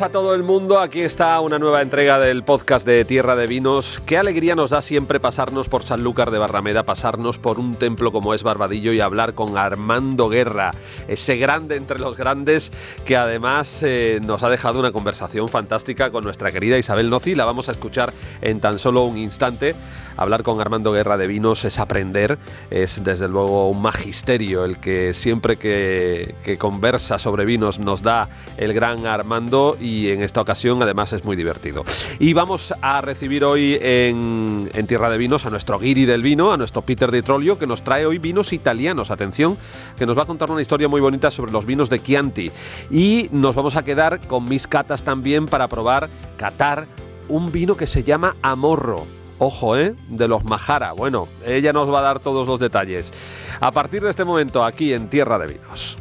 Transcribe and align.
A 0.00 0.10
todo 0.10 0.34
el 0.34 0.42
mundo. 0.42 0.80
Aquí 0.80 1.00
está 1.02 1.38
una 1.40 1.60
nueva 1.60 1.80
entrega 1.80 2.18
del 2.18 2.42
podcast 2.42 2.84
de 2.84 3.04
Tierra 3.04 3.36
de 3.36 3.46
Vinos. 3.46 4.02
Qué 4.04 4.18
alegría 4.18 4.56
nos 4.56 4.70
da 4.70 4.82
siempre 4.82 5.20
pasarnos 5.20 5.68
por 5.68 5.84
Sanlúcar 5.84 6.32
de 6.32 6.38
Barrameda, 6.38 6.82
pasarnos 6.82 7.38
por 7.38 7.60
un 7.60 7.76
templo 7.76 8.10
como 8.10 8.34
es 8.34 8.42
Barbadillo 8.42 8.92
y 8.92 9.00
hablar 9.00 9.34
con 9.34 9.56
Armando 9.56 10.28
Guerra, 10.28 10.72
ese 11.06 11.36
grande 11.36 11.76
entre 11.76 12.00
los 12.00 12.16
grandes 12.16 12.72
que 13.04 13.16
además 13.16 13.84
eh, 13.84 14.18
nos 14.20 14.42
ha 14.42 14.50
dejado 14.50 14.80
una 14.80 14.90
conversación 14.90 15.48
fantástica 15.48 16.10
con 16.10 16.24
nuestra 16.24 16.50
querida 16.50 16.76
Isabel 16.76 17.08
Noci. 17.08 17.36
La 17.36 17.44
vamos 17.44 17.68
a 17.68 17.72
escuchar 17.72 18.12
en 18.42 18.58
tan 18.58 18.80
solo 18.80 19.04
un 19.04 19.16
instante. 19.16 19.76
Hablar 20.16 20.42
con 20.42 20.60
Armando 20.60 20.92
Guerra 20.92 21.16
de 21.16 21.26
Vinos 21.26 21.64
es 21.64 21.78
aprender, 21.78 22.38
es 22.70 23.02
desde 23.02 23.28
luego 23.28 23.68
un 23.68 23.82
magisterio 23.82 24.64
el 24.64 24.78
que 24.78 25.14
siempre 25.14 25.56
que, 25.56 26.34
conversa 26.58 27.18
sobre 27.18 27.44
vinos 27.44 27.80
nos 27.80 28.02
da 28.02 28.28
el 28.56 28.72
gran 28.72 29.06
Armando 29.06 29.76
y 29.80 30.10
en 30.10 30.22
esta 30.22 30.40
ocasión 30.40 30.82
además 30.82 31.12
es 31.12 31.24
muy 31.24 31.36
divertido. 31.36 31.84
Y 32.18 32.32
vamos 32.32 32.72
a 32.80 33.00
recibir 33.00 33.44
hoy 33.44 33.78
en, 33.80 34.70
Tierra 34.86 35.10
de 35.10 35.18
Vinos 35.18 35.46
a 35.46 35.50
nuestro 35.50 35.78
guiri 35.78 36.04
del 36.04 36.22
vino, 36.22 36.52
a 36.52 36.56
nuestro 36.56 36.82
Peter 36.82 37.10
de 37.10 37.22
Trollio, 37.22 37.58
que 37.58 37.66
nos 37.66 37.82
trae 37.82 38.06
hoy 38.06 38.18
vinos 38.18 38.52
italianos. 38.52 39.10
Atención, 39.10 39.56
que 39.98 40.06
nos 40.06 40.16
va 40.16 40.22
a 40.22 40.26
contar 40.26 40.50
una 40.50 40.62
historia 40.62 40.88
muy 40.88 41.00
bonita 41.00 41.30
sobre 41.30 41.52
los 41.52 41.66
vinos 41.66 41.90
de 41.90 42.02
Chianti. 42.02 42.52
Y 42.90 43.28
nos 43.32 43.54
vamos 43.54 43.76
a 43.76 43.84
quedar 43.84 44.20
con 44.26 44.44
mis 44.44 44.66
catas 44.66 45.02
también 45.02 45.46
para 45.46 45.68
probar, 45.68 46.08
catar 46.36 46.86
un 47.28 47.50
vino 47.50 47.76
que 47.76 47.86
se 47.86 48.04
llama 48.04 48.36
Amorro. 48.42 49.23
Ojo, 49.46 49.76
¿eh? 49.76 49.94
De 50.08 50.26
los 50.26 50.42
Majara. 50.42 50.92
Bueno, 50.92 51.28
ella 51.44 51.74
nos 51.74 51.92
va 51.92 51.98
a 51.98 52.02
dar 52.02 52.18
todos 52.18 52.48
los 52.48 52.58
detalles. 52.58 53.12
A 53.60 53.70
partir 53.72 54.02
de 54.02 54.08
este 54.08 54.24
momento, 54.24 54.64
aquí 54.64 54.94
en 54.94 55.10
Tierra 55.10 55.38
de 55.38 55.48
Vinos. 55.48 55.98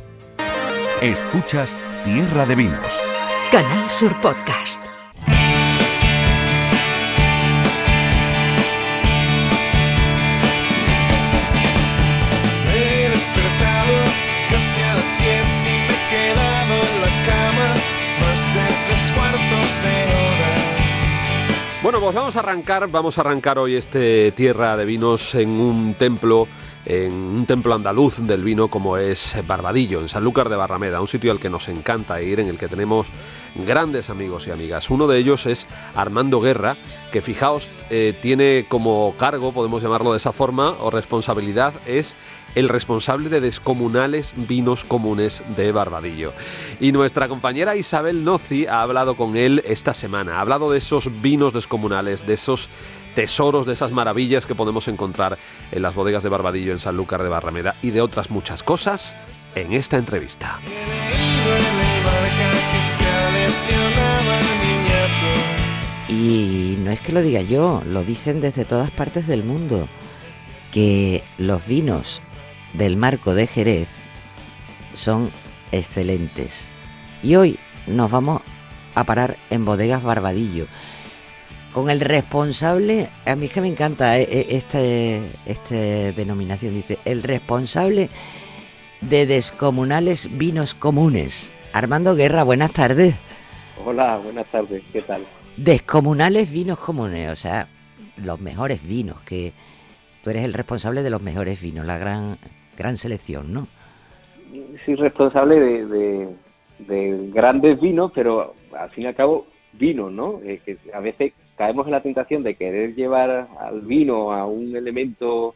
Escuchas 1.02 1.76
Tierra 2.06 2.46
de 2.46 2.56
Vinos 2.56 3.00
Canal 3.52 3.92
Sur 3.92 4.16
Podcast. 4.22 4.80
Me 12.66 13.06
he 13.06 13.10
despertado 13.10 13.96
casi 14.50 14.82
a 14.82 14.96
las 14.96 15.18
10 15.20 15.28
y 15.28 15.78
me 15.88 15.94
he 15.94 16.10
quedado 16.10 16.76
en 16.76 17.02
la 17.02 17.12
cama 17.28 17.74
más 18.22 18.54
de 18.54 18.68
tres 18.88 19.12
cuartos 19.12 19.84
de 19.84 20.04
hora. 20.14 20.53
Bueno, 21.84 22.00
pues 22.00 22.16
vamos 22.16 22.38
a 22.38 22.39
arrancar, 22.39 22.89
vamos 22.89 23.17
a 23.17 23.22
arrancar 23.22 23.59
hoy 23.59 23.76
este 23.76 24.31
Tierra 24.31 24.78
de 24.78 24.86
Vinos 24.86 25.36
en 25.36 25.50
un 25.50 25.95
templo 25.95 26.48
en 26.86 27.14
un 27.14 27.45
templo 27.45 27.73
andaluz 27.73 28.20
del 28.20 28.44
vino 28.44 28.67
como 28.67 28.98
es 28.98 29.38
Barbadillo, 29.48 30.02
en 30.02 30.09
Sanlúcar 30.09 30.50
de 30.50 30.56
Barrameda, 30.56 31.02
un 31.02 31.08
sitio 31.08 31.31
al 31.31 31.40
que 31.40 31.50
nos 31.50 31.67
encanta 31.70 32.22
ir, 32.22 32.40
en 32.40 32.48
el 32.48 32.58
que 32.58 32.67
tenemos 32.67 33.08
grandes 33.56 34.09
amigos 34.09 34.48
y 34.48 34.52
amigas. 34.52 34.90
Uno 34.90 35.08
de 35.08 35.17
ellos 35.17 35.45
es 35.45 35.67
Armando 35.95 36.42
Guerra, 36.42 36.75
que 37.12 37.22
fijaos, 37.22 37.70
eh, 37.90 38.17
tiene 38.22 38.66
como 38.67 39.14
cargo, 39.17 39.52
podemos 39.52 39.81
llamarlo 39.84 40.12
de 40.12 40.17
esa 40.17 40.31
forma, 40.31 40.72
o 40.80 40.90
responsabilidad, 40.90 41.73
es 41.86 42.16
el 42.56 42.70
responsable 42.70 43.30
de 43.30 43.42
descomunales 43.42 44.34
vinos 44.47 44.84
comunes 44.84 45.44
de 45.56 45.72
Barbadillo. 45.72 46.34
Y 46.80 46.92
nuestra 46.92 47.28
compañera 47.28 47.75
Isabel 47.75 48.23
Noci 48.23 48.68
ha 48.68 48.81
hablado 48.81 49.16
con 49.16 49.38
él 49.38 49.64
esta 49.66 49.94
semana, 49.94 50.38
ha 50.38 50.42
hablado 50.42 50.72
de 50.72 50.78
esos 50.78 51.09
vinos 51.22 51.53
descomunales, 51.53 52.25
de 52.25 52.34
esos 52.34 52.70
tesoros, 53.16 53.66
de 53.66 53.74
esas 53.74 53.91
maravillas 53.91 54.46
que 54.46 54.56
podemos 54.56 54.88
encontrar 54.88 55.38
en 55.72 55.81
las 55.81 55.96
bodegas 55.96 56.24
de 56.24 56.29
Barbadillo 56.29 56.72
en 56.72 56.79
Sanlúcar 56.79 57.24
de 57.24 57.29
Barrameda 57.29 57.75
y 57.81 57.91
de 57.91 58.01
otras 58.01 58.29
muchas 58.29 58.63
cosas 58.63 59.16
en 59.56 59.74
esta 59.74 59.97
entrevista. 59.97 60.59
Y 66.09 66.78
no 66.79 66.91
es 66.91 67.00
que 67.00 67.12
lo 67.12 67.22
diga 67.22 67.41
yo, 67.41 67.81
lo 67.85 68.03
dicen 68.03 68.41
desde 68.41 68.66
todas 68.66 68.91
partes 68.91 69.28
del 69.28 69.44
mundo, 69.44 69.88
que 70.72 71.23
los 71.38 71.66
vinos 71.66 72.22
del 72.73 72.97
marco 72.97 73.34
de 73.34 73.47
Jerez 73.47 73.88
son 74.94 75.31
excelentes. 75.72 76.69
Y 77.22 77.35
hoy 77.35 77.59
nos 77.88 78.12
vamos 78.12 78.41
a 78.96 79.03
parar 79.06 79.38
en 79.50 79.66
bodegas 79.66 80.03
Barbadillo 80.03 80.68
con 81.73 81.89
el 81.89 82.00
responsable, 82.00 83.09
a 83.25 83.35
mí 83.35 83.47
que 83.47 83.59
me 83.59 83.67
encanta 83.67 84.17
eh, 84.19 84.28
eh, 84.29 84.45
este, 84.51 85.23
este 85.45 86.13
denominación, 86.13 86.73
dice, 86.73 87.00
el 87.03 87.23
responsable 87.23 88.09
de 89.01 89.25
Descomunales 89.25 90.38
Vinos 90.38 90.75
Comunes. 90.75 91.51
Armando 91.73 92.16
Guerra, 92.16 92.44
buenas 92.44 92.72
tardes. 92.72 93.16
Hola, 93.84 94.17
buenas 94.17 94.45
tardes, 94.51 94.84
¿qué 94.94 95.01
tal? 95.01 95.23
Descomunales 95.57 96.51
Vinos 96.51 96.79
Comunes, 96.79 97.31
o 97.31 97.35
sea, 97.35 97.67
los 98.17 98.40
mejores 98.40 98.88
vinos, 98.88 99.19
que 99.22 99.53
tú 100.23 100.29
eres 100.29 100.44
el 100.44 100.53
responsable 100.53 101.01
de 101.01 101.09
los 101.09 101.22
mejores 101.22 101.59
vinos, 101.59 101.85
la 101.85 101.97
gran, 101.97 102.38
gran 102.78 102.97
selección, 102.97 103.51
¿no? 103.51 103.67
Soy 104.85 104.95
responsable 104.95 105.59
de, 105.59 106.29
de 106.78 107.29
grandes 107.34 107.81
vinos, 107.81 108.11
pero 108.13 108.53
al 108.78 108.91
fin 108.91 109.05
y 109.05 109.07
al 109.07 109.16
cabo 109.16 109.47
vino, 109.73 110.09
¿no? 110.09 110.40
Eh, 110.44 110.61
que 110.63 110.78
a 110.94 111.00
veces 111.00 111.34
caemos 111.58 111.86
en 111.86 111.91
la 111.91 112.02
tentación 112.02 112.44
de 112.44 112.56
querer 112.56 112.96
llevar 112.96 113.47
al 113.59 113.81
vino 113.81 114.31
a 114.31 114.46
un 114.46 114.75
elemento 114.75 115.56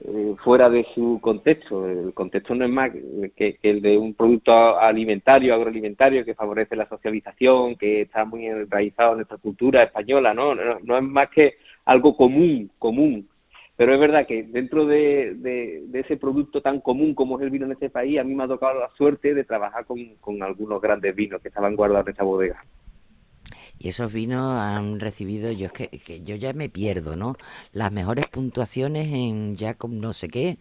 eh, 0.00 0.36
fuera 0.44 0.70
de 0.70 0.86
su 0.94 1.18
contexto. 1.20 1.88
El 1.88 2.14
contexto 2.14 2.54
no 2.54 2.64
es 2.64 2.70
más 2.70 2.92
que, 3.34 3.58
el 3.62 3.82
de 3.82 3.98
un 3.98 4.14
producto 4.14 4.78
alimentario, 4.78 5.54
agroalimentario, 5.54 6.24
que 6.24 6.34
favorece 6.34 6.76
la 6.76 6.88
socialización, 6.88 7.74
que 7.76 8.02
está 8.02 8.24
muy 8.24 8.46
enraizado 8.46 9.12
en 9.12 9.18
nuestra 9.18 9.38
cultura 9.38 9.82
española, 9.82 10.34
¿no? 10.34 10.54
No, 10.54 10.96
es 10.96 11.02
más 11.02 11.28
que 11.30 11.56
algo 11.84 12.16
común, 12.16 12.70
común. 12.78 13.28
Pero 13.76 13.94
es 13.94 14.00
verdad 14.00 14.26
que 14.26 14.44
dentro 14.44 14.86
de, 14.86 15.34
de, 15.34 16.00
ese 16.00 16.16
producto 16.16 16.60
tan 16.60 16.80
común 16.80 17.14
como 17.14 17.38
es 17.38 17.44
el 17.44 17.50
vino 17.50 17.66
en 17.66 17.72
este 17.72 17.90
país, 17.90 18.18
a 18.18 18.24
mí 18.24 18.34
me 18.34 18.44
ha 18.44 18.48
tocado 18.48 18.78
la 18.78 18.90
suerte 18.90 19.34
de 19.34 19.44
trabajar 19.44 19.84
con, 19.84 19.98
con 20.20 20.42
algunos 20.42 20.80
grandes 20.80 21.14
vinos 21.14 21.40
que 21.40 21.48
estaban 21.48 21.76
guardados 21.76 22.06
en 22.06 22.14
esa 22.14 22.24
bodega. 22.24 22.64
Y 23.78 23.88
esos 23.88 24.12
vinos 24.12 24.58
han 24.58 25.00
recibido, 25.00 25.52
yo 25.52 25.66
es 25.66 25.72
que, 25.72 26.22
yo 26.22 26.36
ya 26.36 26.52
me 26.52 26.68
pierdo, 26.68 27.16
¿no? 27.16 27.36
Las 27.72 27.92
mejores 27.92 28.26
puntuaciones 28.26 29.12
en 29.12 29.56
Jacob 29.56 29.90
no 29.90 30.12
sé 30.12 30.28
qué. 30.28 30.58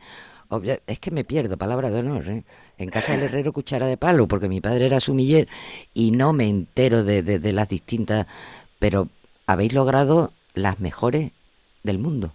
Es 0.87 0.99
que 0.99 1.11
me 1.11 1.23
pierdo, 1.25 1.57
palabra 1.57 1.89
de 1.89 1.99
honor, 1.99 2.29
¿eh? 2.29 2.43
En 2.77 2.89
casa 2.89 3.11
del 3.11 3.23
herrero 3.23 3.51
cuchara 3.51 3.87
de 3.87 3.97
palo, 3.97 4.27
porque 4.27 4.47
mi 4.47 4.61
padre 4.61 4.85
era 4.85 4.99
sumiller 4.99 5.47
y 5.93 6.11
no 6.11 6.31
me 6.31 6.47
entero 6.47 7.03
de, 7.03 7.21
de 7.21 7.53
las 7.53 7.67
distintas... 7.67 8.27
Pero 8.79 9.09
habéis 9.47 9.73
logrado 9.73 10.31
las 10.53 10.79
mejores 10.79 11.31
del 11.83 11.99
mundo. 11.99 12.31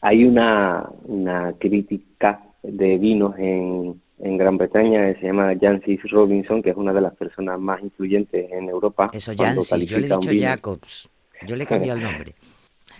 Hay 0.00 0.24
una, 0.24 0.88
una 1.04 1.52
crítica 1.58 2.40
de 2.62 2.98
vinos 2.98 3.34
en, 3.38 4.00
en 4.22 4.38
Gran 4.38 4.56
Bretaña 4.56 5.12
se 5.14 5.26
llama 5.26 5.52
Jancis 5.60 6.00
Robinson, 6.10 6.62
que 6.62 6.70
es 6.70 6.76
una 6.76 6.92
de 6.92 7.00
las 7.00 7.14
personas 7.16 7.58
más 7.58 7.82
influyentes 7.82 8.50
en 8.52 8.68
Europa. 8.68 9.10
Eso, 9.12 9.32
Jancis, 9.36 9.84
yo 9.86 9.98
le 9.98 10.06
he 10.06 10.10
dicho 10.10 10.30
Jacobs, 10.32 11.08
yo 11.44 11.56
le 11.56 11.64
he 11.64 11.66
cambiado 11.66 11.98
el 11.98 12.04
nombre. 12.04 12.34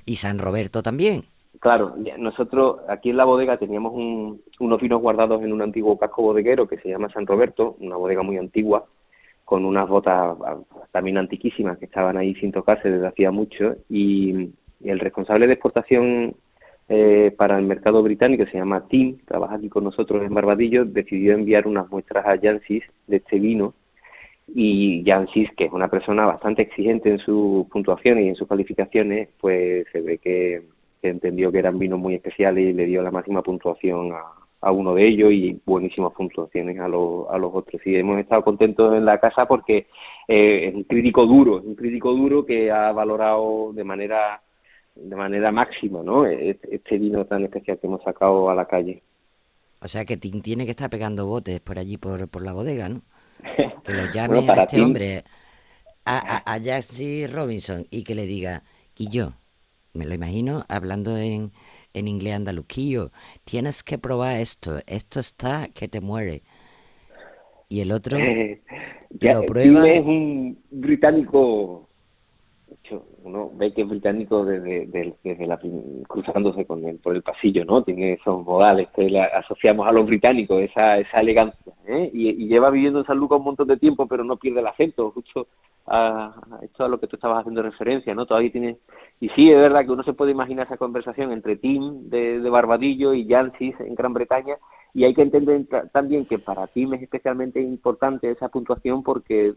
Y 0.05 0.17
San 0.17 0.39
Roberto 0.41 0.83
también. 0.83 1.23
Claro, 1.61 1.95
nosotros 2.19 2.81
aquí 2.89 3.11
en 3.11 3.19
la 3.19 3.25
bodega 3.25 3.57
teníamos 3.57 3.93
unos 4.59 4.81
vinos 4.81 5.01
guardados 5.01 5.45
en 5.45 5.53
un 5.53 5.63
antiguo 5.63 5.97
casco 5.97 6.23
bodeguero 6.23 6.67
que 6.67 6.79
se 6.79 6.89
llama 6.89 7.13
San 7.13 7.25
Roberto, 7.25 7.77
una 7.79 7.97
bodega 7.97 8.25
muy 8.25 8.37
antigua, 8.37 8.85
con 9.45 9.65
unas 9.65 9.89
botas 9.89 10.37
ah, 10.45 10.59
también 10.91 11.19
antiquísimas 11.19 11.79
que 11.79 11.85
estaban 11.85 12.17
ahí 12.17 12.35
sin 12.35 12.51
tocarse 12.51 12.91
desde 12.91 13.07
hacía 13.07 13.31
mucho. 13.31 13.77
y 13.89 14.51
el 14.83 14.99
responsable 14.99 15.47
de 15.47 15.53
exportación 15.53 16.35
eh, 16.89 17.33
para 17.37 17.59
el 17.59 17.65
mercado 17.65 18.03
británico, 18.03 18.45
se 18.47 18.59
llama 18.59 18.87
Tim, 18.89 19.19
trabaja 19.25 19.55
aquí 19.55 19.69
con 19.69 19.85
nosotros 19.85 20.23
en 20.23 20.35
Barbadillo, 20.35 20.85
decidió 20.85 21.35
enviar 21.35 21.67
unas 21.67 21.91
muestras 21.91 22.27
a 22.27 22.39
Jansis 22.39 22.83
de 23.07 23.17
este 23.17 23.39
vino 23.39 23.75
y 24.55 25.03
Jansis, 25.07 25.51
que 25.57 25.65
es 25.65 25.73
una 25.73 25.89
persona 25.89 26.27
bastante 26.27 26.63
exigente 26.63 27.11
en 27.11 27.19
su 27.19 27.69
puntuación 27.71 28.21
y 28.21 28.29
en 28.29 28.35
sus 28.35 28.49
calificaciones, 28.49 29.29
pues 29.41 29.87
se 29.93 30.01
ve 30.01 30.19
que, 30.19 30.63
entendió 31.03 31.51
que 31.51 31.59
eran 31.59 31.79
vinos 31.79 31.99
muy 31.99 32.15
especiales 32.15 32.65
y 32.65 32.73
le 32.73 32.87
dio 32.87 33.03
la 33.03 33.11
máxima 33.11 33.43
puntuación 33.43 34.13
a, 34.13 34.71
uno 34.71 34.95
de 34.95 35.05
ellos 35.09 35.33
y 35.33 35.61
buenísimas 35.67 36.13
puntuaciones 36.13 36.79
a, 36.79 36.85
a 36.85 36.89
los 36.89 37.51
otros. 37.53 37.85
Y 37.85 37.97
hemos 37.97 38.21
estado 38.21 38.45
contentos 38.45 38.95
en 38.95 39.05
la 39.05 39.19
casa 39.19 39.47
porque 39.47 39.89
eh, 40.29 40.69
es 40.69 40.75
un 40.75 40.85
crítico 40.85 41.27
duro, 41.27 41.59
es 41.59 41.65
un 41.65 41.75
crítico 41.75 42.13
duro 42.13 42.47
que 42.47 42.71
ha 42.71 42.93
valorado 42.93 43.73
de 43.73 43.83
manera 43.83 44.41
de 44.95 45.17
manera 45.17 45.53
máxima, 45.53 46.03
¿no? 46.03 46.27
Este 46.27 46.99
vino 46.99 47.27
tan 47.27 47.45
especial 47.45 47.79
que 47.79 47.87
hemos 47.87 48.03
sacado 48.03 48.51
a 48.51 48.55
la 48.55 48.67
calle. 48.67 49.03
O 49.81 49.89
sea 49.89 50.05
que 50.05 50.17
Tim 50.17 50.43
tiene 50.43 50.65
que 50.65 50.71
estar 50.73 50.91
pegando 50.91 51.27
botes 51.27 51.61
por 51.61 51.79
allí, 51.79 51.97
por, 51.99 52.29
por 52.29 52.43
la 52.43 52.53
bodega, 52.53 52.89
¿no? 52.89 53.03
Que 53.83 53.95
lo 53.95 54.05
llame 54.07 54.41
Bueno, 54.41 54.47
para 54.47 54.63
a 54.63 54.67
este 54.67 54.75
Tim- 54.75 54.83
hombre, 54.83 55.25
a, 56.05 56.19
a, 56.37 56.55
a 56.55 56.59
Robinson, 57.33 57.87
y 57.91 58.05
que 58.05 58.15
le 58.17 58.27
diga, 58.27 58.65
y 58.97 59.09
yo, 59.11 59.35
me 59.95 60.07
lo 60.07 60.15
imagino 60.15 60.65
hablando 60.69 61.17
en, 61.19 61.53
en 61.95 62.09
inglés 62.09 62.35
andaluzquillo, 62.37 63.13
tienes 63.45 63.85
que 63.85 63.99
probar 63.99 64.41
esto, 64.41 64.81
esto 64.87 65.21
está 65.21 65.69
que 65.69 65.89
te 65.89 66.01
muere. 66.03 66.43
Y 67.69 67.81
el 67.81 67.91
otro, 67.93 68.31
Eh, 68.31 68.63
ya, 69.11 69.35
lo 69.35 69.45
Tim 69.61 69.85
prueba. 69.85 69.85
es 69.85 70.05
un 70.05 70.63
británico, 70.71 71.89
uno 73.25 73.51
ve 73.55 73.73
que 73.73 73.83
es 73.83 73.89
británico 73.89 74.45
desde, 74.45 74.87
desde 75.23 75.47
la 75.47 75.59
cruzándose 76.09 76.65
con 76.67 76.85
él 76.85 76.99
por 77.03 77.15
el 77.15 77.23
pasillo, 77.23 77.65
¿no? 77.65 77.83
Tiene 77.83 78.15
esos 78.15 78.45
modales 78.45 78.89
que 78.95 79.09
le 79.09 79.21
asociamos 79.21 79.87
a 79.87 79.93
los 79.93 80.07
británicos, 80.07 80.61
esa, 80.61 80.99
esa 80.99 81.21
elegancia, 81.21 81.73
¿eh? 81.87 82.11
y, 82.13 82.47
lleva 82.47 82.71
viviendo 82.71 82.99
en 83.01 83.07
San 83.07 83.19
Lucas 83.19 83.39
un 83.39 83.45
montón 83.45 83.69
de 83.69 83.77
tiempo, 83.77 84.07
pero 84.07 84.25
no 84.25 84.37
pierde 84.37 84.61
el 84.61 84.67
acento, 84.67 85.11
justo 85.11 85.47
a, 85.87 86.35
a 86.51 86.65
esto 86.65 86.85
a 86.85 86.89
lo 86.89 86.99
que 87.01 87.07
tú 87.07 87.17
estabas 87.17 87.41
haciendo 87.41 87.63
referencia, 87.63 88.15
¿no? 88.15 88.27
Todavía 88.27 88.53
tiene... 88.53 88.77
Y 89.21 89.29
sí, 89.31 89.51
es 89.51 89.57
verdad 89.57 89.85
que 89.85 89.93
uno 89.93 90.03
se 90.03 90.13
puede 90.13 90.33
imaginar 90.33 90.67
esa 90.67 90.77
conversación 90.77 91.33
entre 91.33 91.57
Tim 91.57 92.09
de, 92.11 92.41
de 92.41 92.51
Barbadillo 92.51 93.15
y 93.15 93.27
Jancis 93.29 93.79
en 93.81 93.95
Gran 93.95 94.13
Bretaña, 94.13 94.57
y 94.95 95.05
hay 95.05 95.15
que 95.15 95.23
entender 95.23 95.67
ta- 95.69 95.87
también 95.89 96.27
que 96.27 96.39
para 96.39 96.67
Tim 96.67 96.93
es 96.95 97.03
especialmente 97.03 97.61
importante 97.61 98.31
esa 98.31 98.49
puntuación 98.49 99.03
porque 99.03 99.55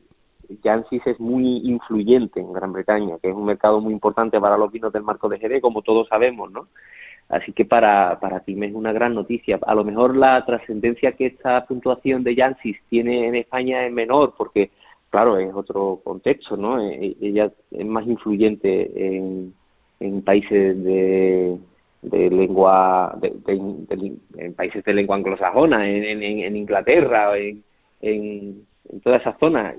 Jancis 0.63 1.06
es 1.06 1.19
muy 1.19 1.57
influyente 1.63 2.39
en 2.39 2.53
Gran 2.53 2.74
Bretaña, 2.74 3.18
que 3.21 3.30
es 3.30 3.36
un 3.36 3.45
mercado 3.45 3.81
muy 3.81 3.94
importante 3.94 4.39
para 4.39 4.57
los 4.57 4.71
vinos 4.71 4.92
del 4.94 5.03
marco 5.03 5.30
de 5.30 5.39
Jerez, 5.39 5.62
como 5.62 5.81
todos 5.81 6.07
sabemos, 6.07 6.51
¿no? 6.51 6.68
Así 7.30 7.53
que 7.53 7.65
para, 7.65 8.19
para 8.19 8.42
Tim 8.42 8.63
es 8.63 8.74
una 8.74 8.94
gran 8.94 9.15
noticia. 9.15 9.59
A 9.65 9.74
lo 9.74 9.83
mejor 9.83 10.15
la 10.15 10.45
trascendencia 10.45 11.13
que 11.13 11.25
esta 11.27 11.65
puntuación 11.65 12.24
de 12.24 12.36
Jancis 12.36 12.77
tiene 12.89 13.27
en 13.27 13.36
España 13.36 13.86
es 13.86 13.92
menor, 13.92 14.36
porque, 14.38 14.69
claro, 15.09 15.38
es 15.38 15.53
otro 15.53 16.01
contexto, 16.03 16.56
¿no? 16.56 16.80
Eh, 16.80 17.15
Ella 17.19 17.51
es 17.71 17.86
más 17.86 18.06
influyente 18.06 19.18
en, 19.18 19.53
países 20.24 20.83
de, 20.83 21.57
de 22.03 22.30
lengua, 22.30 23.18
en 23.47 24.53
países 24.53 24.83
de 24.83 24.94
lengua 24.94 25.15
anglosajona, 25.15 25.89
en, 25.89 26.03
en, 26.03 26.21
en 26.21 26.56
Inglaterra, 26.56 27.36
en, 27.38 27.63
en 28.01 29.00
toda 29.03 29.18
esa 29.18 29.36
zona. 29.39 29.74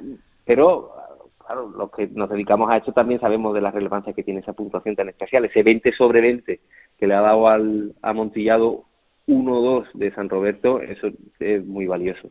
Pero, 0.46 0.92
claro, 1.44 1.68
los 1.68 1.90
que 1.90 2.06
nos 2.06 2.30
dedicamos 2.30 2.70
a 2.70 2.78
esto 2.78 2.92
también 2.92 3.20
sabemos 3.20 3.52
de 3.54 3.60
la 3.60 3.70
relevancia 3.70 4.14
que 4.14 4.22
tiene 4.22 4.40
esa 4.40 4.54
puntuación 4.54 4.96
tan 4.96 5.08
especial, 5.10 5.44
ese 5.44 5.62
20 5.62 5.92
sobre 5.92 6.22
20 6.22 6.60
que 6.98 7.06
le 7.06 7.14
ha 7.14 7.20
dado 7.20 7.48
al 7.48 7.94
amontillado 8.00 8.84
1-2 9.26 9.86
de 9.94 10.14
San 10.14 10.28
Roberto, 10.30 10.80
eso 10.80 11.08
es 11.40 11.66
muy 11.66 11.86
valioso. 11.86 12.30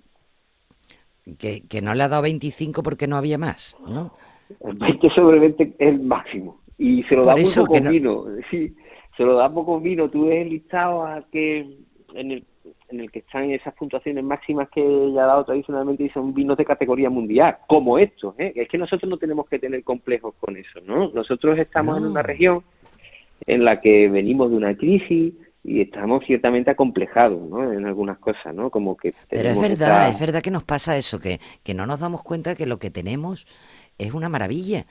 que, 1.38 1.68
que 1.68 1.82
no 1.82 1.94
le 1.94 2.04
ha 2.04 2.08
dado 2.08 2.24
25 2.24 2.82
porque 2.82 3.08
no 3.08 3.18
había 3.18 3.38
más, 3.38 3.78
¿no? 3.88 4.14
El 4.62 4.76
20 4.78 5.10
sobre 5.12 5.40
20 5.40 5.64
es 5.64 5.74
el 5.80 6.00
máximo. 6.02 6.62
Y 6.78 7.04
se 7.04 7.16
lo 7.16 7.24
Por 7.24 7.36
da 7.36 7.42
muy 7.42 7.52
poco 7.56 7.80
no- 7.80 7.90
vino. 7.92 8.26
Sí, 8.52 8.76
se 9.18 9.24
lo 9.24 9.36
da 9.36 9.50
poco 9.54 9.80
vino. 9.80 10.10
Tú 10.10 10.26
ves 10.28 10.42
el 10.44 10.50
listado 10.50 11.04
a 11.06 11.26
que, 11.32 11.60
en, 12.14 12.32
el, 12.32 12.46
en 12.90 13.00
el 13.00 13.12
que 13.12 13.20
están 13.20 13.50
esas 13.52 13.74
puntuaciones 13.74 14.24
máximas 14.24 14.70
que 14.70 14.82
ella 14.82 15.24
ha 15.24 15.28
dado 15.28 15.46
tradicionalmente 15.46 16.04
y 16.04 16.10
son 16.10 16.34
vinos 16.34 16.58
de 16.58 16.66
categoría 16.66 17.10
mundial, 17.10 17.58
como 17.68 17.98
estos. 17.98 18.36
¿eh? 18.40 18.54
Es 18.56 18.68
que 18.70 18.78
nosotros 18.78 19.10
no 19.10 19.18
tenemos 19.18 19.48
que 19.48 19.60
tener 19.60 19.84
complejos 19.84 20.34
con 20.40 20.56
eso, 20.58 20.80
¿no? 20.86 21.10
Nosotros 21.10 21.58
estamos 21.58 21.98
en 21.98 22.06
una 22.06 22.22
región 22.22 22.64
en 23.46 23.66
la 23.66 23.82
que 23.82 24.10
venimos 24.10 24.50
de 24.50 24.58
una 24.58 24.76
crisis 24.76 25.34
y 25.64 25.82
estamos 25.82 26.24
ciertamente 26.26 26.70
acomplejados, 26.72 27.42
¿no? 27.50 27.72
En 27.72 27.86
algunas 27.86 28.18
cosas, 28.20 28.54
¿no? 28.54 28.70
Como 28.70 28.96
que 28.96 29.14
Pero 29.30 29.50
es 29.50 29.60
verdad, 29.62 30.08
esta- 30.08 30.10
es 30.10 30.20
verdad 30.20 30.42
que 30.42 30.52
nos 30.52 30.64
pasa 30.64 30.96
eso, 30.96 31.20
que, 31.20 31.40
que 31.64 31.74
no 31.74 31.86
nos 31.86 32.00
damos 32.00 32.24
cuenta 32.24 32.56
que 32.56 32.66
lo 32.68 32.78
que 32.78 32.92
tenemos 32.92 33.48
es 33.98 34.14
una 34.14 34.30
maravilla. 34.30 34.86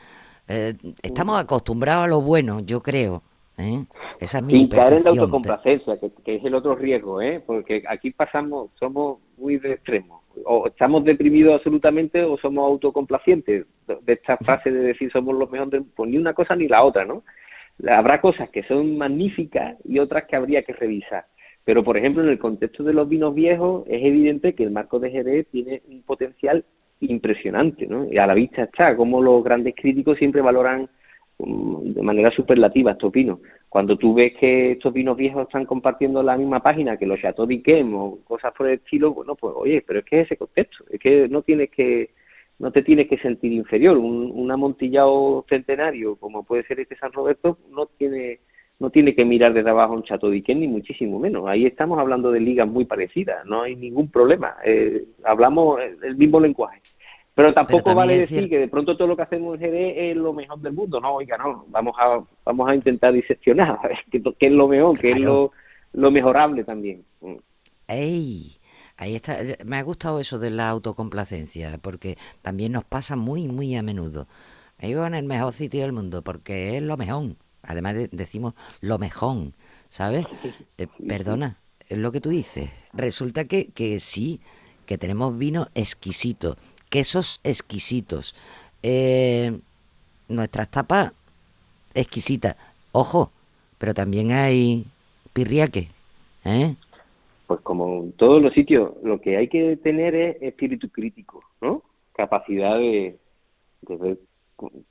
Eh, 0.49 0.75
estamos 1.03 1.41
acostumbrados 1.41 2.05
a 2.05 2.09
lo 2.09 2.21
bueno, 2.21 2.61
yo 2.61 2.83
creo. 2.83 3.23
¿Eh? 3.59 3.85
Esa 4.21 4.39
es 4.39 4.45
mi 4.45 4.53
sin 4.53 4.69
caer 4.69 4.95
en 4.95 5.05
la 5.05 5.11
autocomplacencia, 5.11 5.99
que, 5.99 6.11
que 6.25 6.37
es 6.37 6.45
el 6.45 6.55
otro 6.55 6.75
riesgo, 6.75 7.21
¿eh? 7.21 7.43
porque 7.45 7.83
aquí 7.89 8.11
pasamos, 8.11 8.71
somos 8.79 9.19
muy 9.37 9.59
de 9.59 9.73
extremo. 9.73 10.23
O 10.45 10.67
estamos 10.67 11.05
deprimidos 11.05 11.55
absolutamente 11.55 12.23
o 12.25 12.37
somos 12.39 12.69
autocomplacientes. 12.69 13.67
De 13.87 14.13
esta 14.13 14.37
frase 14.39 14.71
de 14.71 14.81
decir 14.81 15.11
somos 15.13 15.37
los 15.37 15.51
mejores, 15.51 15.83
pues 15.95 16.11
ni 16.11 16.17
una 16.17 16.35
cosa 16.35 16.57
ni 16.57 16.67
la 16.67 16.83
otra, 16.83 17.05
¿no? 17.05 17.23
Habrá 17.89 18.21
cosas 18.21 18.51
que 18.51 18.63
son 18.65 18.97
magníficas 18.97 19.77
y 19.85 19.99
otras 19.99 20.25
que 20.25 20.37
habría 20.37 20.63
que 20.63 20.73
revisar. 20.73 21.27
Pero, 21.65 21.83
por 21.83 21.97
ejemplo, 21.97 22.23
en 22.23 22.29
el 22.29 22.39
contexto 22.39 22.83
de 22.83 22.93
los 22.93 23.09
vinos 23.09 23.35
viejos, 23.35 23.85
es 23.87 24.05
evidente 24.05 24.55
que 24.55 24.65
el 24.65 24.71
marco 24.71 24.99
de 24.99 25.11
Jerez 25.11 25.47
tiene 25.51 25.83
un 25.89 26.03
potencial 26.03 26.65
impresionante, 27.01 27.87
¿no? 27.87 28.07
Y 28.11 28.19
a 28.19 28.27
la 28.27 28.35
vista 28.35 28.65
está 28.65 28.97
como 28.97 29.23
los 29.23 29.43
grandes 29.43 29.75
críticos 29.75 30.19
siempre 30.19 30.43
valoran 30.43 30.89
de 31.39 32.03
manera 32.03 32.31
superlativa 32.31 32.93
estos 32.93 33.13
vinos. 33.13 33.41
Cuando 33.69 33.97
tú 33.97 34.15
ves 34.15 34.35
que 34.39 34.73
estos 34.73 34.93
vinos 34.93 35.17
viejos 35.17 35.43
están 35.43 35.67
compartiendo 35.67 36.23
la 36.23 36.37
misma 36.37 36.61
página 36.61 36.97
que 36.97 37.07
los 37.07 37.21
Chateau 37.21 37.47
d'Yquem 37.47 37.95
o 37.95 38.19
cosas 38.25 38.53
por 38.53 38.69
el 38.69 38.75
estilo, 38.75 39.13
bueno, 39.13 39.35
pues 39.35 39.53
oye, 39.57 39.83
pero 39.87 39.99
es 40.01 40.05
que 40.05 40.21
es 40.21 40.27
ese 40.27 40.37
contexto, 40.37 40.85
es 40.91 41.01
que 41.01 41.29
no 41.29 41.43
tienes 41.43 41.71
que 41.71 42.11
no 42.57 42.71
te 42.71 42.83
tienes 42.83 43.09
que 43.09 43.19
sentir 43.19 43.53
inferior. 43.53 43.97
Un, 43.99 44.31
un 44.33 44.51
amontillado 44.51 45.45
centenario, 45.49 46.15
como 46.17 46.45
puede 46.45 46.63
ser 46.65 46.79
este 46.79 46.97
San 46.97 47.13
Roberto, 47.13 47.59
no 47.71 47.87
tiene 47.87 48.39
no 48.79 48.91
tiene 48.91 49.15
que 49.15 49.25
mirar 49.25 49.53
desde 49.55 49.71
abajo 49.71 49.95
un 49.95 50.03
Chateau 50.03 50.31
d'Yquem 50.31 50.61
ni 50.61 50.69
muchísimo 50.69 51.19
menos. 51.19 51.47
Ahí 51.47 51.67
estamos 51.67 51.99
hablando 51.99 52.31
de 52.31 52.41
ligas 52.41 52.69
muy 52.69 52.85
parecidas, 52.85 53.45
no 53.47 53.63
hay 53.63 53.77
ningún 53.77 54.11
problema. 54.11 54.57
Eh, 54.65 55.05
hablamos 55.25 55.81
el 56.03 56.17
mismo 56.17 56.41
lenguaje. 56.41 56.81
Pero 57.35 57.53
tampoco 57.53 57.95
vale 57.95 58.19
decir 58.19 58.49
que 58.49 58.59
de 58.59 58.69
pronto 58.69 58.97
todo 58.97 59.09
lo 59.09 59.17
que 59.17 59.23
hacemos 59.23 59.61
en 59.61 59.69
GD 59.69 60.11
es 60.11 60.17
lo 60.17 60.33
mejor 60.33 60.61
del 60.61 60.73
mundo. 60.73 61.01
No, 61.01 61.15
oiga, 61.17 61.37
no. 61.37 61.65
Vamos 61.69 61.95
a, 61.99 62.23
vamos 62.45 62.69
a 62.69 62.75
intentar 62.75 63.13
diseccionar 63.13 63.79
a 63.83 63.89
ver 63.89 63.99
qué, 64.11 64.23
qué 64.39 64.47
es 64.47 64.53
lo 64.53 64.69
mejor, 64.69 64.99
qué 64.99 65.11
es 65.11 65.19
lo, 65.19 65.51
lo 65.93 66.11
mejorable 66.11 66.63
también. 66.65 67.05
Mm. 67.21 67.35
¡Ey! 67.89 68.57
Ahí 68.97 69.17
está. 69.17 69.37
Me 69.65 69.77
ha 69.79 69.83
gustado 69.83 70.21
eso 70.21 70.39
de 70.39 70.51
la 70.51 70.69
autocomplacencia, 70.69 71.77
porque 71.83 72.17
también 72.43 72.73
nos 72.73 72.85
pasa 72.85 73.17
muy, 73.17 73.49
muy 73.49 73.75
a 73.75 73.83
menudo. 73.83 74.29
Ahí 74.79 74.95
va 74.95 75.07
en 75.09 75.15
el 75.15 75.25
mejor 75.25 75.53
sitio 75.53 75.83
del 75.83 75.93
mundo, 75.93 76.23
porque 76.23 76.77
es 76.77 76.83
lo 76.83 76.97
mejor. 76.97 77.35
Además 77.63 77.95
de- 77.95 78.09
decimos 78.13 78.55
lo 78.81 78.99
mejor, 78.99 79.53
¿sabes? 79.89 80.27
Eh, 80.79 80.87
perdona, 81.07 81.59
es 81.89 81.99
lo 81.99 82.13
que 82.13 82.21
tú 82.21 82.31
dices. 82.31 82.71
Resulta 82.93 83.45
que, 83.45 83.71
que 83.73 83.99
sí, 84.01 84.41
que 84.87 84.99
tenemos 84.99 85.37
vino 85.39 85.67
exquisito, 85.75 86.57
quesos 86.95 87.41
exquisitos, 87.43 88.37
eh, 88.85 89.51
nuestras 90.29 90.71
tapas 90.71 91.13
exquisitas. 91.93 92.55
Ojo, 92.93 93.33
pero 93.79 93.95
también 93.95 94.31
hay 94.31 94.87
pirriaque, 95.33 95.89
¿eh? 96.45 96.77
Pues 97.49 97.61
como 97.63 98.05
en 98.05 98.13
todos 98.13 98.41
los 98.41 98.55
sitios, 98.55 98.93
lo 99.03 99.21
que 99.21 99.37
hay 99.37 99.49
que 99.49 99.77
tener 99.77 100.15
es 100.15 100.41
espíritu 100.41 100.89
crítico, 100.89 101.43
¿no? 101.61 101.83
Capacidad 102.15 102.79
de, 102.79 103.19
de 103.83 103.97
ver 103.97 104.19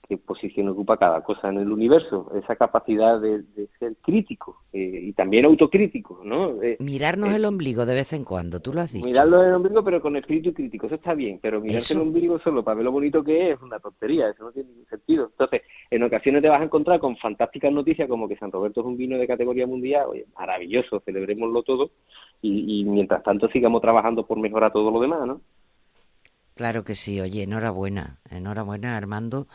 qué 0.07 0.17
posición 0.17 0.67
ocupa 0.69 0.97
cada 0.97 1.21
cosa 1.23 1.49
en 1.49 1.57
el 1.57 1.71
universo, 1.71 2.31
esa 2.35 2.55
capacidad 2.55 3.19
de, 3.19 3.43
de 3.43 3.69
ser 3.79 3.95
crítico 4.01 4.63
eh, 4.73 4.99
y 5.03 5.13
también 5.13 5.45
autocrítico, 5.45 6.21
¿no? 6.23 6.61
Eh, 6.61 6.77
Mirarnos 6.79 7.31
eh, 7.31 7.37
el 7.37 7.45
ombligo 7.45 7.85
de 7.85 7.95
vez 7.95 8.11
en 8.13 8.25
cuando, 8.25 8.59
tú 8.59 8.73
lo 8.73 8.81
has 8.81 8.91
dicho. 8.91 9.07
Mirarlo 9.07 9.41
en 9.41 9.49
el 9.49 9.55
ombligo, 9.55 9.83
pero 9.83 10.01
con 10.01 10.15
espíritu 10.15 10.53
crítico, 10.53 10.87
eso 10.87 10.95
está 10.95 11.13
bien, 11.13 11.39
pero 11.41 11.61
mirarse 11.61 11.93
el 11.93 12.01
ombligo 12.01 12.39
solo 12.39 12.63
para 12.63 12.75
ver 12.75 12.85
lo 12.85 12.91
bonito 12.91 13.23
que 13.23 13.51
es 13.51 13.53
es 13.53 13.61
una 13.61 13.79
tontería, 13.79 14.29
eso 14.29 14.43
no 14.43 14.51
tiene 14.51 14.69
ningún 14.69 14.87
sentido. 14.87 15.27
Entonces, 15.31 15.61
en 15.89 16.03
ocasiones 16.03 16.41
te 16.41 16.49
vas 16.49 16.61
a 16.61 16.65
encontrar 16.65 16.99
con 16.99 17.15
fantásticas 17.17 17.71
noticias 17.71 18.09
como 18.09 18.27
que 18.27 18.35
San 18.37 18.51
Roberto 18.51 18.81
es 18.81 18.87
un 18.87 18.97
vino 18.97 19.17
de 19.17 19.27
categoría 19.27 19.67
mundial, 19.67 20.07
oye, 20.09 20.25
maravilloso, 20.37 21.01
celebrémoslo 21.05 21.63
todo, 21.63 21.91
y, 22.41 22.81
y 22.81 22.83
mientras 22.83 23.23
tanto 23.23 23.47
sigamos 23.49 23.81
trabajando 23.81 24.25
por 24.25 24.39
mejorar 24.39 24.73
todo 24.73 24.91
lo 24.91 24.99
demás, 24.99 25.25
¿no? 25.27 25.41
Claro 26.55 26.83
que 26.83 26.93
sí, 26.93 27.19
oye, 27.19 27.43
enhorabuena, 27.43 28.19
enhorabuena 28.29 28.95
Armando, 28.95 29.47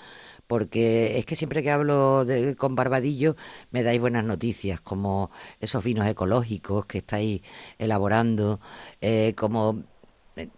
porque 0.49 1.19
es 1.19 1.27
que 1.27 1.37
siempre 1.37 1.63
que 1.63 1.71
hablo 1.73 2.25
de- 2.25 2.57
con 2.57 2.77
Barbadillo 2.77 3.37
me 3.73 3.83
dais 3.83 4.01
buenas 4.01 4.25
noticias, 4.25 4.81
como 4.81 5.31
esos 5.61 5.85
vinos 5.85 6.07
ecológicos 6.09 6.87
que 6.87 6.99
estáis 6.99 7.43
elaborando, 7.79 8.61
eh, 9.03 9.35
como, 9.37 9.83
eh, 10.37 10.49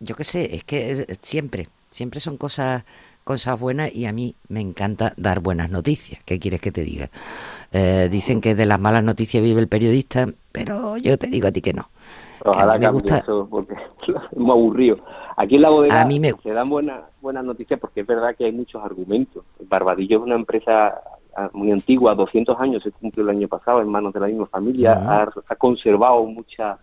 yo 0.00 0.16
qué 0.16 0.24
sé, 0.24 0.56
es 0.56 0.64
que 0.64 0.92
eh, 0.92 1.06
siempre, 1.22 1.68
siempre 1.90 2.20
son 2.20 2.38
cosas, 2.38 2.84
cosas 3.24 3.60
buenas 3.60 3.94
y 3.94 4.06
a 4.06 4.12
mí 4.12 4.36
me 4.48 4.60
encanta 4.62 5.14
dar 5.18 5.40
buenas 5.40 5.70
noticias, 5.70 6.20
¿qué 6.24 6.38
quieres 6.40 6.60
que 6.62 6.72
te 6.72 6.82
diga? 6.84 7.10
Eh, 7.72 8.08
dicen 8.10 8.40
que 8.42 8.54
de 8.56 8.66
las 8.66 8.80
malas 8.80 9.04
noticias 9.04 9.42
vive 9.44 9.60
el 9.60 9.68
periodista, 9.68 10.28
pero 10.52 10.96
yo 10.98 11.18
te 11.18 11.28
digo 11.28 11.48
a 11.48 11.52
ti 11.52 11.62
que 11.62 11.74
no. 11.74 11.90
que 12.50 12.64
Ojalá 12.64 12.78
mí 12.78 12.78
me 12.78 12.88
gusta, 12.88 13.24
eso, 13.24 13.46
porque 13.50 13.74
es 14.08 14.36
muy 14.38 14.50
aburrido. 14.50 14.96
Aquí 15.36 15.56
en 15.56 15.62
la 15.62 15.70
bodega 15.70 16.00
A 16.02 16.06
mí 16.06 16.18
me- 16.18 16.32
se 16.32 16.52
dan 16.52 16.68
buenas 16.68 17.02
buenas 17.20 17.44
noticias 17.44 17.78
porque 17.78 18.00
es 18.00 18.06
verdad 18.06 18.34
que 18.36 18.46
hay 18.46 18.52
muchos 18.52 18.82
argumentos. 18.82 19.44
Barbadillo 19.60 20.18
es 20.18 20.24
una 20.24 20.34
empresa 20.34 21.00
ah, 21.36 21.50
muy 21.52 21.70
antigua, 21.70 22.14
200 22.14 22.58
años 22.58 22.82
se 22.82 22.92
cumplió 22.92 23.24
el 23.24 23.36
año 23.36 23.48
pasado 23.48 23.80
en 23.82 23.88
manos 23.88 24.14
de 24.14 24.20
la 24.20 24.26
misma 24.28 24.46
familia, 24.46 24.94
ha, 24.94 25.28
ha 25.48 25.56
conservado 25.56 26.24
mucha 26.24 26.78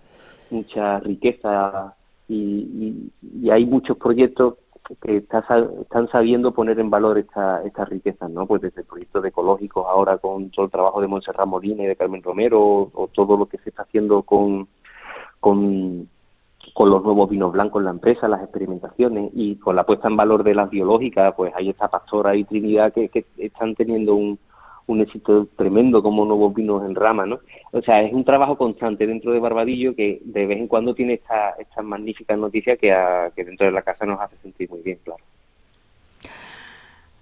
mucha 0.52 1.00
riqueza 1.00 1.96
y, 2.28 3.10
y, 3.42 3.50
hay 3.50 3.66
muchos 3.66 3.98
proyectos 3.98 4.56
que 5.02 5.18
están 5.18 6.10
sabiendo 6.12 6.54
poner 6.54 6.80
en 6.80 6.90
valor 6.90 7.18
esta, 7.18 7.64
estas 7.64 7.90
riquezas, 7.90 8.30
¿no? 8.30 8.46
Pues 8.46 8.62
desde 8.62 8.84
proyectos 8.84 9.24
ecológicos 9.26 9.86
ahora 9.88 10.18
con 10.18 10.50
todo 10.52 10.66
el 10.66 10.72
trabajo 10.72 11.02
de 11.02 11.08
Montserrat 11.08 11.48
Molina 11.48 11.84
y 11.84 11.88
de 11.88 11.96
Carmen 11.96 12.22
Romero 12.22 12.92
o, 12.94 13.10
todo 13.14 13.38
lo 13.38 13.46
que 13.46 13.58
se 13.60 13.70
está 13.70 13.84
haciendo 13.84 14.24
con, 14.24 14.68
con, 15.40 16.10
con 16.74 16.90
los 16.90 17.04
nuevos 17.04 17.30
vinos 17.30 17.52
blancos 17.52 17.82
en 17.82 17.86
la 17.86 17.92
empresa, 17.92 18.28
las 18.28 18.42
experimentaciones 18.42 19.32
y 19.34 19.56
con 19.56 19.76
la 19.76 19.86
puesta 19.86 20.08
en 20.08 20.18
valor 20.18 20.44
de 20.44 20.56
las 20.56 20.70
biológicas, 20.70 21.34
pues 21.36 21.54
hay 21.56 21.70
esta 21.70 21.88
Pastora 21.88 22.36
y 22.36 22.44
Trinidad 22.44 22.92
que, 22.92 23.26
están 23.38 23.76
teniendo 23.76 24.16
un, 24.16 24.40
éxito 25.00 25.48
tremendo 25.56 26.04
como 26.04 26.26
nuevos 26.26 26.54
vinos 26.54 26.84
en 26.84 26.96
rama, 26.96 27.26
¿no? 27.26 27.40
O 27.72 27.82
sea, 27.82 28.02
es 28.02 28.14
un 28.14 28.24
trabajo 28.24 28.58
constante 28.58 29.08
dentro 29.08 29.32
de 29.32 29.40
Barbadillo 29.40 29.96
que 29.96 30.22
de 30.24 30.46
vez 30.46 30.60
en 30.60 30.68
cuando 30.68 30.94
tiene 30.94 31.14
estas 31.14 31.58
esta 31.60 31.82
magníficas 31.82 32.38
noticias 32.38 32.78
que, 32.78 32.96
que 33.36 33.44
dentro 33.44 33.66
de 33.66 33.72
la 33.72 33.82
casa 33.82 34.06
nos 34.06 34.20
hace 34.20 34.38
sentir 34.38 34.70
muy 34.70 34.82
bien, 34.82 35.00
claro. 35.04 35.24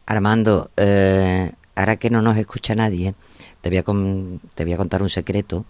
Armando, 0.06 0.70
eh, 0.76 1.52
ahora 1.76 1.96
que 1.96 2.10
no 2.10 2.22
nos 2.22 2.38
escucha 2.38 2.76
nadie, 2.76 3.14
te 3.62 3.70
voy 3.70 3.78
a, 3.78 3.84
te 4.56 4.64
voy 4.66 4.74
a 4.74 4.78
contar 4.78 5.02
un 5.02 5.10
secreto 5.10 5.66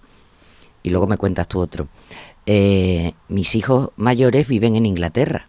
y 0.84 0.90
luego 0.90 1.08
me 1.08 1.18
cuentas 1.18 1.48
tú 1.48 1.60
otro. 1.60 1.88
Eh, 2.46 3.14
mis 3.28 3.56
hijos 3.56 3.92
mayores 3.96 4.48
viven 4.48 4.76
en 4.76 4.86
Inglaterra. 4.86 5.48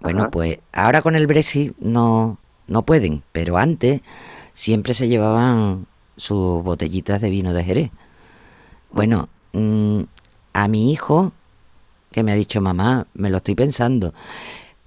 Bueno, 0.00 0.30
pues 0.30 0.58
ahora 0.72 1.02
con 1.02 1.14
el 1.14 1.26
Brexit 1.26 1.74
no, 1.78 2.38
no 2.66 2.84
pueden, 2.84 3.22
pero 3.32 3.56
antes 3.56 4.02
siempre 4.52 4.94
se 4.94 5.08
llevaban 5.08 5.86
sus 6.16 6.62
botellitas 6.62 7.20
de 7.20 7.30
vino 7.30 7.52
de 7.52 7.64
Jerez. 7.64 7.90
Bueno, 8.90 9.28
mm, 9.52 10.02
a 10.52 10.68
mi 10.68 10.92
hijo, 10.92 11.32
que 12.12 12.22
me 12.22 12.32
ha 12.32 12.34
dicho 12.34 12.60
mamá, 12.60 13.06
me 13.14 13.30
lo 13.30 13.38
estoy 13.38 13.54
pensando, 13.54 14.14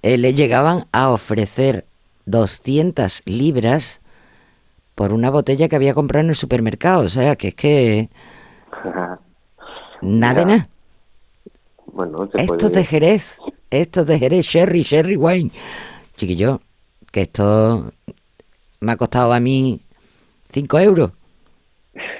eh, 0.02 0.18
le 0.18 0.34
llegaban 0.34 0.86
a 0.92 1.10
ofrecer 1.10 1.86
200 2.26 3.22
libras 3.26 4.00
por 4.94 5.12
una 5.12 5.30
botella 5.30 5.68
que 5.68 5.76
había 5.76 5.94
comprado 5.94 6.24
en 6.24 6.30
el 6.30 6.36
supermercado. 6.36 7.04
O 7.04 7.08
sea, 7.08 7.36
que 7.36 7.48
es 7.48 7.54
que... 7.54 8.10
nada 10.02 10.40
de 10.40 10.46
nada. 10.46 10.68
Bueno, 11.92 12.28
esto 12.34 12.66
es 12.66 12.72
de 12.72 12.84
Jerez, 12.84 13.38
esto 13.70 14.02
es 14.02 14.06
de 14.06 14.18
Jerez, 14.18 14.46
Sherry, 14.46 14.82
Sherry 14.82 15.16
Wine. 15.16 15.50
Chiquillo, 16.16 16.60
que 17.10 17.22
esto 17.22 17.92
me 18.80 18.92
ha 18.92 18.96
costado 18.96 19.32
a 19.32 19.40
mí 19.40 19.80
5 20.52 20.78
euros. 20.80 21.12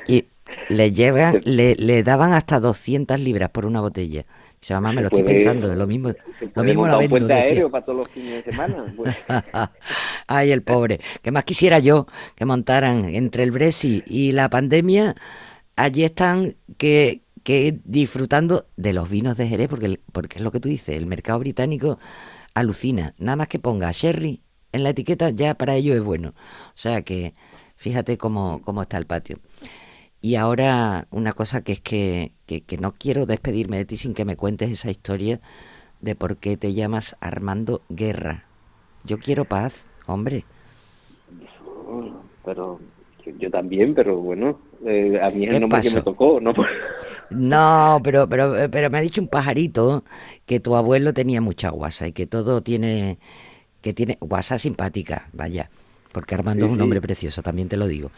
Y 0.06 0.26
le, 0.68 0.92
llevan, 0.92 1.40
le, 1.44 1.74
le, 1.76 2.02
daban 2.02 2.32
hasta 2.32 2.60
200 2.60 3.18
libras 3.20 3.50
por 3.50 3.66
una 3.66 3.80
botella. 3.80 4.24
se 4.60 4.74
mamá, 4.74 4.92
me 4.92 5.02
lo 5.02 5.08
estoy 5.08 5.22
pensando, 5.22 5.74
lo 5.74 5.86
mismo, 5.86 6.12
lo 6.54 6.64
mismo 6.64 6.86
la 6.86 6.96
vendo. 6.96 7.16
Un 7.16 7.32
aéreo 7.32 7.70
para 7.70 7.84
todos 7.84 7.98
los 7.98 8.08
fines 8.08 8.44
de 8.44 8.50
semana. 8.50 8.84
Pues. 8.96 9.14
Ay, 10.26 10.50
el 10.50 10.62
pobre. 10.62 11.00
Que 11.22 11.30
más 11.30 11.44
quisiera 11.44 11.78
yo 11.78 12.06
que 12.34 12.44
montaran 12.44 13.04
entre 13.06 13.42
el 13.42 13.50
Brexit 13.50 14.04
y 14.06 14.32
la 14.32 14.48
pandemia, 14.48 15.14
allí 15.76 16.04
están 16.04 16.56
que, 16.76 17.22
que 17.50 17.80
disfrutando 17.84 18.66
de 18.76 18.92
los 18.92 19.10
vinos 19.10 19.36
de 19.36 19.48
Jerez, 19.48 19.66
porque, 19.66 19.98
porque 20.12 20.36
es 20.38 20.44
lo 20.44 20.52
que 20.52 20.60
tú 20.60 20.68
dices, 20.68 20.96
el 20.96 21.06
mercado 21.06 21.40
británico 21.40 21.98
alucina. 22.54 23.12
Nada 23.18 23.34
más 23.34 23.48
que 23.48 23.58
ponga 23.58 23.90
sherry 23.90 24.40
en 24.70 24.84
la 24.84 24.90
etiqueta 24.90 25.30
ya 25.30 25.56
para 25.56 25.74
ello 25.74 25.92
es 25.92 26.00
bueno. 26.00 26.28
O 26.28 26.76
sea 26.76 27.02
que 27.02 27.34
fíjate 27.74 28.18
cómo, 28.18 28.62
cómo 28.62 28.82
está 28.82 28.98
el 28.98 29.06
patio. 29.06 29.38
Y 30.20 30.36
ahora 30.36 31.08
una 31.10 31.32
cosa 31.32 31.64
que 31.64 31.72
es 31.72 31.80
que, 31.80 32.30
que, 32.46 32.78
no 32.78 32.92
quiero 32.92 33.26
despedirme 33.26 33.78
de 33.78 33.84
ti 33.84 33.96
sin 33.96 34.14
que 34.14 34.24
me 34.24 34.36
cuentes 34.36 34.70
esa 34.70 34.92
historia 34.92 35.40
de 36.00 36.14
por 36.14 36.36
qué 36.36 36.56
te 36.56 36.72
llamas 36.72 37.16
Armando 37.20 37.82
Guerra. 37.88 38.44
Yo 39.02 39.18
quiero 39.18 39.44
paz, 39.44 39.88
hombre. 40.06 40.44
Pero 42.44 42.78
yo 43.40 43.50
también, 43.50 43.92
pero 43.96 44.18
bueno, 44.20 44.60
eh, 44.86 45.20
a 45.22 45.30
mí 45.30 45.46
es 45.46 45.54
el 45.54 45.60
nombre 45.60 45.80
que 45.80 45.90
me 45.90 46.02
tocó, 46.02 46.40
¿no? 46.40 46.54
no, 47.30 48.00
pero, 48.02 48.28
pero, 48.28 48.54
pero 48.70 48.90
me 48.90 48.98
ha 48.98 49.02
dicho 49.02 49.20
un 49.20 49.28
pajarito 49.28 50.04
que 50.46 50.60
tu 50.60 50.76
abuelo 50.76 51.12
tenía 51.12 51.40
mucha 51.40 51.70
guasa 51.70 52.08
y 52.08 52.12
que 52.12 52.26
todo 52.26 52.62
tiene 52.62 53.18
que 53.82 53.92
tiene 53.92 54.16
guasa 54.20 54.58
simpática, 54.58 55.28
vaya, 55.32 55.70
porque 56.12 56.34
Armando 56.34 56.66
es 56.66 56.72
un 56.72 56.80
hombre 56.80 57.00
precioso, 57.00 57.42
también 57.42 57.68
te 57.68 57.76
lo 57.76 57.86
digo. 57.86 58.10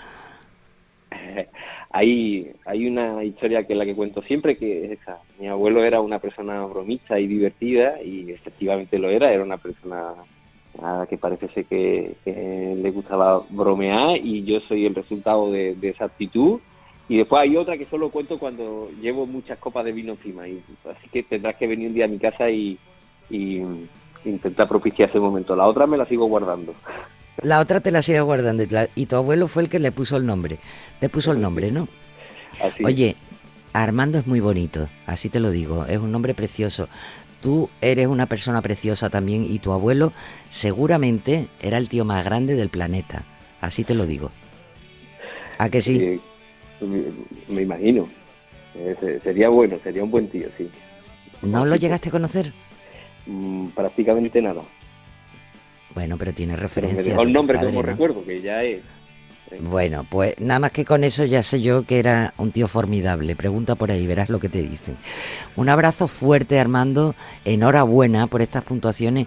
Hay, 1.95 2.51
hay 2.65 2.87
una 2.87 3.23
historia 3.23 3.67
que 3.67 3.75
es 3.75 3.79
la 3.79 3.85
que 3.85 3.95
cuento 3.95 4.23
siempre, 4.23 4.57
que 4.57 4.87
es 4.87 4.93
esa. 4.93 5.19
Mi 5.39 5.49
abuelo 5.49 5.85
era 5.85 6.01
una 6.01 6.21
persona 6.21 6.65
bromista 6.65 7.21
y 7.21 7.27
divertida, 7.27 8.01
y 8.03 8.31
efectivamente 8.31 8.99
lo 8.99 9.11
era, 9.11 9.31
era 9.31 9.43
una 9.43 9.59
persona 9.59 10.15
que 11.09 11.19
parece 11.19 11.49
ser 11.49 11.65
que, 11.67 12.15
le 12.25 12.91
gustaba 12.91 13.43
bromear, 13.51 14.17
y 14.17 14.45
yo 14.45 14.61
soy 14.61 14.87
el 14.87 14.95
resultado 14.95 15.51
de, 15.51 15.77
esa 15.83 16.07
actitud. 16.07 16.61
Y 17.09 17.19
después 17.19 17.43
hay 17.43 17.57
otra 17.57 17.77
que 17.77 17.87
solo 17.87 18.11
cuento 18.11 18.39
cuando 18.39 18.91
llevo 19.01 19.27
muchas 19.27 19.59
copas 19.59 19.85
de 19.85 19.93
vino 19.93 20.13
encima, 20.13 20.49
y 20.49 20.63
así 20.91 21.09
que 21.11 21.23
tendrás 21.23 21.57
que 21.57 21.67
venir 21.67 21.89
un 21.89 21.95
día 21.95 22.07
a 22.07 22.09
mi 22.09 22.19
casa 22.19 22.49
y 22.49 22.79
intenta 24.25 24.69
propiciar 24.69 25.09
ese 25.09 25.19
momento. 25.19 25.57
La 25.57 25.67
otra 25.67 25.87
me 25.87 25.97
la 25.97 26.07
sigo 26.07 26.27
guardando. 26.27 26.75
La 27.41 27.61
otra 27.61 27.81
te 27.81 27.91
la 27.91 28.03
sigo 28.03 28.25
guardando 28.25 28.65
y 28.95 29.07
tu 29.07 29.17
abuelo 29.17 29.49
fue 29.49 29.63
el 29.63 29.69
que 29.69 29.79
le 29.79 29.91
puso 29.91 30.17
el 30.17 30.27
nombre. 30.27 30.59
Te 31.01 31.09
puso 31.09 31.33
el 31.33 31.41
nombre, 31.41 31.71
¿no? 31.71 31.89
Oye, 32.85 33.17
Armando 33.73 34.19
es 34.19 34.27
muy 34.27 34.41
bonito, 34.41 34.89
así 35.07 35.31
te 35.31 35.41
lo 35.41 35.51
digo, 35.51 35.87
es 35.87 35.99
un 35.99 36.13
nombre 36.13 36.35
precioso. 36.35 36.89
Tú 37.43 37.69
eres 37.81 38.07
una 38.07 38.27
persona 38.27 38.63
preciosa 38.63 39.11
también 39.11 39.45
y 39.45 39.59
tu 39.59 39.73
abuelo 39.73 40.13
seguramente 40.49 41.49
era 41.61 41.77
el 41.77 41.89
tío 41.89 42.05
más 42.05 42.25
grande 42.25 42.55
del 42.55 42.69
planeta, 42.69 43.25
así 43.61 43.83
te 43.83 43.95
lo 43.95 44.07
digo. 44.07 44.31
¿A 45.59 45.69
que 45.69 45.81
sí? 45.81 46.21
me, 47.49 47.63
imagino. 47.63 48.09
sería 49.25 49.49
bueno, 49.49 49.79
sería 49.83 50.05
un 50.05 50.11
buen 50.13 50.29
tío, 50.29 50.49
sí. 50.57 50.71
¿No 51.43 51.67
lo 51.67 51.75
llegaste 51.75 52.11
a 52.11 52.13
conocer? 52.13 52.53
Mm, 53.27 53.69
prácticamente 53.69 54.41
nada. 54.41 54.63
Bueno, 55.95 56.17
pero 56.17 56.33
tiene 56.33 56.55
referencia. 56.55 56.97
me 56.97 57.03
dejó 57.03 57.23
el 57.23 57.33
nombre 57.33 57.59
como 57.59 57.83
recuerdo, 57.83 58.25
que 58.25 58.41
ya 58.41 58.63
es. 58.63 58.83
Bueno, 59.61 60.07
pues 60.09 60.39
nada 60.41 60.61
más 60.61 60.73
que 60.73 60.85
con 60.85 61.05
eso 61.05 61.25
ya 61.25 61.43
sé 61.43 61.61
yo 61.61 61.85
que 61.85 61.99
era 61.99 62.35
un 62.39 62.53
tío 62.53 62.69
formidable. 62.69 63.37
Pregunta 63.37 63.75
por 63.75 63.91
ahí, 63.91 64.07
verás 64.07 64.29
lo 64.29 64.41
que 64.41 64.49
te 64.49 64.63
dicen. 64.63 64.97
Un 65.57 65.69
abrazo 65.69 66.09
fuerte, 66.09 66.59
Armando. 66.59 67.15
Enhorabuena 67.45 68.27
por 68.27 68.43
estas 68.43 68.65
puntuaciones. 68.65 69.27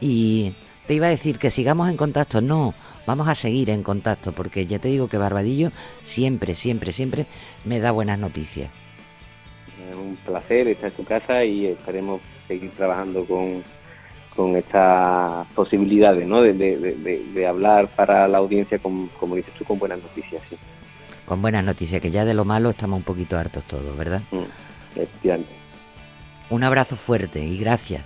Y 0.00 0.54
te 0.86 0.94
iba 0.94 1.06
a 1.06 1.10
decir 1.10 1.38
que 1.38 1.50
sigamos 1.50 1.88
en 1.88 1.96
contacto. 1.96 2.40
No, 2.40 2.74
vamos 3.06 3.28
a 3.28 3.34
seguir 3.34 3.70
en 3.70 3.82
contacto 3.82 4.32
porque 4.32 4.66
ya 4.66 4.78
te 4.78 4.88
digo 4.88 5.08
que 5.08 5.18
Barbadillo 5.18 5.70
siempre, 6.02 6.54
siempre, 6.54 6.92
siempre 6.92 7.26
me 7.64 7.80
da 7.80 7.92
buenas 7.92 8.18
noticias. 8.18 8.70
un 9.94 10.16
placer 10.24 10.68
estar 10.68 10.90
en 10.90 10.96
tu 10.96 11.04
casa 11.04 11.44
y 11.44 11.66
esperemos 11.66 12.20
seguir 12.40 12.70
trabajando 12.72 13.24
con, 13.24 13.62
con 14.34 14.56
estas 14.56 15.46
posibilidades 15.48 16.26
¿no? 16.26 16.42
de, 16.42 16.52
de, 16.54 17.46
hablar 17.46 17.88
para 17.88 18.26
la 18.28 18.38
audiencia, 18.38 18.78
con, 18.78 19.08
como 19.20 19.36
dices 19.36 19.52
tú, 19.54 19.64
con 19.64 19.78
buenas 19.78 20.02
noticias. 20.02 20.42
Con 21.26 21.42
buenas 21.42 21.64
noticias, 21.64 22.00
que 22.00 22.10
ya 22.10 22.24
de 22.24 22.34
lo 22.34 22.44
malo 22.44 22.70
estamos 22.70 22.98
un 22.98 23.04
poquito 23.04 23.38
hartos 23.38 23.64
todos, 23.64 23.96
¿verdad? 23.96 24.22
Mm, 24.30 25.34
un 26.50 26.64
abrazo 26.64 26.96
fuerte 26.96 27.44
y 27.44 27.58
gracias. 27.58 28.02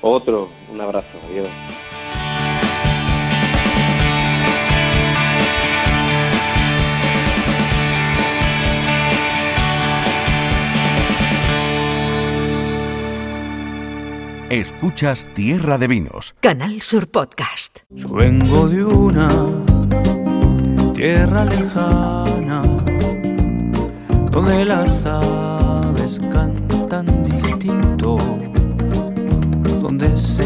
Otro, 0.00 0.48
un 0.72 0.80
abrazo, 0.80 1.18
adiós. 1.28 1.48
Escuchas 14.60 15.26
Tierra 15.34 15.78
de 15.78 15.88
Vinos. 15.88 16.36
Canal 16.38 16.80
Sur 16.80 17.08
Podcast. 17.08 17.80
Yo 17.90 18.08
vengo 18.08 18.68
de 18.68 18.84
una 18.84 19.28
tierra 20.92 21.44
lejana 21.44 22.62
donde 24.30 24.64
las 24.64 25.04
aves 25.06 26.20
cantan 26.30 27.24
distinto, 27.24 28.16
donde 29.80 30.16
se 30.16 30.44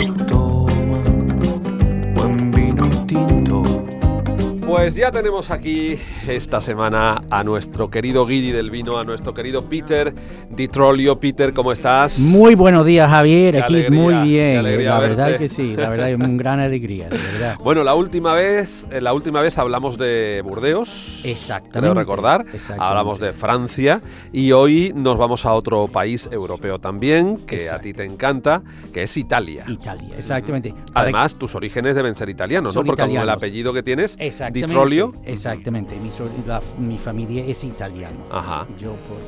Pues 4.68 4.96
ya 4.96 5.10
tenemos 5.10 5.50
aquí 5.50 5.98
esta 6.28 6.60
semana 6.60 7.22
a 7.30 7.42
nuestro 7.42 7.90
querido 7.90 8.26
Guidi 8.26 8.52
del 8.52 8.70
vino, 8.70 8.98
a 8.98 9.04
nuestro 9.04 9.32
querido 9.32 9.66
Peter 9.66 10.12
Di 10.50 10.68
Trollio. 10.68 11.18
Peter, 11.18 11.54
¿cómo 11.54 11.72
estás? 11.72 12.18
Muy 12.18 12.54
buenos 12.54 12.84
días, 12.84 13.08
Javier. 13.08 13.54
Qué 13.54 13.60
Aquí 13.62 13.76
alegría, 13.76 14.02
muy 14.02 14.28
bien. 14.28 14.84
La 14.84 15.00
verdad 15.00 15.28
verte. 15.28 15.38
que 15.38 15.48
sí, 15.48 15.75
la 15.75 15.88
verdad 15.88 16.10
es 16.10 16.16
una 16.16 16.28
gran 16.37 16.60
alegría, 16.60 17.08
de 17.08 17.16
verdad. 17.16 17.56
Bueno, 17.64 17.82
la 17.82 17.94
última 17.94 18.34
vez, 18.34 18.84
eh, 18.90 19.00
la 19.00 19.14
última 19.14 19.40
vez 19.40 19.56
hablamos 19.56 19.96
de 19.96 20.42
Burdeos. 20.44 21.22
Exactamente. 21.25 21.80
Creo 21.80 21.94
recordar. 21.94 22.42
Exactamente. 22.42 22.84
Hablamos 22.84 23.20
de 23.20 23.32
Francia 23.32 24.02
y 24.34 24.52
hoy 24.52 24.92
nos 24.94 25.16
vamos 25.16 25.46
a 25.46 25.54
otro 25.54 25.88
país 25.88 26.28
europeo 26.30 26.78
también 26.78 27.38
que 27.38 27.70
a 27.70 27.80
ti 27.80 27.94
te 27.94 28.04
encanta, 28.04 28.62
que 28.92 29.04
es 29.04 29.16
Italia. 29.16 29.64
Italia, 29.66 30.14
exactamente. 30.18 30.75
Además, 30.92 31.37
tus 31.37 31.54
orígenes 31.54 31.96
deben 31.96 32.14
ser 32.14 32.28
italianos, 32.28 32.75
¿no? 32.75 32.84
Porque 32.84 33.00
como 33.00 33.06
el 33.06 33.12
italianos. 33.14 33.34
apellido 33.42 33.72
que 33.72 33.82
tienes, 33.82 34.14
Di 34.58 34.64
Exactamente. 34.64 34.74
Trollio. 34.74 35.14
Exactamente. 35.24 35.96
Mi, 36.00 36.10
la- 36.46 36.60
mi 36.78 36.98
familia 36.98 37.44
es 37.44 37.64
italiana. 37.64 38.16
Ajá. 38.30 38.66
Yo, 38.78 38.92
por, 38.92 39.18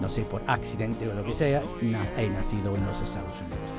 no 0.00 0.08
sé- 0.08 0.22
por 0.22 0.42
accidente 0.46 1.08
o 1.08 1.14
lo 1.14 1.24
que 1.24 1.34
sea, 1.34 1.62
na- 1.82 2.08
he 2.16 2.28
nacido 2.28 2.74
en 2.76 2.84
los 2.86 3.00
Estados 3.00 3.34
Unidos. 3.40 3.70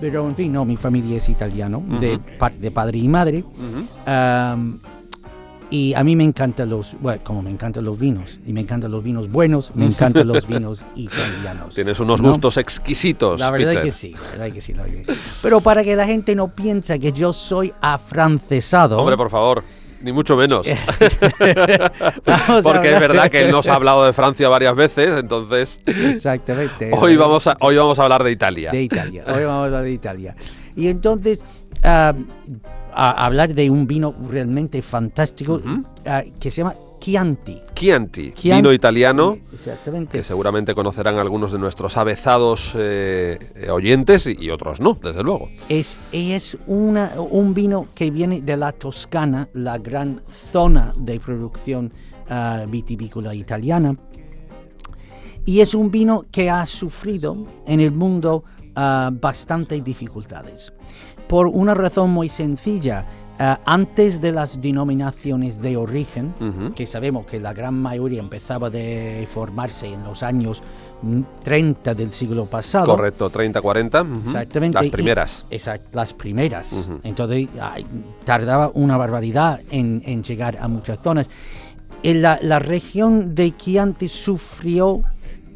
Pero, 0.00 0.26
en 0.28 0.34
fin, 0.34 0.52
no, 0.52 0.64
mi 0.64 0.76
familia 0.76 1.16
es 1.16 1.28
italiano, 1.28 1.82
de, 2.00 2.16
Ujú. 2.16 2.24
par- 2.38 2.56
de 2.58 2.70
padre 2.70 2.98
y 2.98 3.08
madre. 3.08 3.38
Ujú. 3.38 3.86
Am, 4.10 4.80
y 5.70 5.94
a 5.94 6.04
mí 6.04 6.16
me 6.16 6.24
encantan 6.24 6.68
los, 6.68 6.94
bueno, 7.00 7.22
como 7.24 7.40
me 7.40 7.48
encantan 7.50 7.84
los 7.86 7.98
vinos, 7.98 8.38
y 8.46 8.52
me 8.52 8.60
encantan 8.60 8.90
los 8.90 9.02
vinos 9.02 9.30
buenos, 9.30 9.74
me 9.74 9.86
encantan 9.86 10.28
los 10.28 10.46
vinos 10.46 10.84
italianos. 10.96 11.74
Tienes 11.74 11.98
unos 11.98 12.20
¿no? 12.20 12.28
gustos 12.28 12.58
exquisitos, 12.58 13.40
La 13.40 13.50
verdad 13.50 13.68
Peter. 13.68 13.82
que 13.84 13.90
sí, 13.90 14.10
la 14.12 14.20
verdad 14.32 14.52
que 14.52 14.60
sí, 14.60 14.74
la 14.74 14.82
verdad 14.82 14.98
que 15.06 15.14
sí. 15.14 15.20
Pero 15.40 15.60
para 15.62 15.82
que 15.82 15.96
la 15.96 16.04
gente 16.06 16.34
no 16.34 16.48
piense 16.48 16.98
que 17.00 17.10
yo 17.12 17.32
soy 17.32 17.72
afrancesado. 17.80 18.98
Hombre, 18.98 19.16
por 19.16 19.30
favor, 19.30 19.64
ni 20.02 20.12
mucho 20.12 20.36
menos. 20.36 20.66
a 22.26 22.60
Porque 22.62 22.92
es 22.92 23.00
verdad 23.00 23.30
que 23.30 23.42
él 23.44 23.50
nos 23.50 23.66
ha 23.66 23.74
hablado 23.74 24.04
de 24.04 24.12
Francia 24.12 24.48
varias 24.48 24.76
veces, 24.76 25.18
entonces 25.18 25.80
Exactamente. 25.86 26.90
hoy 26.96 27.16
vamos 27.16 27.46
a, 27.46 27.56
hoy 27.60 27.76
vamos 27.76 27.98
a 27.98 28.02
hablar 28.02 28.24
de 28.24 28.32
Italia. 28.32 28.70
De 28.70 28.82
Italia. 28.82 29.24
Hoy 29.26 29.44
vamos 29.44 29.62
a 29.62 29.64
hablar 29.64 29.84
de 29.84 29.92
Italia. 29.92 30.36
Y 30.76 30.88
entonces, 30.88 31.44
ah, 31.82 32.14
a 32.94 33.26
hablar 33.26 33.54
de 33.54 33.70
un 33.70 33.86
vino 33.86 34.14
realmente 34.30 34.82
fantástico 34.82 35.60
ah, 36.06 36.22
que 36.38 36.50
se 36.50 36.58
llama 36.58 36.74
Chianti. 37.02 37.60
Chianti, 37.74 38.30
Chianti. 38.30 38.62
vino 38.62 38.72
italiano, 38.72 39.36
Exactamente. 39.52 40.18
que 40.18 40.22
seguramente 40.22 40.72
conocerán 40.72 41.18
algunos 41.18 41.50
de 41.50 41.58
nuestros 41.58 41.96
avezados 41.96 42.76
eh, 42.76 43.40
eh, 43.56 43.70
oyentes 43.70 44.28
y, 44.28 44.36
y 44.38 44.50
otros 44.50 44.80
no, 44.80 44.96
desde 45.02 45.24
luego. 45.24 45.48
Es, 45.68 45.98
es 46.12 46.56
una, 46.68 47.10
un 47.18 47.54
vino 47.54 47.88
que 47.92 48.12
viene 48.12 48.40
de 48.40 48.56
la 48.56 48.70
Toscana, 48.70 49.48
la 49.52 49.78
gran 49.78 50.22
zona 50.28 50.94
de 50.96 51.18
producción 51.18 51.92
ah, 52.28 52.66
vitivícola 52.68 53.34
italiana. 53.34 53.96
Y 55.44 55.58
es 55.58 55.74
un 55.74 55.90
vino 55.90 56.26
que 56.30 56.50
ha 56.50 56.64
sufrido 56.66 57.36
en 57.66 57.80
el 57.80 57.90
mundo 57.90 58.44
ah, 58.76 59.10
bastantes 59.12 59.82
dificultades. 59.82 60.72
Por 61.26 61.48
una 61.48 61.74
razón 61.74 62.10
muy 62.10 62.28
sencilla. 62.28 63.06
Ah, 63.38 63.60
antes 63.64 64.20
de 64.20 64.32
las 64.32 64.60
denominaciones 64.60 65.60
de 65.60 65.76
origen, 65.76 66.34
Ujú. 66.40 66.74
que 66.74 66.86
sabemos 66.86 67.26
que 67.26 67.40
la 67.40 67.52
gran 67.52 67.74
mayoría 67.74 68.20
empezaba 68.20 68.70
de 68.70 69.26
formarse 69.30 69.86
en 69.92 70.02
los 70.04 70.22
años 70.22 70.62
mm, 71.02 71.20
30 71.42 71.94
del 71.94 72.12
siglo 72.12 72.46
pasado. 72.46 72.86
Correcto, 72.86 73.30
30, 73.30 73.60
40. 73.60 74.02
ujú. 74.02 74.14
Exactamente. 74.26 74.78
Las 74.80 74.88
primeras. 74.90 75.46
exacto, 75.50 75.88
las 75.92 76.12
primeras. 76.14 76.72
Ujú. 76.72 77.00
Entonces 77.02 77.48
ay, 77.60 77.86
tardaba 78.24 78.70
una 78.74 78.96
barbaridad 78.96 79.60
en, 79.70 80.02
en 80.06 80.22
llegar 80.22 80.58
a 80.60 80.68
muchas 80.68 80.98
zonas. 81.00 81.28
En 82.04 82.20
la, 82.22 82.38
la 82.42 82.58
región 82.58 83.34
de 83.34 83.56
Chianti 83.56 84.08
sufrió 84.08 85.02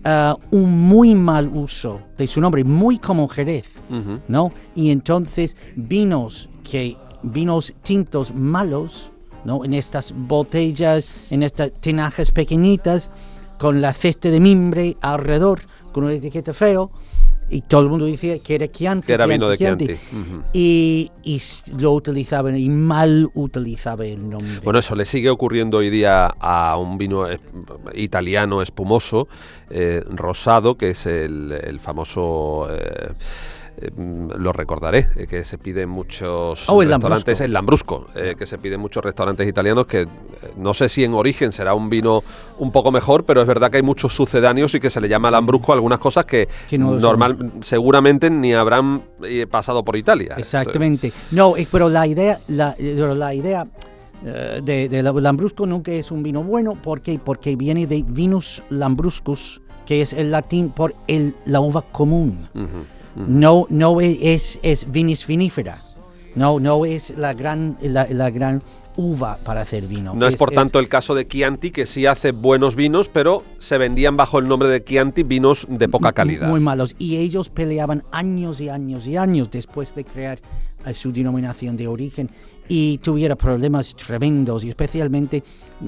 ah, 0.05 0.37
un 0.53 0.79
muy 0.89 1.15
mal 1.17 1.49
uso 1.53 2.01
de 2.17 2.27
su 2.29 2.41
nombre, 2.41 2.63
muy 2.63 2.99
como 2.99 3.27
Jerez, 3.29 3.67
Ujú. 3.91 4.21
¿no? 4.29 4.53
Y 4.75 4.91
entonces 4.91 5.57
vinos 5.75 6.49
que 6.63 6.97
vinos 7.23 7.75
tintos 7.83 8.35
malos, 8.35 9.11
¿no? 9.45 9.65
En 9.65 9.75
estas 9.75 10.13
botellas, 10.17 11.07
en 11.31 11.43
estas 11.43 11.73
tinajas 11.81 12.31
pequeñitas, 12.31 13.11
con 13.59 13.81
la 13.81 13.93
cesta 13.93 14.31
de 14.31 14.41
mimbre 14.41 14.97
alrededor, 15.01 15.61
con 15.93 16.05
una 16.05 16.13
etiqueta 16.13 16.53
feo, 16.53 16.91
y 17.49 17.61
todo 17.61 17.83
el 17.83 17.89
mundo 17.89 18.07
decía 18.07 18.39
que 18.41 18.57
era 18.57 18.69
Chianti. 18.69 19.07
Que 19.07 19.13
era 19.13 19.27
vino 19.27 19.49
de 19.49 19.57
Chianti. 19.57 19.97
Y, 20.53 21.11
lo 21.79 21.93
utilizaban 21.93 22.57
y 22.57 22.69
mal 22.69 23.31
utilizaba 23.35 24.05
el 24.05 24.29
nombre. 24.29 24.61
Bueno, 24.65 24.81
eso 24.81 24.97
le 24.97 25.05
sigue 25.05 25.31
ocurriendo 25.31 25.79
hoy 25.79 25.91
día 25.91 26.27
a 26.27 26.77
un 26.77 26.99
vino 26.99 27.29
eh, 27.29 27.39
italiano 27.95 28.63
espumoso, 28.63 29.29
eh, 29.71 30.03
rosado, 30.09 30.77
que 30.77 30.91
es 30.91 31.07
el, 31.07 31.53
el 31.53 31.79
famoso... 31.79 32.69
eh, 32.71 33.13
eh, 33.79 33.91
mm, 33.95 34.33
lo 34.39 34.53
recordaré, 34.53 35.09
eh, 35.17 35.27
que 35.27 35.45
se 35.45 35.59
pide 35.59 35.83
en 35.83 35.89
muchos 35.91 36.69
Oh, 36.69 36.83
el 36.83 36.89
restaurantes, 36.89 37.41
Lambrusco. 37.41 37.45
el 37.45 37.53
Lambrusco, 37.53 38.07
eh, 38.31 38.35
que 38.39 38.47
se 38.47 38.59
pide 38.59 38.75
en 38.77 38.81
muchos 38.81 39.05
restaurantes 39.05 39.47
italianos, 39.49 39.87
que 39.87 40.03
eh, 40.03 40.09
no 40.57 40.73
sé 40.75 40.89
si 40.89 41.05
en 41.05 41.15
origen 41.15 41.53
será 41.53 41.75
un 41.75 41.89
vino 41.91 42.23
un 42.59 42.73
poco 42.73 42.91
mejor, 42.93 43.25
pero 43.25 43.41
es 43.43 43.47
verdad 43.47 43.71
que 43.71 43.77
hay 43.79 43.83
muchos 43.83 44.15
sucedáneos 44.15 44.75
y 44.75 44.81
que 44.81 44.91
se 44.91 45.01
le 45.01 45.09
llama 45.09 45.31
Lambrusco 45.31 45.73
a 45.73 45.75
algunas 45.75 45.99
cosas 45.99 46.25
que, 46.25 46.49
Que 46.69 46.79
no 46.79 46.95
lo 46.95 47.01
normal, 47.01 47.53
seguramente 47.61 48.31
ni 48.31 48.55
habrán 48.55 49.03
pasado 49.51 49.85
por 49.85 49.97
Italia. 49.97 50.35
Exactamente. 50.39 51.13
No, 51.33 51.55
pero 51.71 51.89
la 51.89 52.07
idea, 52.07 52.39
la, 52.49 52.75
pero 52.79 53.15
la 53.15 53.35
idea 53.35 53.67
de, 54.63 54.89
de 54.89 55.03
la- 55.03 55.13
Lambrusco 55.13 55.67
nunca 55.67 55.93
es 55.93 56.11
un 56.11 56.23
vino 56.23 56.43
bueno. 56.43 56.75
¿Por 56.83 57.01
qué? 57.03 57.19
Porque 57.23 57.55
viene 57.57 57.87
de 57.87 58.03
vinus 58.07 58.63
lambruscus, 58.71 59.61
que 59.85 60.01
es 60.03 60.13
el 60.13 60.31
latín 60.31 60.71
por 60.71 60.95
el, 61.07 61.35
la 61.45 61.61
uva 61.61 61.83
común. 61.83 62.49
No, 63.17 63.67
no 63.71 64.01
es, 64.01 64.59
es 64.63 64.91
vinis 64.91 65.27
vinifera. 65.27 65.83
No, 66.35 66.61
no 66.61 66.85
es 66.85 67.17
la 67.17 67.33
gran, 67.33 67.79
la, 67.81 68.07
la 68.11 68.29
gran 68.31 68.63
uva 68.99 69.39
para 69.43 69.63
hacer 69.63 69.87
vino. 69.87 70.15
No 70.15 70.27
es, 70.27 70.37
por 70.37 70.51
tanto 70.51 70.79
el 70.79 70.89
caso 70.89 71.15
de 71.15 71.27
Chianti, 71.27 71.71
que 71.71 71.87
sí 71.87 72.05
hace 72.07 72.33
buenos 72.33 72.77
vinos, 72.77 73.09
pero 73.11 73.43
se 73.59 73.79
vendían 73.79 74.17
bajo 74.17 74.39
el 74.39 74.47
nombre 74.49 74.69
de 74.69 74.85
Chianti 74.85 75.23
vinos 75.23 75.67
de 75.71 75.89
poca 75.89 76.13
calidad. 76.13 76.49
Muy 76.49 76.61
malos. 76.61 76.95
Y 76.99 77.17
ellos 77.17 77.49
peleaban 77.49 78.05
años 78.13 78.61
y 78.61 78.69
años 78.69 79.07
y 79.07 79.17
años 79.17 79.51
después 79.51 79.95
de 79.95 80.05
crear 80.05 80.39
eh, 80.85 80.93
su 80.95 81.11
denominación 81.13 81.77
de 81.77 81.89
origen 81.89 82.31
y 82.69 82.99
tuviera 82.99 83.37
problemas 83.37 83.95
tremendos, 83.95 84.65
y 84.65 84.71
especialmente 84.71 85.45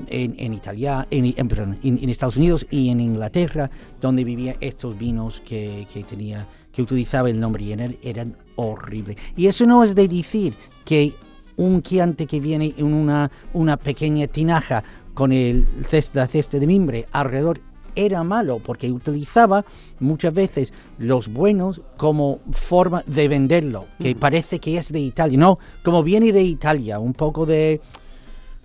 en, 0.08 0.34
en 0.38 0.54
Italia, 0.54 1.06
en, 1.10 1.34
en- 1.36 1.48
perdón, 1.48 1.78
en- 1.82 1.98
en 2.02 2.08
Estados 2.08 2.36
Unidos 2.36 2.66
y 2.70 2.88
en 2.90 3.00
Inglaterra, 3.00 3.68
donde 4.00 4.22
vivían 4.22 4.56
estos 4.60 4.96
vinos 4.96 5.40
que, 5.44 5.86
que 5.92 6.04
tenía, 6.04 6.46
que 6.78 6.82
utilizaba 6.82 7.28
el 7.28 7.40
nombre 7.40 7.64
y 7.64 7.72
eran, 7.72 7.96
eran 8.02 8.36
horribles. 8.54 9.16
Y 9.36 9.48
eso 9.48 9.66
no 9.66 9.82
es 9.82 9.96
de 9.96 10.06
decir 10.06 10.54
que 10.84 11.12
un 11.56 11.82
Chianti 11.82 12.24
que 12.24 12.38
viene 12.38 12.72
en 12.76 12.94
una, 12.94 13.32
una 13.52 13.76
pequeña 13.76 14.28
tinaja 14.28 14.84
con 15.12 15.32
el 15.32 15.66
ces- 15.90 16.14
la 16.14 16.28
cesta 16.28 16.56
de 16.60 16.68
mimbre 16.68 17.06
alrededor 17.10 17.60
era 17.96 18.22
malo 18.22 18.60
porque 18.64 18.92
utilizaba 18.92 19.64
muchas 19.98 20.32
veces 20.32 20.72
los 20.98 21.26
buenos 21.26 21.80
como 21.96 22.38
forma 22.52 23.02
de 23.08 23.26
venderlo, 23.26 23.86
que 23.98 24.14
parece 24.14 24.60
que 24.60 24.78
es 24.78 24.92
de 24.92 25.00
Italia. 25.00 25.36
No, 25.36 25.58
como 25.82 26.04
viene 26.04 26.30
de 26.30 26.42
Italia, 26.44 27.00
un 27.00 27.12
poco 27.12 27.44
de... 27.44 27.80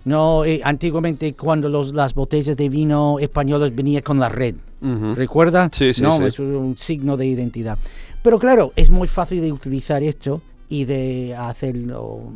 No, 0.04 0.44
eh, 0.44 0.60
antiguamente 0.64 1.34
cuando 1.34 1.68
los, 1.68 1.94
las 1.94 2.14
botellas 2.14 2.56
de 2.56 2.68
vino 2.68 3.18
españolas 3.18 3.74
venían 3.74 4.02
con 4.02 4.18
la 4.18 4.28
red. 4.28 4.54
¿Recuerda? 5.14 5.70
Sí, 5.72 5.94
sí, 5.94 6.02
no, 6.02 6.18
sí. 6.18 6.24
es 6.24 6.38
un 6.38 6.76
signo 6.76 7.16
de 7.16 7.24
identidad. 7.24 7.78
Pero 8.22 8.38
claro, 8.38 8.72
es 8.76 8.90
muy 8.90 9.08
fácil 9.08 9.40
de 9.40 9.50
utilizar 9.50 10.02
esto 10.02 10.42
y 10.68 10.84
de 10.84 11.34
hacerlo, 11.36 12.32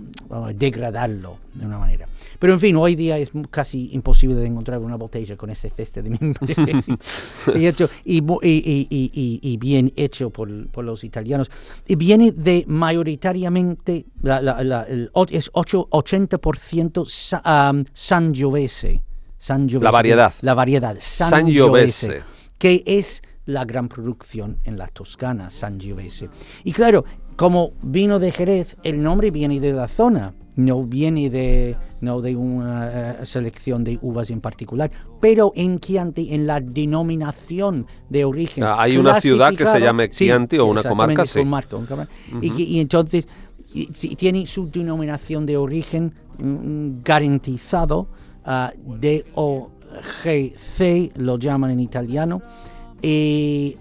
degradarlo 0.55 1.39
de 1.55 1.67
una 1.67 1.79
manera. 1.79 2.07
Pero 2.39 2.53
en 2.53 2.61
fin, 2.61 2.77
hoy 2.77 2.95
día 2.95 3.19
es 3.19 3.31
casi 3.51 3.91
imposible 3.93 4.37
de 4.37 4.47
encontrar 4.47 4.79
una 4.81 4.97
botella 4.97 5.37
con 5.37 5.51
ese 5.51 5.71
ceste 5.71 6.03
de 6.03 6.11
mimbre. 6.11 6.39
y, 7.55 7.67
hecho, 7.67 7.89
y, 8.05 8.19
y- 8.19 9.41
y- 9.43 9.57
bien 9.57 9.93
hecho 9.97 10.31
por, 10.31 10.69
por 10.69 10.85
los 10.85 11.03
italianos. 11.05 11.51
Y 11.87 11.97
viene 11.97 12.31
de 12.33 12.65
mayoritariamente, 12.69 14.07
la- 14.23 14.41
la- 14.41 14.63
la- 14.63 14.83
el 14.85 15.11
es 15.31 15.51
8, 15.53 15.89
80% 15.91 17.07
sa, 17.07 17.41
am, 17.45 17.85
Sangiovese. 17.93 19.03
Sangiovese. 19.37 19.85
La 19.85 19.91
variedad. 19.91 20.35
La 20.43 20.55
variedad. 20.55 20.97
Sangiovese. 21.01 22.07
Sangiovese 22.07 22.39
que 22.59 22.83
es 22.87 23.23
la 23.47 23.65
gran 23.65 23.89
producción 23.89 24.59
en 24.65 24.77
la 24.77 24.89
Toscana, 24.89 25.49
Sangiovese. 25.49 26.29
Y 26.65 26.73
claro, 26.73 27.05
como 27.39 27.71
vino 27.83 28.19
de 28.19 28.33
Jerez, 28.33 28.77
el 28.83 29.01
nombre 29.01 29.31
viene 29.31 29.61
de 29.61 29.73
la 29.73 29.87
zona, 29.87 30.35
no 30.57 30.83
viene 30.83 31.31
de, 31.31 31.77
no 32.01 32.21
de 32.21 32.35
una 32.35 33.13
eh, 33.13 33.17
selección 33.27 33.85
de 33.85 33.97
uvas 34.03 34.33
en 34.33 34.41
particular, 34.41 34.91
pero 35.21 35.53
en 35.55 35.79
Chianti, 35.79 36.35
en 36.35 36.49
la 36.49 36.61
denominación 36.61 37.87
de 38.09 38.25
origen. 38.25 38.65
Ah, 38.65 38.83
hay 38.83 38.97
una 38.97 39.21
ciudad 39.21 39.55
que 39.55 39.65
se 39.65 39.81
llame 39.81 40.11
Chianti 40.11 40.59
o 40.59 40.67
una 40.67 40.83
comarca, 40.83 41.25
sí. 41.25 41.39
comarca, 41.39 41.77
una 41.77 41.87
comarca. 41.87 42.13
y, 42.43 42.51
que- 42.51 42.63
y 42.65 42.81
entonces 42.81 43.29
y- 43.73 43.87
tiene 44.17 44.45
su 44.49 44.69
denominación 44.69 45.47
de 45.47 45.57
origen 45.57 46.13
mm, 46.39 47.03
garantizado 47.05 48.09
ah, 48.45 48.73
DOGC, 48.85 49.73
lo 51.19 51.39
llaman 51.39 51.71
en 51.71 51.79
italiano, 51.81 52.43
y 53.01 53.77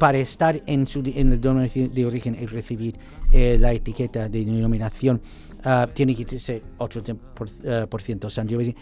para 0.00 0.16
estar 0.16 0.62
en, 0.66 0.86
su, 0.86 1.00
el 1.00 1.38
denominación 1.42 1.92
de 1.92 2.06
origen 2.06 2.34
y 2.40 2.46
recibir 2.46 2.96
eh, 3.30 3.58
la 3.60 3.74
etiqueta 3.74 4.30
de 4.30 4.46
denominación, 4.46 5.20
ah, 5.62 5.86
tiene 5.92 6.16
que 6.16 6.38
ser 6.38 6.62
80% 6.78 7.18
por, 7.34 7.48
eh, 7.62 7.86
por 7.86 8.00
ciento 8.00 8.30
Sangiovese. 8.30 8.74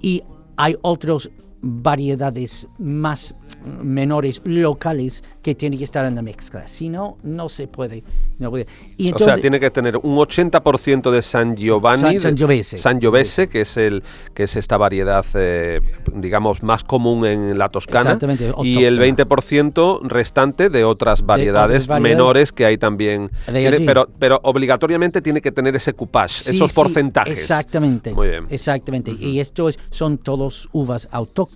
Y 0.00 0.22
hay 0.56 0.76
otras 0.82 1.28
variedades 1.62 2.68
más 2.78 3.34
menores 3.82 4.40
locales 4.44 5.22
que 5.42 5.54
tienen 5.54 5.78
que 5.78 5.84
estar 5.84 6.04
en 6.06 6.14
la 6.14 6.22
mezcla. 6.22 6.66
Si 6.66 6.88
no, 6.88 7.18
no 7.22 7.48
se 7.48 7.68
puede. 7.68 8.02
No 8.38 8.48
puede. 8.48 8.66
Y 8.96 9.12
o 9.12 9.18
sea, 9.18 9.36
tiene 9.36 9.60
que 9.60 9.70
tener 9.70 9.98
un 9.98 10.16
80% 10.16 11.10
de 11.10 11.20
San 11.20 11.54
Giovanni, 11.56 12.12
San- 12.14 12.20
Sangiovese. 12.22 12.78
Sangiovese, 12.78 13.48
que 13.48 13.62
es 13.62 13.76
el 13.76 14.02
que 14.32 14.44
es 14.44 14.56
esta 14.56 14.78
variedad, 14.78 15.24
eh, 15.34 15.80
digamos, 16.14 16.62
más 16.62 16.84
común 16.84 17.26
en 17.26 17.58
la 17.58 17.68
Toscana, 17.68 18.18
y 18.62 18.84
el 18.84 18.94
autóctona. 19.02 19.26
20% 19.26 20.00
restante 20.04 20.70
de 20.70 20.84
otras 20.84 21.20
variedades, 21.26 21.86
menores 21.88 22.52
que 22.52 22.64
hay 22.64 22.78
también. 22.78 23.30
Tiene- 23.44 23.80
pero, 23.80 24.08
pero 24.18 24.40
obligatoriamente 24.42 25.20
tiene 25.20 25.42
que 25.42 25.52
tener 25.52 25.76
ese 25.76 25.92
coupage, 25.92 26.44
Sí, 26.44 26.50
esos 26.56 26.70
sí, 26.72 26.76
porcentajes. 26.76 27.38
Exactamente. 27.38 28.14
Muy 28.14 28.28
bien. 28.28 28.46
Exactamente. 28.48 29.10
Y 29.12 29.38
esto 29.40 29.68
es, 29.68 29.78
son 29.90 30.16
todos 30.16 30.68
uvas 30.72 31.08
autóctonas 31.12 31.49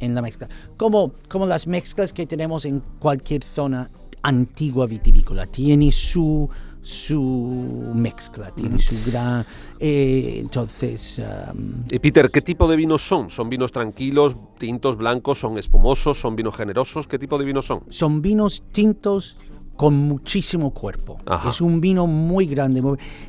en 0.00 0.14
la 0.14 0.22
mezcla. 0.22 0.48
Como, 0.76 1.12
como 1.28 1.46
las 1.46 1.66
mezclas 1.66 2.12
que 2.12 2.26
tenemos 2.26 2.64
en 2.64 2.82
cualquier 2.98 3.44
zona 3.44 3.90
antigua 4.22 4.86
vitivícola. 4.86 5.46
Tiene 5.46 5.92
su 5.92 6.48
su 6.82 7.92
mezcla, 7.94 8.50
tiene 8.54 8.78
su 8.78 8.96
gran... 9.10 9.44
eh, 9.78 10.38
entonces... 10.40 11.18
am, 11.18 11.84
Y 11.90 11.98
Peter, 11.98 12.30
¿qué 12.30 12.40
tipo 12.40 12.66
de 12.68 12.76
vinos 12.76 13.02
son? 13.02 13.28
¿Son 13.28 13.50
vinos 13.50 13.70
tranquilos, 13.70 14.34
tintos, 14.58 14.96
blancos, 14.96 15.38
son 15.38 15.58
espumosos, 15.58 16.18
son 16.18 16.36
vinos 16.36 16.56
generosos? 16.56 17.06
¿Qué 17.06 17.18
tipo 17.18 17.36
de 17.38 17.44
vinos 17.44 17.66
son? 17.66 17.82
son 17.90 18.22
vinos 18.22 18.62
tintos 18.72 19.36
con 19.76 19.94
muchísimo 19.94 20.72
cuerpo. 20.72 21.18
Ajá. 21.26 21.50
Es 21.50 21.60
un 21.60 21.80
vino 21.80 22.06
muy 22.06 22.46
grande, 22.46 22.82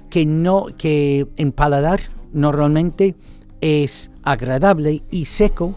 que 0.09 0.25
no, 0.25 0.67
que 0.77 1.27
en 1.37 1.51
paladar 1.51 2.01
normalmente 2.33 3.15
es 3.61 4.09
agradable 4.23 5.01
y 5.11 5.25
seco 5.25 5.73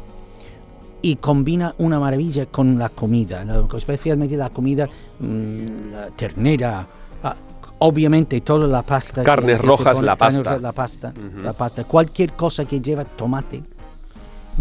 y 1.03 1.17
combina 1.17 1.75
una 1.79 2.01
maravilla 2.01 2.47
con 2.47 2.79
la 2.79 2.89
comida, 2.89 3.45
especialmente 3.77 4.37
la 4.37 4.49
comida, 4.51 4.89
mm, 5.21 5.93
la 5.93 6.07
ternera, 6.17 6.87
ah, 7.23 7.37
obviamente 7.81 8.41
toda 8.41 8.67
la 8.67 8.83
pasta. 8.83 9.23
Carnes 9.23 9.61
que 9.61 9.67
rojas, 9.67 9.97
pone- 9.99 10.07
la 10.07 10.17
carnes 10.17 10.39
pasta. 10.39 10.55
ro- 10.55 10.61
La 10.61 10.73
pasta, 10.73 11.13
la 11.43 11.53
pasta, 11.53 11.85
cualquier 11.85 12.33
cosa 12.33 12.65
que 12.65 12.81
lleva 12.81 13.05
tomate 13.05 13.63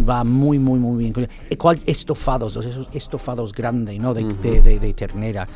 va 0.09 0.23
muy, 0.23 0.57
muy, 0.59 0.79
muy 0.79 0.97
bien. 0.97 1.13
eh, 1.49 1.57
estofados, 1.85 2.57
esos 2.57 2.89
estofados 2.93 3.53
grandes, 3.53 3.97
¿no? 3.99 4.13
De, 4.13 4.23
de- 4.23 4.61
de- 4.61 4.79
de 4.79 4.93
ternera, 4.93 5.47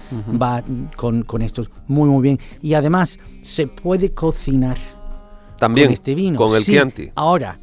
va 0.41 0.63
con, 0.95 1.23
con 1.23 1.41
estos 1.41 1.69
muy, 1.87 2.07
muy 2.07 2.21
bien. 2.21 2.39
Y 2.61 2.75
además, 2.75 3.19
se 3.41 3.67
puede 3.67 4.11
cocinar 4.11 4.77
También 5.57 5.87
con 5.87 5.93
este 5.93 6.15
vino. 6.15 6.37
con 6.37 6.55
el 6.55 6.61
Sí, 6.63 6.71
Chianti. 6.73 7.09
Ahora, 7.15 7.59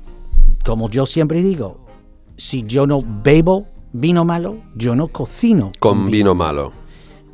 como 0.64 0.88
yo 0.90 1.06
siempre 1.06 1.42
digo, 1.42 1.80
si 2.36 2.62
yo 2.64 2.86
no 2.86 3.02
bebo 3.22 3.66
vino 3.92 4.24
malo, 4.24 4.58
yo 4.74 4.96
no 4.96 5.08
cocino 5.08 5.70
Con 5.78 6.10
vino 6.10 6.34
malo. 6.34 6.72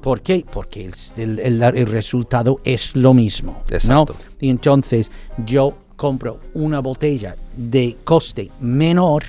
¿Por 0.02 0.22
qué? 0.22 0.44
Porque 0.50 0.86
el, 1.16 1.38
el- 1.38 1.62
el- 1.62 1.86
resultado 1.86 2.60
es 2.64 2.96
lo 2.96 3.12
mismo. 3.14 3.52
¿no? 3.52 3.74
Exacto. 3.76 4.16
Y 4.40 4.48
entonces 4.48 5.10
yo 5.46 5.74
compro 5.96 6.38
una 6.54 6.80
botella 6.80 7.36
de 7.56 7.98
coste 8.04 8.50
menor, 8.60 9.24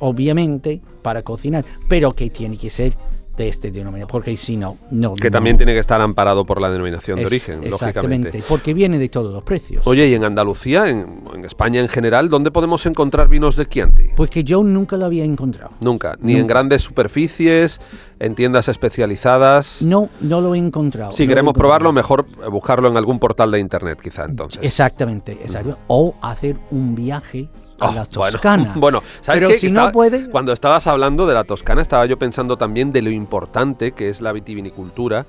obviamente, 0.00 0.80
para 1.02 1.22
cocinar, 1.22 1.64
pero 1.88 2.12
que 2.12 2.30
tiene 2.30 2.56
que 2.56 2.68
ser 2.70 2.96
de 3.36 3.48
este 3.48 3.70
denominador, 3.70 4.10
porque 4.10 4.36
si 4.36 4.56
no, 4.56 4.76
no. 4.90 5.14
Que 5.14 5.28
no- 5.30 5.32
también 5.32 5.56
tiene 5.56 5.72
que 5.72 5.78
estar 5.78 6.00
amparado 6.00 6.44
por 6.44 6.60
la 6.60 6.70
denominación 6.70 7.18
de 7.18 7.26
origen, 7.26 7.64
Exactamente, 7.64 8.28
lógicamente. 8.28 8.44
porque 8.48 8.74
viene 8.74 8.98
de 8.98 9.08
todos 9.08 9.32
los 9.32 9.42
precios. 9.42 9.86
Oye, 9.86 10.06
y 10.08 10.14
en 10.14 10.24
Andalucía, 10.24 10.88
en, 10.88 11.22
en 11.34 11.44
España 11.44 11.80
en 11.80 11.88
general, 11.88 12.28
¿dónde 12.28 12.50
podemos 12.50 12.84
encontrar 12.86 13.28
vinos 13.28 13.56
de 13.56 13.66
Chianti? 13.66 14.04
Pues 14.14 14.28
que 14.30 14.44
yo 14.44 14.62
nunca 14.62 14.96
lo 14.96 15.06
había 15.06 15.24
encontrado. 15.24 15.70
Nunca, 15.80 16.16
ni 16.20 16.36
en 16.36 16.46
grandes 16.46 16.82
superficies, 16.82 17.80
en 18.18 18.34
tiendas 18.34 18.68
especializadas. 18.68 19.82
No, 19.82 20.08
no 20.20 20.40
lo 20.40 20.54
he 20.54 20.58
encontrado. 20.58 21.12
Si 21.12 21.24
no 21.24 21.28
queremos 21.30 21.50
encontrado. 21.52 21.62
probarlo, 21.68 21.92
mejor 21.92 22.26
buscarlo 22.50 22.88
en 22.88 22.96
algún 22.96 23.18
portal 23.18 23.50
de 23.50 23.60
internet, 23.60 23.98
quizá 24.02 24.24
entonces. 24.24 24.62
Exactamente, 24.62 25.32
exacto. 25.32 25.78
O 25.88 26.14
hacer 26.22 26.56
un 26.70 26.94
viaje 26.94 27.48
Oh, 27.84 27.92
la 27.94 28.06
bueno, 28.14 28.32
Toscana. 28.32 28.72
Bueno, 28.76 29.02
¿sabes 29.20 29.40
Pero 29.40 29.48
qué? 29.50 29.54
si 29.58 29.66
Estaba- 29.68 29.86
no 29.88 29.92
puede, 29.92 30.30
Cuando 30.30 30.52
estabas 30.52 30.86
hablando 30.86 31.26
de 31.26 31.34
la 31.34 31.44
Toscana, 31.44 31.82
estaba 31.82 32.06
yo 32.06 32.16
pensando 32.18 32.56
también 32.56 32.92
de 32.92 33.02
lo 33.02 33.10
importante 33.10 33.92
que 33.92 34.08
es 34.08 34.20
la 34.20 34.32
vitivinicultura 34.32 35.26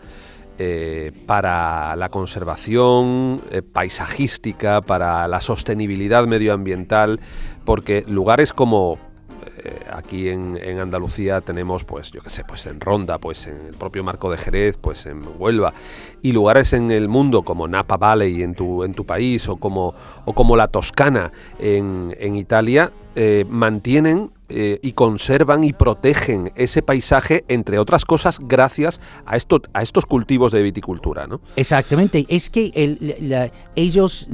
eh, 0.60 1.12
para 1.26 1.96
la 1.96 2.10
conservación 2.10 3.42
eh, 3.50 3.62
paisajística, 3.63 4.82
para 4.82 5.28
la 5.28 5.42
sostenibilidad 5.42 6.26
medioambiental, 6.28 7.20
porque 7.66 8.04
lugares 8.08 8.54
como 8.54 9.00
eh, 9.63 9.86
aquí 9.91 10.30
en, 10.30 10.58
en 10.62 10.80
Andalucía 10.80 11.41
tenemos, 11.41 11.84
pues, 11.84 12.12
yo 12.12 12.21
qué 12.21 12.30
sé, 12.30 12.43
pues 12.43 12.65
en 12.65 12.80
Ronda, 12.80 13.17
pues 13.17 13.47
en 13.47 13.67
el 13.67 13.76
propio 13.76 14.04
Marco 14.04 14.30
de 14.32 14.38
Jerez, 14.38 14.78
pues 14.78 15.06
en 15.06 15.23
Huelva, 15.38 15.73
y 16.21 16.32
lugares 16.32 16.73
en 16.73 16.91
el 16.91 17.08
mundo 17.08 17.43
como 17.43 17.67
Napa 17.67 17.97
Valley 17.97 18.43
en 18.43 18.56
tu, 18.56 18.84
en 18.84 18.93
tu 18.93 19.06
país, 19.06 19.47
o 19.47 19.58
como, 19.58 19.93
o 20.26 20.34
como 20.34 20.56
la 20.56 20.67
Toscana 20.67 21.32
en, 21.60 22.15
en 22.19 22.36
Italia, 22.36 22.91
eh, 23.15 23.45
mantienen 23.47 24.32
eh, 24.49 24.80
y 24.82 24.93
conservan 24.93 25.63
y 25.63 25.71
protegen 25.71 26.52
ese 26.56 26.82
paisaje, 26.82 27.45
entre 27.47 27.78
otras 27.78 28.06
cosas, 28.06 28.39
gracias 28.41 28.99
a, 29.26 29.36
esto, 29.36 29.62
a 29.73 29.84
estos 29.84 30.08
cultivos 30.08 30.52
de 30.52 30.63
viticultura, 30.63 31.28
¿no? 31.28 31.39
Exactamente, 31.56 32.26
es 32.28 32.49
que 32.49 32.71
ellos 33.76 34.28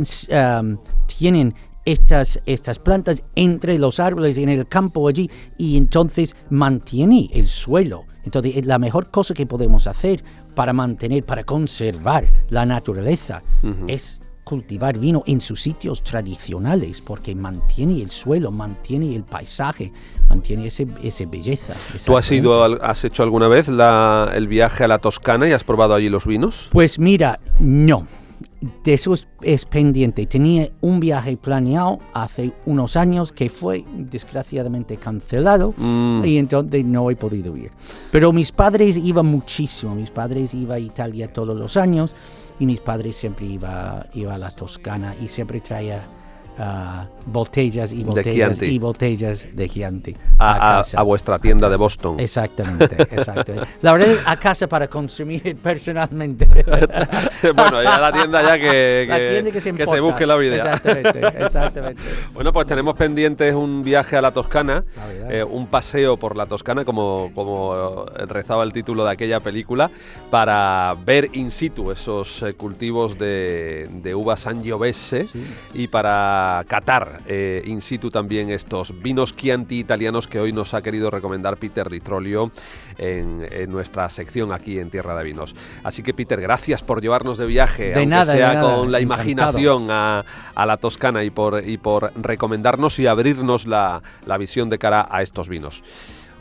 tienen 1.07 1.55
estas, 1.91 2.39
estas 2.45 2.79
plantas 2.79 3.23
entre 3.35 3.77
los 3.79 3.99
árboles 3.99 4.37
en 4.37 4.49
el 4.49 4.67
campo 4.67 5.07
allí 5.07 5.29
y 5.57 5.77
entonces 5.77 6.35
mantiene 6.49 7.29
el 7.33 7.47
suelo. 7.47 8.05
Entonces 8.23 8.65
la 8.65 8.77
mejor 8.79 9.09
cosa 9.11 9.33
que 9.33 9.45
podemos 9.45 9.87
hacer 9.87 10.23
para 10.55 10.73
mantener, 10.73 11.23
para 11.25 11.43
conservar 11.43 12.25
la 12.49 12.65
naturaleza 12.65 13.41
es 13.87 14.21
cultivar 14.43 14.97
vino 14.97 15.21
en 15.27 15.41
sus 15.41 15.61
sitios 15.61 16.03
tradicionales 16.03 17.01
porque 17.01 17.35
mantiene 17.35 18.01
el 18.01 18.09
suelo, 18.09 18.49
mantiene 18.51 19.15
el 19.15 19.23
paisaje, 19.23 19.91
mantiene 20.27 20.67
ese, 20.67 20.87
esa 21.03 21.25
belleza. 21.27 21.75
¿Tú 22.03 22.17
has, 22.17 22.31
ido, 22.31 22.63
has 22.83 23.03
hecho 23.05 23.21
alguna 23.23 23.47
vez 23.47 23.67
la- 23.69 24.31
el 24.33 24.47
viaje 24.47 24.83
a 24.85 24.87
la 24.87 24.97
Toscana 24.97 25.47
y 25.47 25.51
has 25.51 25.63
probado 25.63 25.93
allí 25.93 26.09
los 26.09 26.25
vinos? 26.25 26.69
Pues 26.71 26.97
mira, 26.97 27.39
no. 27.59 28.07
De 28.83 28.93
eso 28.93 29.13
es, 29.13 29.27
es 29.41 29.63
pendiente. 29.65 30.25
Tenía 30.25 30.69
un 30.81 30.99
viaje 30.99 31.37
planeado 31.37 31.99
hace 32.13 32.51
unos 32.65 32.97
años 32.97 33.31
que 33.31 33.49
fue 33.49 33.85
desgraciadamente 33.97 34.97
cancelado 34.97 35.73
Mm. 35.77 36.23
y 36.25 36.37
entonces 36.37 36.83
no 36.83 37.09
he 37.09 37.15
podido 37.15 37.55
ir. 37.55 37.71
Pero 38.11 38.33
mis 38.33 38.51
padres 38.51 38.97
iban 38.97 39.27
muchísimo. 39.27 39.95
Mis 39.95 40.11
padres 40.11 40.53
iban 40.53 40.77
a 40.77 40.79
Italia 40.79 41.31
todos 41.31 41.57
los 41.57 41.77
años 41.77 42.13
y 42.59 42.65
mis 42.65 42.81
padres 42.81 43.15
siempre 43.15 43.45
iba, 43.45 44.05
iba 44.13 44.35
a 44.35 44.37
la 44.37 44.51
Toscana 44.51 45.15
y 45.21 45.29
siempre 45.29 45.61
traía 45.61 46.05
ah, 46.59 47.07
botellas 47.25 47.91
y 47.91 48.03
botellas 48.03 48.61
y 48.61 48.77
botellas 48.79 49.47
de 49.51 49.69
Chianti 49.69 50.15
A, 50.37 50.81
a- 50.95 51.01
vuestra 51.03 51.39
tienda 51.39 51.69
de. 51.69 51.77
Boston. 51.77 52.19
Exactamente, 52.19 52.95
exactamente. 53.11 53.67
La 53.81 53.93
verdad, 53.93 54.15
a 54.25 54.37
casa 54.37 54.67
para 54.67 54.87
consumir 54.87 55.55
personalmente. 55.63 56.45
bueno, 57.55 57.81
ya 57.83 57.99
la 57.99 58.11
tienda 58.11 58.41
ya 58.43 58.59
que, 58.59 59.05
La 59.07 59.17
que- 59.17 59.27
tienda 59.29 59.51
que 59.51 59.61
se 59.61 59.73
que 59.73 59.99
busque 60.01 60.25
la 60.27 60.35
vida. 60.35 60.57
Exactamente, 60.57 61.43
exactamente. 61.45 62.01
Bueno, 62.33 62.51
pues 62.51 62.67
tenemos 62.67 62.95
pendientes 62.95 63.53
un 63.55 63.81
viaje 63.83 64.17
a 64.17 64.21
la 64.21 64.31
Toscana, 64.31 64.83
La 64.95 65.33
eh, 65.33 65.43
un 65.43 65.67
paseo 65.67 66.17
por 66.17 66.35
la 66.35 66.45
Toscana, 66.45 66.83
como, 66.83 67.31
como 67.33 68.05
rezaba 68.27 68.63
el 68.63 68.73
título 68.73 69.05
de 69.05 69.11
aquella 69.11 69.39
película, 69.39 69.89
para 70.29 70.95
ver 71.05 71.29
in 71.33 71.51
situ 71.51 71.91
esos 71.91 72.43
eh, 72.43 72.53
cultivos 72.55 73.17
de, 73.17 73.87
de 73.91 74.15
uva 74.15 74.35
Sangiovese 74.37 75.25
Sí. 75.27 75.45
y 75.73 75.87
para 75.87 76.48
catar 76.67 77.21
eh, 77.27 77.63
in 77.65 77.81
situ 77.81 78.09
también 78.09 78.49
estos 78.49 78.93
vinos 79.01 79.35
Chianti 79.35 79.79
italianos 79.79 80.27
que 80.27 80.39
hoy 80.39 80.51
nos 80.51 80.73
ha 80.73 80.81
querido 80.81 81.09
recomendar 81.09 81.57
Peter 81.57 81.89
Di 81.89 81.99
Trolio 81.99 82.51
en, 82.97 83.47
en 83.49 83.71
nuestra 83.71 84.09
sección 84.09 84.51
aquí 84.51 84.79
en 84.79 84.89
Tierra 84.89 85.15
de 85.17 85.23
Vinos. 85.23 85.55
Así 85.83 86.03
que 86.03 86.13
Peter, 86.13 86.39
gracias 86.41 86.83
por 86.83 87.01
llevarnos 87.01 87.37
de 87.37 87.45
viaje, 87.45 87.83
De 87.89 87.93
aunque 87.95 88.05
nada, 88.07 88.33
de 88.33 88.37
sea 88.39 88.53
nada, 88.53 88.75
con 88.75 88.91
la 88.91 88.99
imaginación 88.99 89.87
a, 89.89 90.23
a 90.55 90.65
la 90.65 90.77
Toscana 90.77 91.23
y 91.23 91.29
por, 91.29 91.67
y 91.67 91.77
por 91.77 92.11
recomendarnos 92.15 92.99
y 92.99 93.07
abrirnos 93.07 93.67
la, 93.67 94.01
la 94.25 94.37
visión 94.37 94.69
de 94.69 94.77
cara 94.77 95.07
a 95.09 95.21
estos 95.21 95.49
vinos. 95.49 95.83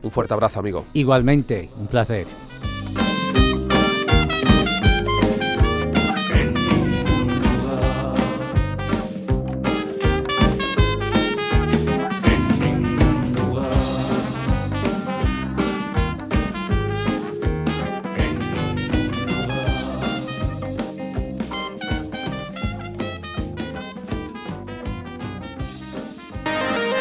Un 0.02 0.10
fuerte 0.10 0.34
abrazo, 0.34 0.60
amigo. 0.60 0.84
Igualmente, 0.94 1.68
un 1.76 1.88
placer. 1.88 2.26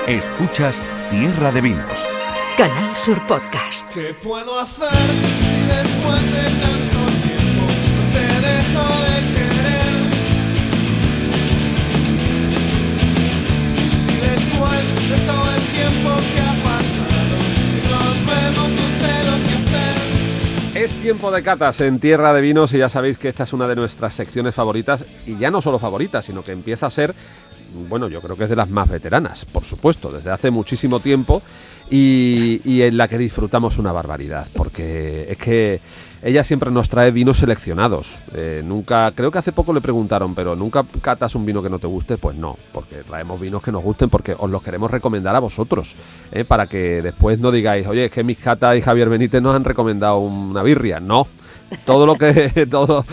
Escuchas 0.08 0.82
Tierra 1.12 1.52
de 1.52 1.60
Vinos. 1.60 2.06
Canal 2.58 2.96
Sur 2.96 3.20
Podcast. 3.28 3.86
¿Qué 3.94 4.16
puedo 4.24 4.58
hacer 4.58 4.88
si 4.88 5.60
después 5.68 6.32
de 6.32 6.44
tanto 6.44 7.00
tiempo 7.28 7.68
no 7.92 8.04
te 8.14 8.26
dejo 8.48 8.86
de 9.04 9.18
querer? 9.36 9.96
Y 13.86 13.90
si 13.92 14.14
después 14.16 14.84
de 15.10 15.18
todo 15.28 15.52
el 15.52 15.62
tiempo 15.76 16.10
que 16.32 16.40
ha 16.40 16.56
pasado, 16.64 17.36
si 17.68 17.80
nos 17.92 18.18
vemos 18.26 18.70
no 18.72 18.88
sé 18.88 19.12
lo 19.26 19.36
que 19.44 19.54
hacer. 19.60 20.84
Es 20.86 20.94
tiempo 21.02 21.32
de 21.32 21.44
catas 21.44 21.82
en 21.82 22.00
Tierra 22.00 22.32
de 22.32 22.40
Vinos 22.40 22.74
y 22.74 22.78
ya 22.78 22.88
sabéis 22.88 23.18
que 23.18 23.28
esta 23.28 23.44
es 23.44 23.52
una 23.52 23.68
de 23.68 23.76
nuestras 23.76 24.14
secciones 24.14 24.56
favoritas 24.56 25.04
y 25.26 25.36
ya 25.38 25.52
no 25.52 25.62
solo 25.62 25.80
favoritas, 25.80 26.24
sino 26.24 26.44
que 26.44 26.54
empieza 26.54 26.86
a 26.86 26.92
ser, 26.92 27.14
bueno, 27.88 28.08
yo 28.08 28.22
creo 28.22 28.36
que 28.36 28.46
es 28.46 28.50
de 28.50 28.56
las 28.56 28.70
más 28.70 28.90
veteranas, 28.90 29.46
por 29.46 29.64
supuesto, 29.64 30.12
desde 30.12 30.32
hace 30.32 30.52
muchísimo 30.52 31.00
tiempo 31.00 31.42
y, 31.90 32.82
en 32.82 32.98
la 32.98 33.08
que 33.08 33.18
disfrutamos 33.18 33.78
una 33.78 33.92
barbaridad, 33.92 34.48
porque 34.54 35.28
es 35.30 35.38
que 35.38 35.80
ella 36.22 36.44
siempre 36.44 36.72
nos 36.72 36.90
trae 36.90 37.12
vinos 37.12 37.38
seleccionados. 37.38 38.20
Eh, 38.34 38.62
nunca, 38.66 39.12
creo 39.16 39.32
que 39.32 39.38
hace 39.38 39.52
poco 39.52 39.74
le 39.74 39.82
preguntaron, 39.82 40.36
pero 40.36 40.56
nunca 40.56 40.84
catas 41.02 41.36
un 41.36 41.46
vino 41.46 41.62
que 41.64 41.70
no 41.70 41.80
te 41.80 41.88
guste, 41.88 42.18
pues 42.18 42.36
no, 42.36 42.58
porque 42.74 42.98
traemos 43.08 43.40
vinos 43.40 43.62
que 43.62 43.72
nos 43.72 43.84
gusten 43.84 44.10
porque 44.10 44.36
os 44.38 44.50
los 44.50 44.62
queremos 44.62 44.92
recomendar 44.92 45.36
a 45.36 45.40
vosotros, 45.40 45.96
eh, 46.32 46.44
para 46.44 46.68
que 46.68 47.02
después 47.02 47.40
no 47.40 47.52
digáis, 47.52 47.88
oye, 47.88 48.06
es 48.06 48.12
que 48.12 48.24
mis 48.24 48.38
catas 48.38 48.78
y 48.78 48.82
Javier 48.82 49.10
Benítez 49.10 49.42
nos 49.42 49.56
han 49.56 49.64
recomendado 49.64 50.20
una 50.20 50.64
birria, 50.64 51.00
no. 51.00 51.28
Todo 51.86 52.06
lo 52.06 52.16
que. 52.16 52.68
todo 52.72 53.06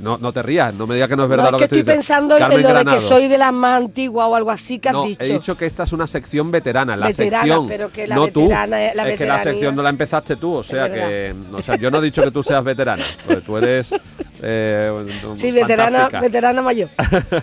No, 0.00 0.18
no 0.18 0.32
te 0.32 0.42
rías, 0.42 0.74
no 0.74 0.86
me 0.86 0.94
digas 0.94 1.08
que 1.08 1.16
no 1.16 1.24
es 1.24 1.28
verdad 1.28 1.44
No, 1.46 1.50
lo 1.52 1.56
es 1.58 1.62
que 1.64 1.68
que 1.68 1.80
estoy 1.80 1.94
pensando 1.94 2.36
en 2.36 2.62
lo 2.62 2.74
de 2.74 2.84
que 2.84 3.00
soy 3.00 3.28
de 3.28 3.36
las 3.38 3.52
más 3.52 3.82
antiguas 3.82 4.26
o 4.28 4.34
algo 4.36 4.50
así 4.50 4.78
que 4.78 4.88
has 4.88 4.94
No, 4.94 5.04
dicho. 5.04 5.22
he 5.24 5.28
dicho 5.28 5.56
que 5.56 5.66
esta 5.66 5.82
es 5.84 5.92
una 5.92 6.06
sección 6.06 6.50
veterana, 6.50 6.96
la 6.96 7.08
Veterana, 7.08 7.42
sección, 7.44 7.66
pero 7.66 7.90
que 7.90 8.06
la 8.06 8.14
no 8.16 8.28
tú. 8.28 8.42
veterana- 8.48 8.94
la 8.94 9.08
es 9.08 9.16
que 9.18 9.26
la 9.26 9.42
sección 9.42 9.76
no 9.76 9.82
la 9.82 9.90
empezaste 9.90 10.36
tú, 10.36 10.54
o 10.54 10.62
sea 10.62 10.90
que, 10.92 11.34
o 11.52 11.60
sea, 11.60 11.76
yo 11.76 11.90
no 11.90 11.98
he 11.98 12.02
dicho 12.02 12.22
que 12.22 12.30
tú 12.30 12.42
seas 12.42 12.62
veterana, 12.64 13.04
pues 13.26 13.42
tú 13.44 13.56
eres 13.56 13.90
eh, 14.42 14.92
sí, 15.36 15.50
veterana, 15.52 15.90
fantástica. 16.08 16.20
veterana 16.20 16.62
mayor. 16.62 16.88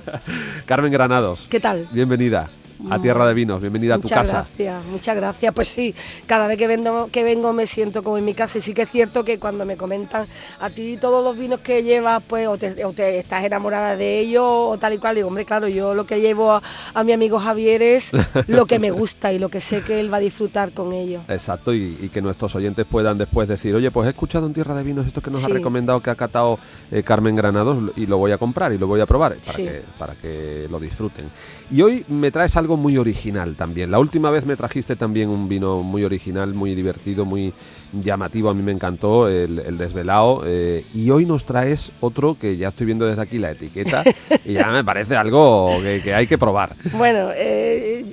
Carmen 0.66 0.92
Granados, 0.92 1.48
¿Qué 1.50 1.60
tal? 1.60 1.88
bienvenida 1.92 2.48
a 2.90 3.00
Tierra 3.02 3.28
de 3.28 3.34
Vinos, 3.34 3.62
bienvenida 3.62 3.96
a 3.96 3.98
tu 3.98 4.04
muchas 4.04 4.20
casa. 4.20 4.34
gracias, 4.48 4.86
muchas 4.86 5.16
gracias. 5.16 5.54
Pues 5.54 5.68
sí, 5.70 5.94
cada 6.28 6.48
vez 6.48 6.58
que 6.58 6.68
vengo, 6.68 7.10
que 7.12 7.24
vengo 7.24 7.54
me 7.54 7.66
siento 7.68 8.04
como 8.04 8.18
en 8.18 8.26
mi 8.26 8.34
casa 8.34 8.58
y 8.58 8.62
sí 8.62 8.74
que 8.74 8.84
es 8.84 8.90
cierto 8.92 9.24
que 9.24 9.40
cuando 9.40 9.66
me 9.66 9.78
comentan 9.78 10.26
a 10.60 10.70
ti 10.70 10.98
todos 10.98 11.24
los 11.24 11.38
vinos 11.38 11.60
que 11.62 11.84
llevas, 11.84 12.22
pues 12.28 12.48
o 12.48 12.58
te, 12.58 12.84
o 12.86 12.94
te 12.94 13.20
estás 13.20 13.44
enamorada 13.44 13.96
de 13.96 14.20
ellos 14.20 14.44
o 14.46 14.78
tal 14.78 14.94
y 14.94 14.98
cual, 14.98 15.16
digo, 15.16 15.28
hombre, 15.28 15.46
claro, 15.46 15.68
yo 15.68 15.94
lo 15.94 16.06
que 16.06 16.20
llevo 16.22 16.52
a, 16.52 16.62
a 16.94 17.04
mi 17.04 17.12
amigo 17.14 17.40
Javier 17.40 17.82
es 17.82 18.12
lo 18.48 18.66
que 18.66 18.80
me 18.80 18.92
gusta 18.92 19.32
y 19.34 19.40
lo 19.40 19.50
que 19.50 19.60
sé 19.60 19.82
que 19.82 20.00
él 20.00 20.12
va 20.14 20.18
a 20.18 20.22
disfrutar 20.22 20.72
con 20.72 20.94
ello. 20.94 21.22
Exacto, 21.28 21.74
y, 21.74 21.98
y 22.02 22.10
que 22.10 22.22
nuestros 22.22 22.56
oyentes 22.56 22.86
puedan 22.90 23.18
después 23.18 23.48
decir, 23.48 23.74
oye, 23.76 23.92
pues 23.92 24.08
he 24.08 24.10
escuchado 24.10 24.46
en 24.48 24.54
Tierra 24.54 24.76
de 24.76 24.84
Vinos 24.84 25.08
esto 25.08 25.22
que 25.22 25.32
nos 25.32 25.42
Sí. 25.42 25.52
ha 25.52 25.54
recomendado, 25.54 26.00
que 26.02 26.10
ha 26.10 26.16
catado 26.16 26.58
eh, 26.92 27.04
Carmen 27.04 27.36
Granados, 27.36 27.92
y 27.96 28.06
lo 28.06 28.18
voy 28.18 28.32
a 28.32 28.38
comprar 28.38 28.72
y 28.74 28.78
lo 28.78 28.88
voy 28.88 29.02
a 29.02 29.06
probar 29.06 29.36
para, 29.36 29.54
Sí. 29.54 29.64
que, 29.66 29.82
para 29.98 30.14
que 30.16 30.68
lo 30.70 30.80
disfruten. 30.80 31.26
Y 31.72 31.82
hoy 31.82 32.06
me 32.08 32.30
traes 32.32 32.56
algo 32.58 32.78
muy 32.78 32.98
original 32.98 33.56
también. 33.56 33.90
La 33.90 33.98
última 34.00 34.30
vez 34.30 34.46
me 34.46 34.56
trajiste 34.56 34.96
también 34.96 35.30
un 35.30 35.50
vino 35.50 35.82
muy 35.82 36.04
original, 36.04 36.54
muy 36.54 36.76
divertido, 36.76 37.26
muy 37.26 37.54
llamativo, 37.92 38.50
a 38.50 38.54
mí 38.54 38.62
me 38.62 38.72
encantó, 38.72 39.28
el, 39.28 39.60
el 39.60 39.78
desvelado. 39.78 40.44
eh, 40.46 40.86
y 40.94 41.10
hoy 41.10 41.26
nos 41.26 41.46
traes 41.46 41.92
otro 42.02 42.38
que 42.40 42.58
ya 42.58 42.68
estoy 42.68 42.86
viendo 42.86 43.06
desde 43.06 43.22
aquí 43.22 43.40
la 43.40 43.52
etiqueta 43.52 44.04
y 44.44 44.54
ya 44.54 44.68
me 44.68 44.84
parece 44.84 45.16
algo 45.16 45.72
que, 45.82 46.02
que 46.04 46.14
hay 46.14 46.28
que 46.28 46.38
probar. 46.38 46.76
Bueno, 46.94 47.30
eh, 47.36 48.06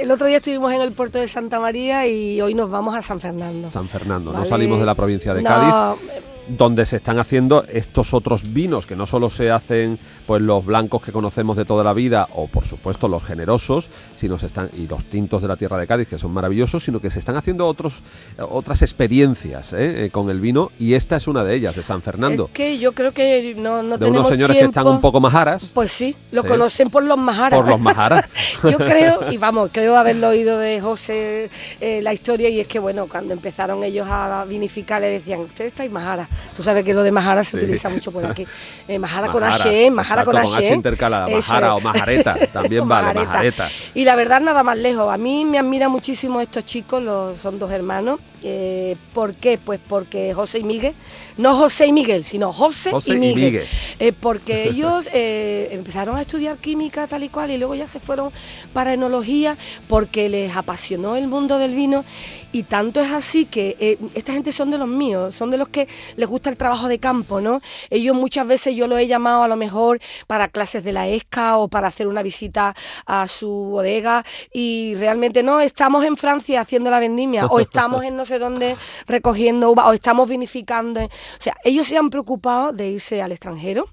el 0.00 0.10
otro 0.10 0.26
día 0.26 0.36
estuvimos 0.38 0.72
en 0.72 0.80
el 0.82 0.92
puerto 0.92 1.18
de 1.18 1.28
Santa 1.28 1.58
María 1.58 2.06
y 2.06 2.40
hoy 2.40 2.54
nos 2.54 2.70
vamos 2.70 2.94
a 2.94 3.02
San 3.02 3.20
Fernando. 3.20 3.70
San 3.70 3.88
Fernando, 3.88 4.32
no 4.32 4.44
salimos 4.44 4.78
de 4.78 4.86
la 4.86 4.94
provincia 4.94 5.32
de 5.32 5.42
No, 5.42 5.48
Cádiz. 5.48 6.02
Donde 6.48 6.86
se 6.86 6.96
están 6.96 7.18
haciendo 7.18 7.64
estos 7.72 8.14
otros 8.14 8.52
vinos 8.52 8.86
que 8.86 8.96
no 8.96 9.06
solo 9.06 9.30
se 9.30 9.50
hacen 9.50 9.98
pues 10.26 10.42
los 10.42 10.64
blancos 10.64 11.02
que 11.02 11.12
conocemos 11.12 11.56
de 11.56 11.64
toda 11.64 11.82
la 11.84 11.92
vida 11.92 12.28
o 12.34 12.46
por 12.46 12.66
supuesto 12.66 13.08
los 13.08 13.24
generosos 13.24 13.90
sino 14.16 14.38
se 14.38 14.46
están 14.46 14.70
y 14.76 14.86
los 14.86 15.04
tintos 15.04 15.42
de 15.42 15.48
la 15.48 15.56
tierra 15.56 15.78
de 15.78 15.86
Cádiz 15.86 16.08
que 16.08 16.18
son 16.18 16.32
maravillosos 16.32 16.82
sino 16.84 17.00
que 17.00 17.10
se 17.10 17.18
están 17.18 17.36
haciendo 17.36 17.66
otros 17.66 18.02
eh, 18.38 18.42
otras 18.48 18.82
experiencias 18.82 19.72
¿eh? 19.72 20.06
Eh, 20.06 20.10
con 20.10 20.30
el 20.30 20.40
vino 20.40 20.70
y 20.78 20.94
esta 20.94 21.16
es 21.16 21.26
una 21.28 21.44
de 21.44 21.54
ellas 21.56 21.76
de 21.76 21.82
San 21.82 22.02
Fernando 22.02 22.46
Es 22.46 22.50
que 22.52 22.78
yo 22.78 22.92
creo 22.92 23.12
que 23.12 23.54
no, 23.56 23.82
no 23.82 23.96
de 23.96 24.06
tenemos 24.06 24.18
unos 24.18 24.28
señores 24.30 24.56
tiempo. 24.56 24.72
que 24.72 24.78
están 24.80 24.92
un 24.92 25.00
poco 25.00 25.20
majaras 25.20 25.70
Pues 25.74 25.90
sí, 25.92 26.14
lo 26.32 26.42
Sí. 26.42 26.48
conocen 26.48 26.90
por 26.90 27.02
los 27.02 27.18
majaras. 27.18 27.58
por 27.60 27.68
los 27.68 27.80
majaras 27.80 28.24
Yo 28.70 28.78
creo, 28.78 29.30
y 29.30 29.36
vamos, 29.36 29.70
creo 29.72 29.96
haberlo 29.96 30.28
oído 30.28 30.58
de 30.58 30.80
José 30.80 31.50
eh, 31.80 32.00
la 32.02 32.12
historia, 32.12 32.48
y 32.48 32.60
es 32.60 32.66
que 32.66 32.78
bueno, 32.78 33.06
cuando 33.08 33.32
empezaron 33.34 33.82
ellos 33.84 34.06
a 34.10 34.44
vinificar 34.48 35.00
le 35.00 35.08
decían, 35.08 35.40
ustedes 35.40 35.72
estáis 35.72 35.90
majara. 35.90 36.28
Tú 36.56 36.62
sabes 36.62 36.84
que 36.84 36.94
lo 36.94 37.02
de 37.02 37.10
majara 37.12 37.44
se 37.44 37.52
Sí. 37.52 37.56
utiliza 37.58 37.88
mucho 37.88 38.12
por 38.12 38.24
aquí. 38.24 38.46
Eh, 38.88 38.98
majara, 38.98 39.28
con 39.28 39.42
Majara, 39.42 39.64
H, 39.64 39.86
¿eh? 39.86 39.90
majara 39.90 40.22
exacto, 40.22 40.38
con 40.38 40.48
con 40.50 40.58
H. 40.58 40.66
H 40.66 40.74
intercalada, 40.74 41.28
majara 41.28 41.66
es. 41.68 41.72
o 41.72 41.80
majareta, 41.80 42.34
también 42.52 42.88
vale, 42.88 43.20
majareta. 43.24 43.68
Y 43.94 44.04
la 44.04 44.16
verdad, 44.16 44.40
nada 44.40 44.62
más 44.62 44.78
lejos. 44.78 45.12
A 45.12 45.16
mí 45.18 45.44
me 45.44 45.58
admira 45.58 45.88
muchísimo 45.88 46.40
estos 46.40 46.64
chicos, 46.64 47.02
los, 47.02 47.40
son 47.40 47.58
dos 47.58 47.70
hermanos. 47.70 48.20
Eh, 48.42 48.96
¿Por 49.12 49.34
qué? 49.34 49.58
Pues 49.62 49.78
porque 49.86 50.32
José 50.32 50.60
y 50.60 50.64
Miguel, 50.64 50.94
no 51.36 51.54
José 51.54 51.86
y 51.88 51.92
Miguel, 51.92 52.24
sino 52.24 52.54
José, 52.54 52.90
José 52.90 53.10
y 53.10 53.16
y 53.16 53.18
Miguel. 53.18 53.44
Miguel. 53.44 53.66
Eh, 53.98 54.12
porque 54.18 54.64
ellos 54.70 55.08
empezaron 55.12 56.16
a 56.16 56.22
estudiar 56.22 56.56
química 56.56 57.06
tal 57.06 57.22
y 57.22 57.28
cual 57.28 57.50
y 57.50 57.58
luego 57.58 57.74
ya 57.74 57.86
se 57.86 58.00
fueron 58.00 58.30
para 58.72 58.94
enología 58.94 59.58
porque 59.88 60.28
les 60.30 60.56
apasionó 60.56 61.16
el 61.16 61.28
mundo 61.28 61.58
del 61.58 61.74
vino 61.74 62.04
y 62.52 62.62
tanto 62.62 63.00
es 63.02 63.10
así 63.12 63.44
que 63.44 63.98
esta 64.14 64.32
gente 64.32 64.52
son 64.52 64.70
de 64.70 64.78
los 64.78 64.88
míos, 64.88 65.34
son 65.34 65.50
de 65.50 65.58
los 65.58 65.68
que 65.68 65.86
les 66.20 66.28
gusta 66.28 66.50
el 66.50 66.56
trabajo 66.56 66.86
de 66.86 66.98
campo, 66.98 67.40
¿no? 67.40 67.60
Ellos 67.88 68.14
muchas 68.14 68.46
veces 68.46 68.76
yo 68.76 68.86
lo 68.86 68.98
he 68.98 69.06
llamado 69.06 69.42
a 69.42 69.48
lo 69.48 69.56
mejor 69.56 70.00
para 70.26 70.48
clases 70.48 70.84
de 70.84 70.92
la 70.92 71.08
ESCA 71.08 71.58
o 71.58 71.68
para 71.68 71.88
hacer 71.88 72.06
una 72.06 72.22
visita 72.22 72.76
a 73.06 73.26
su 73.26 73.48
bodega 73.48 74.24
y 74.52 74.94
realmente 74.96 75.42
no, 75.42 75.60
estamos 75.60 76.04
en 76.04 76.16
Francia 76.16 76.60
haciendo 76.60 76.90
la 76.90 77.00
vendimia 77.00 77.46
o 77.46 77.58
estamos 77.58 78.04
en 78.04 78.16
no 78.16 78.24
sé 78.24 78.38
dónde 78.38 78.76
recogiendo 79.06 79.70
uva 79.70 79.88
o 79.88 79.92
estamos 79.92 80.28
vinificando. 80.28 81.00
O 81.00 81.08
sea, 81.38 81.56
ellos 81.64 81.86
se 81.86 81.96
han 81.96 82.10
preocupado 82.10 82.72
de 82.72 82.88
irse 82.88 83.22
al 83.22 83.32
extranjero. 83.32 83.88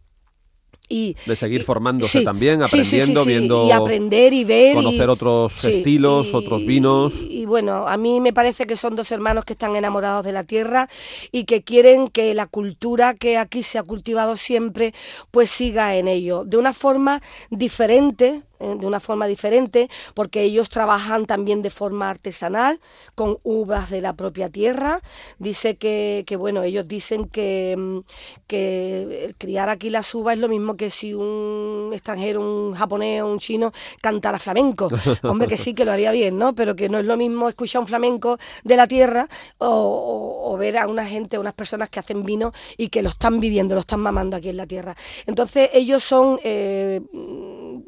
Y, 0.89 1.15
de 1.25 1.35
seguir 1.35 1.61
y- 1.61 1.63
formándose 1.63 2.19
sí, 2.19 2.23
también 2.25 2.61
sí, 2.65 2.77
sí, 2.81 2.83
sí, 2.83 2.95
aprendiendo 3.01 3.23
sí, 3.23 3.29
viendo 3.29 3.67
y 3.67 3.71
aprender 3.71 4.31
y 4.33 4.43
ver 4.45 4.71
y- 4.71 4.75
conocer 4.75 5.09
otros 5.09 5.63
estilos 5.65 6.33
otros 6.33 6.65
vinos. 6.65 7.13
y, 7.29 7.45
bueno 7.45 7.87
a 7.87 7.97
mí 7.97 8.21
me 8.21 8.31
parece 8.31 8.65
que 8.65 8.77
son 8.77 8.95
dos 8.95 9.11
hermanos 9.11 9.43
que 9.43 9.53
están 9.53 9.75
enamorados 9.75 10.23
de 10.23 10.31
la 10.31 10.45
tierra 10.45 10.87
y 11.31 11.43
que 11.43 11.61
quieren 11.61 12.07
que 12.07 12.33
la 12.33 12.47
cultura 12.47 13.13
que 13.15 13.37
aquí 13.37 13.63
se 13.63 13.77
ha 13.77 13.83
cultivado 13.83 14.37
siempre 14.37 14.93
pues 15.31 15.49
siga 15.49 15.95
en 15.97 16.07
ello. 16.07 16.43
De 16.45 16.55
una 16.57 16.73
forma 16.73 17.21
diferente 17.49 18.43
de 18.59 18.85
una 18.85 18.99
forma 18.99 19.27
diferente 19.27 19.89
porque 20.13 20.41
ellos 20.41 20.69
trabajan 20.69 21.25
también 21.25 21.61
de 21.61 21.69
forma 21.69 22.09
artesanal 22.09 22.79
con 23.15 23.37
uvas 23.43 23.89
de 23.89 24.01
la 24.01 24.13
propia 24.13 24.49
tierra. 24.49 25.01
Dice 25.39 25.75
que, 25.77 26.23
que 26.25 26.35
bueno 26.35 26.63
ellos 26.63 26.87
dicen 26.87 27.25
que, 27.25 27.75
mm, 27.77 27.99
que 28.47 29.25
el 29.25 29.35
criar 29.35 29.69
aquí 29.69 29.89
las 29.89 30.13
uvas 30.15 30.35
es 30.35 30.39
lo 30.41 30.47
mismo 30.49 30.75
que 30.75 30.89
si 30.89 31.13
un 31.13 31.91
extranjero 31.93 32.41
un 32.41 32.73
japonés 32.73 33.21
o 33.21 33.27
un 33.31 33.39
chino 33.39 33.71
cantara 34.01 34.39
flamenco. 34.39 34.87
Hombre 35.23 35.47
que 35.47 35.57
sí 35.57 35.73
que 35.73 35.85
lo 35.85 35.91
haría 35.91 36.11
bien 36.11 36.37
no 36.37 36.53
pero 36.55 36.75
que 36.75 36.89
no 36.89 36.99
es 36.99 37.05
lo 37.05 37.17
mismo 37.17 37.49
escuchar 37.49 37.81
un 37.81 37.87
flamenco 37.87 38.37
de 38.63 38.75
la 38.75 38.87
tierra 38.87 39.27
o, 39.57 39.67
o- 39.67 40.53
o 40.53 40.57
ver 40.57 40.77
a 40.77 40.87
una 40.87 41.05
gente 41.05 41.37
unas 41.37 41.53
personas 41.53 41.89
que 41.89 41.99
hacen 41.99 42.23
vino 42.23 42.51
y 42.77 42.87
que 42.89 43.01
lo 43.01 43.09
están 43.09 43.39
viviendo 43.39 43.75
lo 43.75 43.81
están 43.81 43.99
mamando 43.99 44.37
aquí 44.37 44.49
en 44.49 44.57
la 44.57 44.65
tierra. 44.65 44.95
Entonces 45.25 45.69
ellos 45.73 46.03
son 46.03 46.39
eh, 46.43 47.01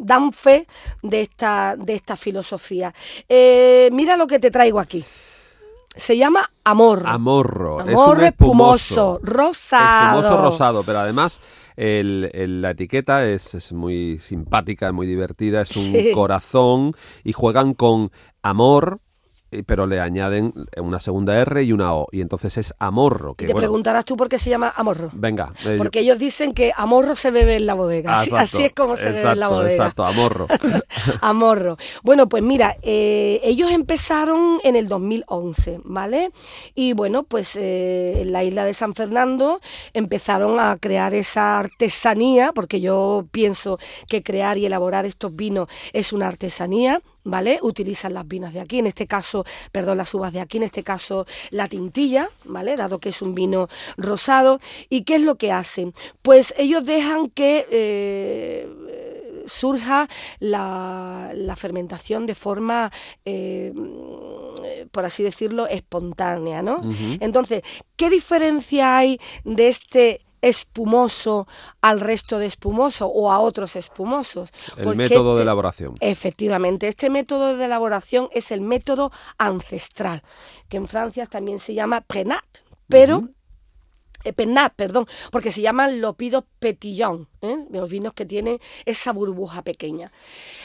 dan 0.10 0.34
fe 0.34 0.66
de 1.04 1.22
esta, 1.22 1.76
de 1.78 1.94
esta 1.94 2.16
filosofía. 2.18 2.94
Eh, 3.30 3.90
mira 3.94 4.18
lo 4.18 4.26
que 4.28 4.40
te 4.40 4.50
traigo 4.52 4.80
aquí. 4.80 5.04
Se 5.96 6.16
llama 6.18 6.50
amor. 6.64 7.04
Amorro. 7.06 7.82
es 7.82 7.88
Amor 7.94 8.18
un 8.20 8.24
espumoso, 8.26 9.16
espumoso. 9.16 9.20
rosado. 9.24 10.20
Espumoso 10.20 10.42
rosado, 10.42 10.84
pero 10.84 11.00
además 11.00 11.42
el- 11.76 12.30
el- 12.34 12.62
la 12.62 12.72
etiqueta 12.72 13.26
es, 13.26 13.54
es 13.56 13.72
muy 13.74 14.20
simpática, 14.20 14.92
muy 14.92 15.08
divertida, 15.08 15.62
es 15.62 15.76
un 15.76 15.84
Sí. 15.92 16.12
corazón 16.14 16.94
y 17.24 17.34
juegan 17.34 17.74
con 17.74 18.12
amor, 18.44 19.00
pero 19.66 19.88
le 19.88 20.00
añaden 20.00 20.54
una 20.78 21.00
segunda 21.00 21.38
R 21.40 21.64
y 21.64 21.72
una 21.74 21.94
O, 21.96 22.08
y 22.12 22.22
entonces 22.22 22.58
es 22.58 22.74
amorro. 22.80 23.32
Y 23.34 23.36
Que, 23.36 23.46
te 23.48 23.54
bueno, 23.54 23.66
preguntarás 23.68 24.06
tú 24.06 24.16
por 24.18 24.30
qué 24.30 24.38
se 24.38 24.50
llama 24.50 24.72
amorro. 24.76 25.10
venga. 25.14 25.52
eh, 25.66 25.72
yo- 25.72 25.78
Porque 25.78 26.00
ellos 26.00 26.18
dicen 26.20 26.54
que 26.54 26.72
amorro 26.76 27.16
se 27.16 27.32
bebe 27.32 27.56
en 27.56 27.66
la 27.66 27.74
bodega. 27.74 28.12
Ah, 28.14 28.20
Así, 28.20 28.30
exacto, 28.30 28.58
así 28.58 28.66
es 28.66 28.74
como 28.74 28.98
se 28.98 29.12
bebe 29.12 29.32
en 29.32 29.40
la 29.40 29.48
bodega. 29.48 29.72
Exacto, 29.72 30.06
amorro. 30.06 30.48
Amorro. 31.22 31.78
Bueno, 32.04 32.28
pues 32.30 32.44
mira, 32.44 32.76
eh, 32.82 33.40
ellos 33.44 33.72
empezaron 33.72 34.60
en 34.64 34.76
el 34.76 34.88
2011, 34.88 35.82
¿vale? 35.84 36.32
Y 36.76 36.94
bueno, 36.94 37.24
pues 37.24 37.56
eh, 37.56 38.22
en 38.22 38.32
la 38.32 38.44
isla 38.44 38.66
de 38.66 38.74
San 38.74 38.94
Fernando 38.94 39.60
empezaron 39.94 40.60
a 40.60 40.78
crear 40.80 41.14
esa 41.14 41.60
artesanía, 41.60 42.52
porque 42.54 42.82
yo 42.82 43.26
pienso 43.32 43.80
que 44.08 44.24
crear 44.24 44.58
y 44.58 44.66
elaborar 44.66 45.06
estos 45.06 45.36
vinos 45.36 45.68
es 45.94 46.14
una 46.14 46.28
artesanía. 46.28 47.02
¿Vale? 47.30 47.60
Utilizan 47.62 48.14
las 48.14 48.28
vinas 48.28 48.54
de 48.54 48.60
aquí, 48.60 48.80
en 48.80 48.88
este 48.88 49.08
caso, 49.08 49.46
perdón, 49.72 49.98
las 49.98 50.14
uvas 50.14 50.34
de 50.34 50.42
aquí, 50.42 50.58
en 50.58 50.64
este 50.64 50.84
caso 50.84 51.26
la 51.52 51.68
tintilla, 51.68 52.30
¿vale? 52.46 52.76
Dado 52.76 53.00
que 53.00 53.10
es 53.10 53.22
un 53.22 53.36
vino 53.36 53.68
rosado. 53.98 54.60
¿Y 54.90 55.04
qué 55.04 55.16
es 55.16 55.24
lo 55.24 55.38
que 55.38 55.52
hacen? 55.52 55.94
Pues 56.22 56.54
ellos 56.58 56.86
dejan 56.86 57.30
que 57.30 57.66
eh, 57.72 58.68
surja 59.50 60.08
la, 60.40 61.32
la 61.34 61.56
fermentación 61.56 62.26
de 62.26 62.36
forma, 62.36 62.92
eh, 63.26 63.74
por 64.92 65.06
así 65.06 65.24
decirlo, 65.24 65.68
espontánea, 65.68 66.62
¿no? 66.62 66.82
Entonces, 67.20 67.64
¿qué 67.96 68.10
diferencia 68.10 68.98
hay 68.98 69.20
de 69.44 69.68
este 69.68 70.22
espumoso 70.42 71.48
al 71.82 72.00
resto 72.00 72.40
de 72.40 72.46
espumoso 72.46 73.08
o 73.08 73.32
a 73.32 73.40
otros 73.40 73.76
espumosos? 73.76 74.52
El 74.78 74.96
método 74.96 75.30
de 75.30 75.36
este- 75.36 75.44
elaboración. 75.44 75.96
Efectivamente, 76.00 76.88
este 76.88 77.10
método 77.10 77.58
de 77.58 77.66
elaboración 77.66 78.30
es 78.32 78.52
el 78.52 78.62
método 78.62 79.12
ancestral, 79.38 80.22
que 80.68 80.78
en 80.78 80.88
Francia 80.88 81.26
también 81.26 81.60
se 81.60 81.74
llama 81.74 82.02
prenat, 82.02 82.46
pero 82.88 83.30
eh, 84.26 84.34
pennat, 84.34 84.74
perdón, 84.76 85.08
porque 85.32 85.52
se 85.52 85.62
llaman 85.62 86.02
lopidos 86.02 86.44
petillon, 86.60 87.30
¿eh? 87.42 87.66
los 87.72 87.90
vinos 87.90 88.12
que 88.14 88.26
tienen 88.26 88.60
esa 88.86 89.14
burbuja 89.14 89.62
pequeña. 89.62 90.12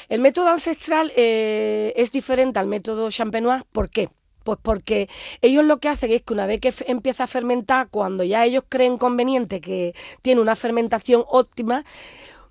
El 0.09 0.21
método 0.21 0.49
ancestral 0.49 1.13
eh, 1.17 1.93
es 1.97 2.11
diferente 2.11 2.59
al 2.59 2.67
método 2.67 3.11
champenois, 3.11 3.63
¿por 3.71 3.91
qué? 3.91 4.09
Pues 4.45 4.59
porque 4.63 5.09
ellos 5.41 5.65
lo 5.65 5.79
que 5.79 5.89
hacen 5.89 6.13
es 6.13 6.23
que 6.23 6.35
una 6.35 6.47
vez 6.47 6.61
que 6.61 6.73
empieza 6.87 7.25
a 7.25 7.27
fermentar, 7.27 7.89
cuando 7.89 8.23
ya 8.23 8.45
ellos 8.45 8.65
creen 8.69 8.99
conveniente 8.99 9.61
que 9.61 9.95
tiene 10.23 10.41
una 10.41 10.55
fermentación 10.55 11.25
óptima, 11.29 11.85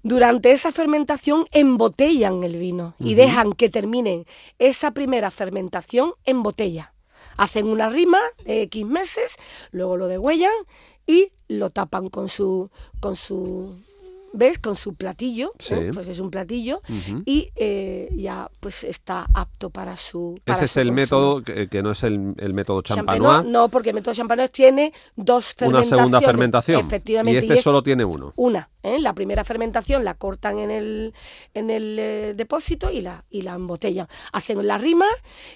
durante 0.01 0.51
esa 0.51 0.73
fermentación 0.73 1.45
embotellan 1.51 2.43
el 2.43 2.57
vino 2.57 2.93
y 2.99 3.15
dejan 3.15 3.53
que 3.53 3.69
terminen 3.69 4.25
esa 4.59 4.91
primera 4.91 5.31
fermentación 5.31 6.13
en 6.25 6.43
botella. 6.43 6.93
Hacen 7.37 7.67
una 7.67 7.87
rima 7.87 8.19
de 8.43 8.63
X 8.63 8.85
meses, 8.85 9.37
luego 9.71 9.95
lo 9.95 10.07
degüellan 10.07 10.51
y 11.07 11.31
lo 11.47 11.69
tapan 11.69 12.09
con 12.09 12.27
su, 12.27 12.69
con 12.99 13.15
su 13.15 13.75
¿ves? 14.33 14.59
Con 14.59 14.75
su 14.75 14.95
platillo, 14.95 15.53
Sí. 15.59 15.75
pues 15.93 16.07
es 16.07 16.19
un 16.19 16.29
platillo, 16.31 16.81
y 17.25 17.49
eh, 17.55 18.09
ya 18.15 18.49
pues 18.59 18.83
está 18.83 19.25
apto 19.33 19.69
para 19.69 19.95
su 19.97 20.39
para 20.43 20.57
Ese 20.57 20.65
es 20.65 20.77
el 20.77 20.87
consumo. 20.87 20.95
método 21.01 21.41
que, 21.43 21.67
que 21.69 21.81
no 21.81 21.91
es 21.91 22.03
el, 22.03 22.33
el 22.37 22.53
método 22.53 22.81
champanois, 22.81 23.45
no, 23.45 23.69
porque 23.69 23.89
el 23.89 23.95
método 23.95 24.13
champanois 24.13 24.51
tiene 24.51 24.91
dos 25.15 25.53
una 25.61 25.81
fermentaciones. 25.83 25.89
segunda 25.89 26.21
fermentación. 26.21 26.81
Efectivamente. 26.81 27.35
Y 27.35 27.37
este 27.39 27.53
es 27.55 27.63
solo 27.63 27.81
tiene 27.83 28.03
uno. 28.03 28.33
una. 28.35 28.69
¿eh? 28.83 28.99
La 28.99 29.13
primera 29.13 29.43
fermentación 29.45 30.03
la 30.03 30.15
cortan 30.15 30.59
en 30.59 30.71
el, 30.71 31.13
en 31.53 31.69
el 31.69 31.97
eh, 31.99 32.33
depósito 32.35 32.91
y 32.91 33.01
la, 33.01 33.23
y 33.29 33.43
la 33.43 33.53
embotellan. 33.53 34.07
Hacen 34.33 34.65
la 34.67 34.77
rima 34.77 35.05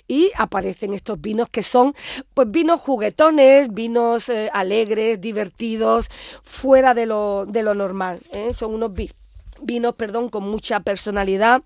y 0.07 0.31
aparecen 0.37 0.93
estos 0.93 1.19
vinos 1.19 1.49
que 1.49 1.63
son 1.63 1.93
pues 2.33 2.49
vinos 2.49 2.79
juguetones, 2.79 3.73
vinos 3.73 4.29
eh, 4.29 4.49
alegres, 4.53 5.19
divertidos, 5.19 6.07
fuera 6.43 6.93
de 6.93 7.05
lo, 7.05 7.45
de 7.47 7.63
lo 7.63 7.73
normal. 7.73 8.19
¿eh? 8.31 8.53
Unos 8.67 8.93
vi- 8.93 9.11
vinos, 9.61 9.95
perdón, 9.95 10.29
con 10.29 10.43
mucha 10.49 10.79
personalidad. 10.81 11.63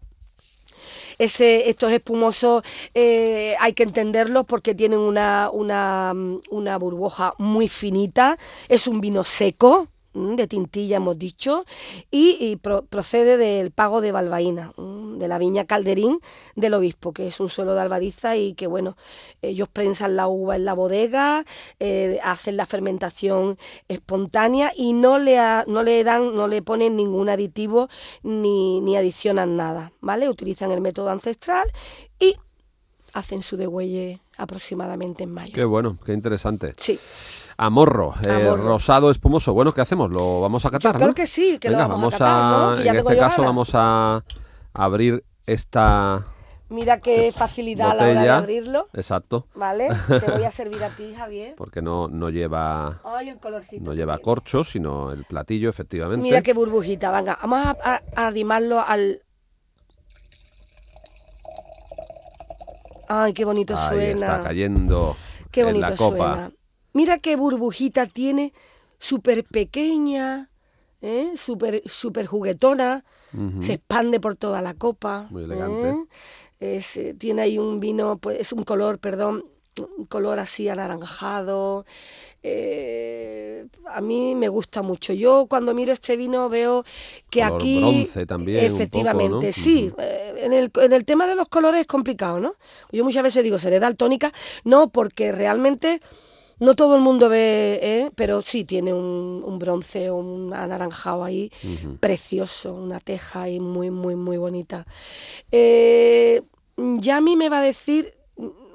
Ese, 1.17 1.69
estos 1.69 1.91
espumosos 1.91 2.63
eh, 2.95 3.55
hay 3.59 3.73
que 3.73 3.83
entenderlos 3.83 4.45
porque 4.45 4.73
tienen 4.73 4.99
una, 4.99 5.49
una, 5.51 6.13
mm, 6.15 6.41
una 6.49 6.77
burbuja 6.77 7.33
muy 7.37 7.67
finita. 7.67 8.37
Es 8.69 8.87
un 8.87 9.01
vino 9.01 9.23
seco, 9.23 9.87
de 10.13 10.47
tintilla 10.47 10.97
hemos 10.97 11.17
dicho, 11.17 11.65
y, 12.09 12.37
y 12.39 12.55
pro- 12.57 12.83
procede 12.85 13.37
del 13.37 13.71
pago 13.71 14.01
de 14.01 14.11
Balbaína, 14.11 14.73
mm, 14.77 15.17
de 15.17 15.27
la 15.27 15.37
viña 15.37 15.65
Calderín 15.65 16.19
del 16.55 16.73
Obispo, 16.73 17.13
que 17.13 17.27
es 17.27 17.39
un 17.39 17.49
suelo 17.49 17.73
de 17.75 17.81
albariza 17.81 18.35
y 18.35 18.53
que, 18.53 18.67
bueno, 18.67 18.97
ellos 19.41 19.69
prensan 19.69 20.15
la 20.15 20.27
uva 20.27 20.55
en 20.55 20.65
la 20.65 20.73
bodega, 20.73 21.45
eh, 21.79 22.19
hacen 22.23 22.57
la 22.57 22.65
fermentación 22.65 23.57
espontánea 23.87 24.71
y 24.75 24.93
no 24.93 25.19
le, 25.19 25.39
a- 25.39 25.63
no 25.67 25.83
le 25.83 26.03
dan, 26.03 26.35
no 26.35 26.47
le 26.47 26.61
ponen 26.61 26.95
ningún 26.95 27.29
aditivo 27.29 27.87
ni, 28.23 28.81
ni 28.81 28.97
adicionan 28.97 29.55
nada, 29.55 29.91
¿vale? 30.01 30.27
Utilizan 30.29 30.71
el 30.71 30.81
método 30.81 31.09
ancestral 31.09 31.67
y 32.19 32.35
hacen 33.13 33.43
su 33.43 33.57
degüelle 33.57 34.21
aproximadamente 34.37 35.23
en 35.23 35.31
mayo. 35.31 35.53
Qué 35.53 35.65
bueno, 35.65 35.97
qué 36.05 36.13
interesante. 36.13 36.73
Sí, 36.77 36.97
Amorro, 37.65 38.15
eh, 38.27 38.53
rosado 38.57 39.11
espumoso. 39.11 39.53
Bueno, 39.53 39.71
¿qué 39.71 39.81
hacemos? 39.81 40.09
¿Lo 40.09 40.41
vamos 40.41 40.65
a 40.65 40.71
catar? 40.71 40.95
creo 40.95 41.09
no? 41.09 41.13
que 41.13 41.27
sí, 41.27 41.59
que 41.59 41.69
lo 41.69 41.77
vamos 41.77 42.15
a 42.15 42.17
catar, 42.17 42.69
¿no? 42.71 42.75
Que 42.75 42.83
ya 42.85 42.91
en 42.91 42.97
este 42.97 43.13
yo 43.13 43.19
caso 43.19 43.43
vamos 43.43 43.69
a 43.75 44.23
abrir 44.73 45.23
esta 45.45 46.25
mira 46.69 46.99
qué 47.01 47.31
facilidad 47.31 47.91
a 47.91 47.93
la 47.93 48.01
hora 48.03 48.07
de 48.07 48.15
botella. 48.15 48.37
abrirlo, 48.37 48.87
Exacto, 48.93 49.45
¿vale? 49.53 49.89
Te 50.07 50.31
voy 50.31 50.43
a 50.43 50.51
servir 50.51 50.83
a 50.83 50.89
ti, 50.95 51.13
Javier. 51.17 51.53
porque 51.55 51.83
no, 51.83 52.07
no 52.07 52.29
lleva 52.31 52.99
Ay, 53.03 53.29
el 53.29 53.37
colorcito. 53.37 53.83
no 53.83 53.93
lleva 53.93 54.17
corcho, 54.17 54.63
sino 54.63 55.11
el 55.11 55.23
platillo, 55.25 55.69
efectivamente. 55.69 56.23
Mira 56.23 56.41
qué 56.41 56.53
burbujita, 56.53 57.11
venga, 57.11 57.37
vamos 57.43 57.59
a, 57.63 57.75
a- 57.83 58.01
a 58.15 58.27
arrimarlo 58.27 58.79
al... 58.81 59.21
Ay, 63.07 63.33
qué 63.33 63.45
bonito 63.45 63.75
Ahí 63.75 63.87
suena. 63.87 64.13
está 64.13 64.41
cayendo 64.43 65.15
Qué 65.51 65.61
en 65.61 65.67
bonito 65.67 65.89
la 65.89 65.95
copa. 65.95 66.17
suena. 66.17 66.51
Mira 66.93 67.17
qué 67.19 67.35
burbujita 67.35 68.05
tiene, 68.07 68.53
súper 68.99 69.43
pequeña, 69.45 70.49
¿eh? 71.01 71.31
súper 71.35 71.81
super 71.85 72.25
juguetona, 72.25 73.03
se 73.61 73.73
expande 73.73 74.19
por 74.19 74.35
toda 74.35 74.61
la 74.61 74.73
copa. 74.73 75.27
Muy 75.29 75.45
elegante. 75.45 75.89
¿eh? 75.89 76.75
Es, 76.77 76.97
eh, 76.97 77.13
tiene 77.17 77.43
ahí 77.43 77.57
un 77.57 77.79
vino, 77.79 78.17
pues 78.17 78.39
es 78.41 78.51
un 78.51 78.63
color, 78.63 78.99
perdón, 78.99 79.45
un 79.97 80.05
color 80.05 80.37
así 80.37 80.67
anaranjado. 80.67 81.85
eh, 82.43 83.65
a 83.87 84.01
mí 84.01 84.35
me 84.35 84.49
gusta 84.49 84.81
mucho. 84.81 85.13
Yo 85.13 85.45
cuando 85.49 85.73
miro 85.73 85.91
este 85.93 86.17
vino 86.17 86.49
veo 86.49 86.83
que 87.29 87.39
Color 87.41 87.55
aquí... 87.55 87.79
bronce 87.79 88.25
también, 88.25 88.57
un 88.65 88.71
poco, 88.71 88.75
Efectivamente, 88.83 89.45
¿no? 89.47 89.51
sí. 89.53 89.91
Eh, 89.97 90.33
en, 90.43 90.53
el, 90.53 90.71
en 90.75 90.93
el 90.93 91.05
tema 91.05 91.25
de 91.27 91.35
los 91.35 91.47
colores 91.47 91.81
es 91.81 91.87
complicado, 91.87 92.39
¿no? 92.39 92.53
Yo 92.91 93.03
muchas 93.03 93.23
veces 93.23 93.43
digo, 93.43 93.59
¿seré 93.59 93.79
daltónica? 93.79 94.31
No, 94.63 94.89
porque 94.89 95.31
realmente 95.31 96.01
no 96.61 96.75
todo 96.75 96.95
el 96.95 97.01
mundo 97.01 97.27
ve, 97.27 97.79
¿eh? 97.81 98.11
pero 98.13 98.43
sí 98.43 98.63
tiene 98.65 98.93
un, 98.93 99.41
un 99.43 99.57
bronce 99.57 100.11
o 100.11 100.17
un 100.17 100.53
anaranjado 100.53 101.23
ahí 101.23 101.51
precioso, 101.99 102.75
una 102.75 102.99
teja 102.99 103.41
ahí 103.41 103.59
muy, 103.59 103.89
muy, 103.89 104.15
muy 104.15 104.37
bonita. 104.37 104.85
Eh, 105.51 106.43
ya 106.77 107.17
a 107.17 107.21
mí 107.21 107.35
me 107.35 107.49
va 107.49 107.59
a 107.59 107.63
decir, 107.63 108.13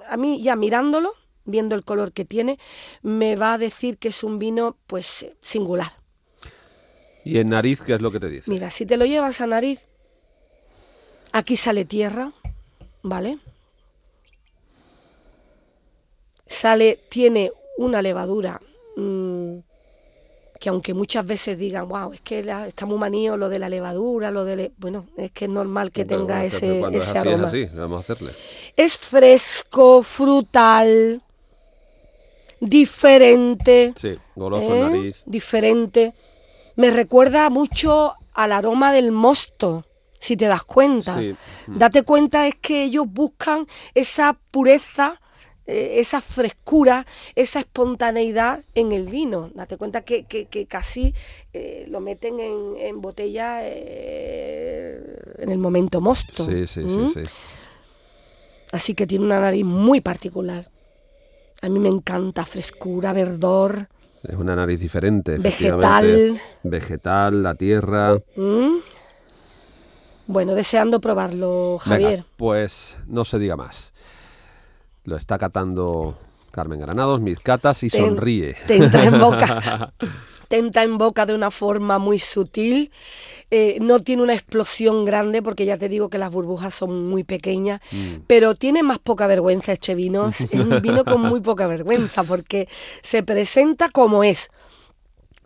a 0.08 0.16
mí 0.16 0.42
ya 0.42 0.56
mirándolo, 0.56 1.14
viendo 1.44 1.76
el 1.76 1.84
color 1.84 2.12
que 2.12 2.24
tiene, 2.24 2.58
me 3.02 3.36
va 3.36 3.52
a 3.52 3.58
decir 3.58 3.98
que 3.98 4.08
es 4.08 4.24
un 4.24 4.40
vino 4.40 4.76
pues 4.88 5.26
singular. 5.38 5.92
Y 7.24 7.38
en 7.38 7.50
nariz, 7.50 7.82
¿qué 7.82 7.94
es 7.94 8.02
lo 8.02 8.10
que 8.10 8.18
te 8.18 8.28
dice? 8.28 8.50
Mira, 8.50 8.68
si 8.70 8.84
te 8.84 8.96
lo 8.96 9.06
llevas 9.06 9.40
a 9.40 9.46
nariz, 9.46 9.86
aquí 11.30 11.56
sale 11.56 11.84
tierra, 11.84 12.32
¿vale? 13.04 13.38
Sale, 16.48 16.98
tiene 17.08 17.52
una 17.78 18.02
levadura 18.02 18.60
mm, 18.96 19.58
que 20.58 20.68
aunque 20.70 20.94
muchas 20.94 21.26
veces 21.26 21.58
digan, 21.58 21.86
wow, 21.88 22.12
es 22.14 22.22
que 22.22 22.42
la- 22.42 22.66
está 22.66 22.86
muy 22.86 22.96
manío 22.98 23.36
lo 23.36 23.50
de 23.50 23.58
la 23.58 23.68
levadura, 23.68 24.30
lo 24.30 24.44
de... 24.46 24.56
le-". 24.56 24.72
Bueno, 24.78 25.06
es 25.18 25.30
que 25.32 25.44
es 25.44 25.50
normal 25.50 25.92
que 25.92 26.06
Pero 26.06 26.20
tenga 26.22 26.44
ese, 26.44 26.80
es 26.92 27.08
así, 27.08 27.18
aroma. 27.18 27.36
es 27.36 27.42
así, 27.44 27.64
vamos 27.76 27.98
a 27.98 28.00
hacerle. 28.00 28.32
Es 28.74 28.96
fresco, 28.96 30.02
frutal, 30.02 31.20
diferente. 32.60 33.92
Sí, 33.96 34.14
goloso 34.34 34.74
¿eh? 34.74 34.80
nariz. 34.80 35.22
Diferente. 35.26 36.14
Me 36.76 36.90
recuerda 36.90 37.48
mucho 37.50 38.14
al 38.34 38.52
aroma 38.52 38.92
del 38.92 39.12
mosto, 39.12 39.86
si 40.20 40.36
te 40.36 40.46
das 40.46 40.62
cuenta. 40.62 41.18
Sí. 41.20 41.34
Date 41.66 42.02
cuenta 42.02 42.46
es 42.46 42.54
que 42.54 42.84
ellos 42.84 43.06
buscan 43.08 43.66
esa 43.94 44.38
pureza, 44.50 45.20
esa 45.66 46.20
frescura, 46.20 47.06
esa 47.34 47.60
espontaneidad 47.60 48.60
en 48.74 48.92
el 48.92 49.06
vino. 49.06 49.50
Date 49.54 49.76
cuenta 49.76 50.02
que, 50.02 50.24
que- 50.24 50.46
que 50.46 50.66
casi 50.66 51.12
eh, 51.52 51.86
lo 51.88 52.00
meten 52.00 52.38
en, 52.40 52.76
en 52.76 53.00
botella 53.00 53.60
eh, 53.62 55.18
en 55.38 55.50
el 55.50 55.58
momento 55.58 56.00
mosto. 56.00 56.44
Sí, 56.44 56.66
sí, 56.66 56.88
sí, 56.88 57.08
sí. 57.14 57.22
Así 58.72 58.94
que 58.94 59.06
tiene 59.06 59.24
una 59.24 59.40
nariz 59.40 59.64
muy 59.64 60.00
particular. 60.00 60.68
A 61.62 61.68
mí 61.68 61.78
me 61.78 61.88
encanta 61.88 62.44
frescura, 62.44 63.12
verdor. 63.12 63.88
Es 64.22 64.36
una 64.36 64.56
nariz 64.56 64.80
diferente, 64.80 65.38
Vegetal. 65.38 66.40
Vegetal, 66.62 67.42
la 67.42 67.54
tierra. 67.54 68.18
¿m? 68.36 68.80
Bueno, 70.26 70.54
deseando 70.54 71.00
probarlo, 71.00 71.78
Javier. 71.80 72.10
Venga, 72.18 72.26
pues 72.36 72.98
no 73.06 73.24
se 73.24 73.38
diga 73.38 73.56
más. 73.56 73.92
Lo 75.06 75.16
está 75.16 75.38
catando 75.38 76.14
Carmen 76.50 76.80
Granados, 76.80 77.20
mis 77.20 77.40
catas, 77.40 77.82
y 77.82 77.88
Te- 77.88 77.98
sonríe. 77.98 78.56
te 78.66 78.76
entra 78.76 79.04
en 79.04 79.18
boca. 79.18 79.92
Tenta 80.48 80.84
en 80.84 80.96
boca 80.96 81.26
de 81.26 81.34
una 81.34 81.50
forma 81.50 81.98
muy 81.98 82.20
sutil 82.20 82.92
eh, 83.50 83.78
no 83.80 83.98
tiene 83.98 84.22
una 84.22 84.32
explosión 84.34 85.04
grande 85.04 85.42
porque 85.42 85.64
ya 85.64 85.76
te 85.76 85.88
digo 85.88 86.08
que 86.08 86.18
las 86.18 86.30
burbujas 86.30 86.72
son 86.72 87.08
muy 87.08 87.24
pequeñas, 87.24 87.80
Mm. 87.90 88.22
pero 88.28 88.54
tiene 88.54 88.84
más 88.84 88.98
poca 89.00 89.26
vergüenza 89.26 89.72
este 89.72 89.96
vino. 89.96 90.28
Es 90.28 90.40
un 90.52 90.80
vino 90.82 91.04
con 91.04 91.20
muy 91.20 91.40
poca 91.42 91.66
vergüenza 91.66 92.22
porque 92.22 92.68
se 93.02 93.24
presenta 93.24 93.88
como 93.88 94.22
es 94.22 94.50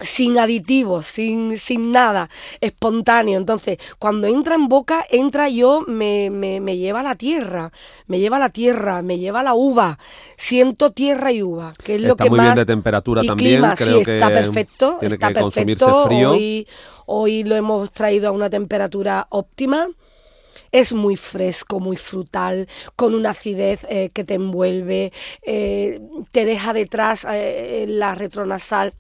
sin 0.01 0.38
aditivos, 0.38 1.07
sin, 1.07 1.59
sin 1.59 1.92
nada, 1.92 2.28
espontáneo. 2.61 3.38
Entonces, 3.38 3.78
cuando 3.98 4.26
entra 4.26 4.55
en 4.55 4.68
boca, 4.68 5.05
entra 5.11 5.48
yo, 5.48 5.82
me, 5.86 6.30
me, 6.30 6.61
me 6.61 6.76
lleva 6.76 7.01
a 7.01 7.03
la 7.03 7.14
tierra, 7.14 7.72
me 8.07 8.18
lleva 8.18 8.36
a 8.36 8.40
la 8.40 8.51
tierra, 8.51 9.03
me 9.03 9.18
lleva 9.18 9.40
a 9.40 9.42
la 9.44 9.55
uva. 9.55 9.98
Siento 10.36 10.90
tierra 10.92 11.32
y 11.32 11.42
uva, 11.42 11.74
que 11.82 11.96
es 11.96 12.01
lo 12.01 12.12
Está 12.12 12.24
que 12.24 12.30
muy 12.30 12.38
más... 12.38 12.46
bien 12.48 12.57
de 12.57 12.66
temperatura 12.66 13.22
y 13.22 13.26
también, 13.26 13.53
clima, 13.61 13.74
creo 13.76 13.98
sí, 13.98 14.05
que 14.05 14.14
está 14.14 14.32
perfecto, 14.32 14.96
tiene 15.01 15.14
está 15.14 15.28
que 15.28 15.34
perfecto. 15.34 16.05
frío. 16.07 16.32
Hoy, 16.32 16.66
hoy 17.07 17.44
lo 17.44 17.57
hemos 17.57 17.92
traído 17.92 18.28
a 18.28 18.32
una 18.32 18.48
temperatura 18.51 19.26
óptima. 19.30 19.86
Es 20.72 20.92
muy 20.92 21.16
fresco, 21.16 21.80
muy 21.80 21.96
frutal, 21.96 22.68
con 22.94 23.16
una 23.16 23.30
acidez 23.30 23.80
eh, 23.88 24.11
que 24.12 24.22
te 24.22 24.34
envuelve, 24.34 25.12
eh, 25.42 26.01
te 26.30 26.44
deja 26.44 26.72
detrás 26.72 27.26
eh, 27.28 27.82
en 27.82 27.98
la 27.98 28.14
retronasal 28.14 28.92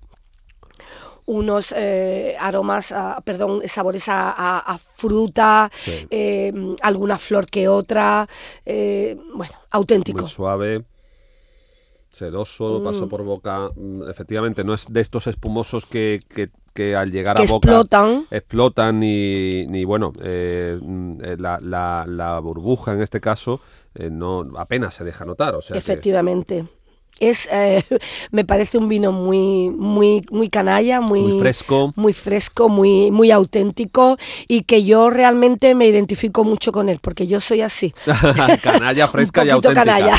unos 1.30 1.72
eh, 1.76 2.36
aromas, 2.40 2.92
perdón, 3.24 3.60
sabores 3.66 4.08
a, 4.08 4.30
a- 4.30 4.58
a 4.74 4.78
fruta, 4.78 5.70
Sí. 5.74 6.06
eh, 6.10 6.52
alguna 6.82 7.18
flor 7.18 7.46
que 7.46 7.68
otra, 7.68 8.28
eh, 8.66 9.16
bueno, 9.34 9.54
auténtico. 9.70 10.22
Muy 10.22 10.28
suave, 10.30 10.84
sedoso, 12.08 12.80
Mm. 12.80 12.84
paso 12.84 13.08
por 13.08 13.22
boca. 13.22 13.70
mm, 13.76 14.08
Efectivamente, 14.10 14.64
no 14.64 14.74
es 14.74 14.86
de 14.88 15.00
estos 15.00 15.26
espumosos 15.26 15.86
que, 15.86 16.20
que- 16.34 16.50
que 16.74 16.94
al 16.96 17.10
llegar 17.10 17.36
Que 17.36 17.42
a 17.42 17.46
boca 17.46 17.68
explotan. 17.68 18.26
explotan 18.30 19.00
ni, 19.00 19.66
ni 19.66 19.84
bueno, 19.84 20.12
eh, 20.22 20.78
mm, 20.80 21.20
eh, 21.22 21.36
la, 21.38 21.58
la- 21.60 22.04
la 22.06 22.38
burbuja 22.40 22.92
en 22.92 23.02
este 23.02 23.20
caso 23.20 23.60
eh, 23.94 24.08
no 24.10 24.46
apenas 24.56 24.94
se 24.94 25.02
deja 25.04 25.24
notar. 25.24 25.54
O 25.56 25.62
sea 25.62 25.74
que- 25.74 25.78
Efectivamente. 25.78 26.64
Es, 27.18 27.48
eh, 27.52 27.82
me 28.30 28.44
parece 28.44 28.78
un 28.78 28.88
vino 28.88 29.12
muy, 29.12 29.68
muy, 29.70 30.24
muy 30.30 30.48
canalla, 30.48 31.00
muy, 31.00 31.20
Muy 31.22 31.40
fresco. 31.40 31.92
muy 31.96 32.12
fresco, 32.12 32.68
muy, 32.68 33.10
muy 33.10 33.30
auténtico 33.30 34.16
y 34.48 34.62
que 34.62 34.84
yo 34.84 35.10
realmente 35.10 35.74
me 35.74 35.86
identifico 35.86 36.44
mucho 36.44 36.72
con 36.72 36.88
él, 36.88 36.98
porque 37.02 37.26
yo 37.26 37.40
soy 37.40 37.60
así. 37.60 37.92
canalla 38.62 39.08
fresca 39.08 39.42
un 39.42 39.48
y 39.48 39.50
poquito 39.50 39.68
auténtica. 39.70 39.84
canalla. 39.84 40.14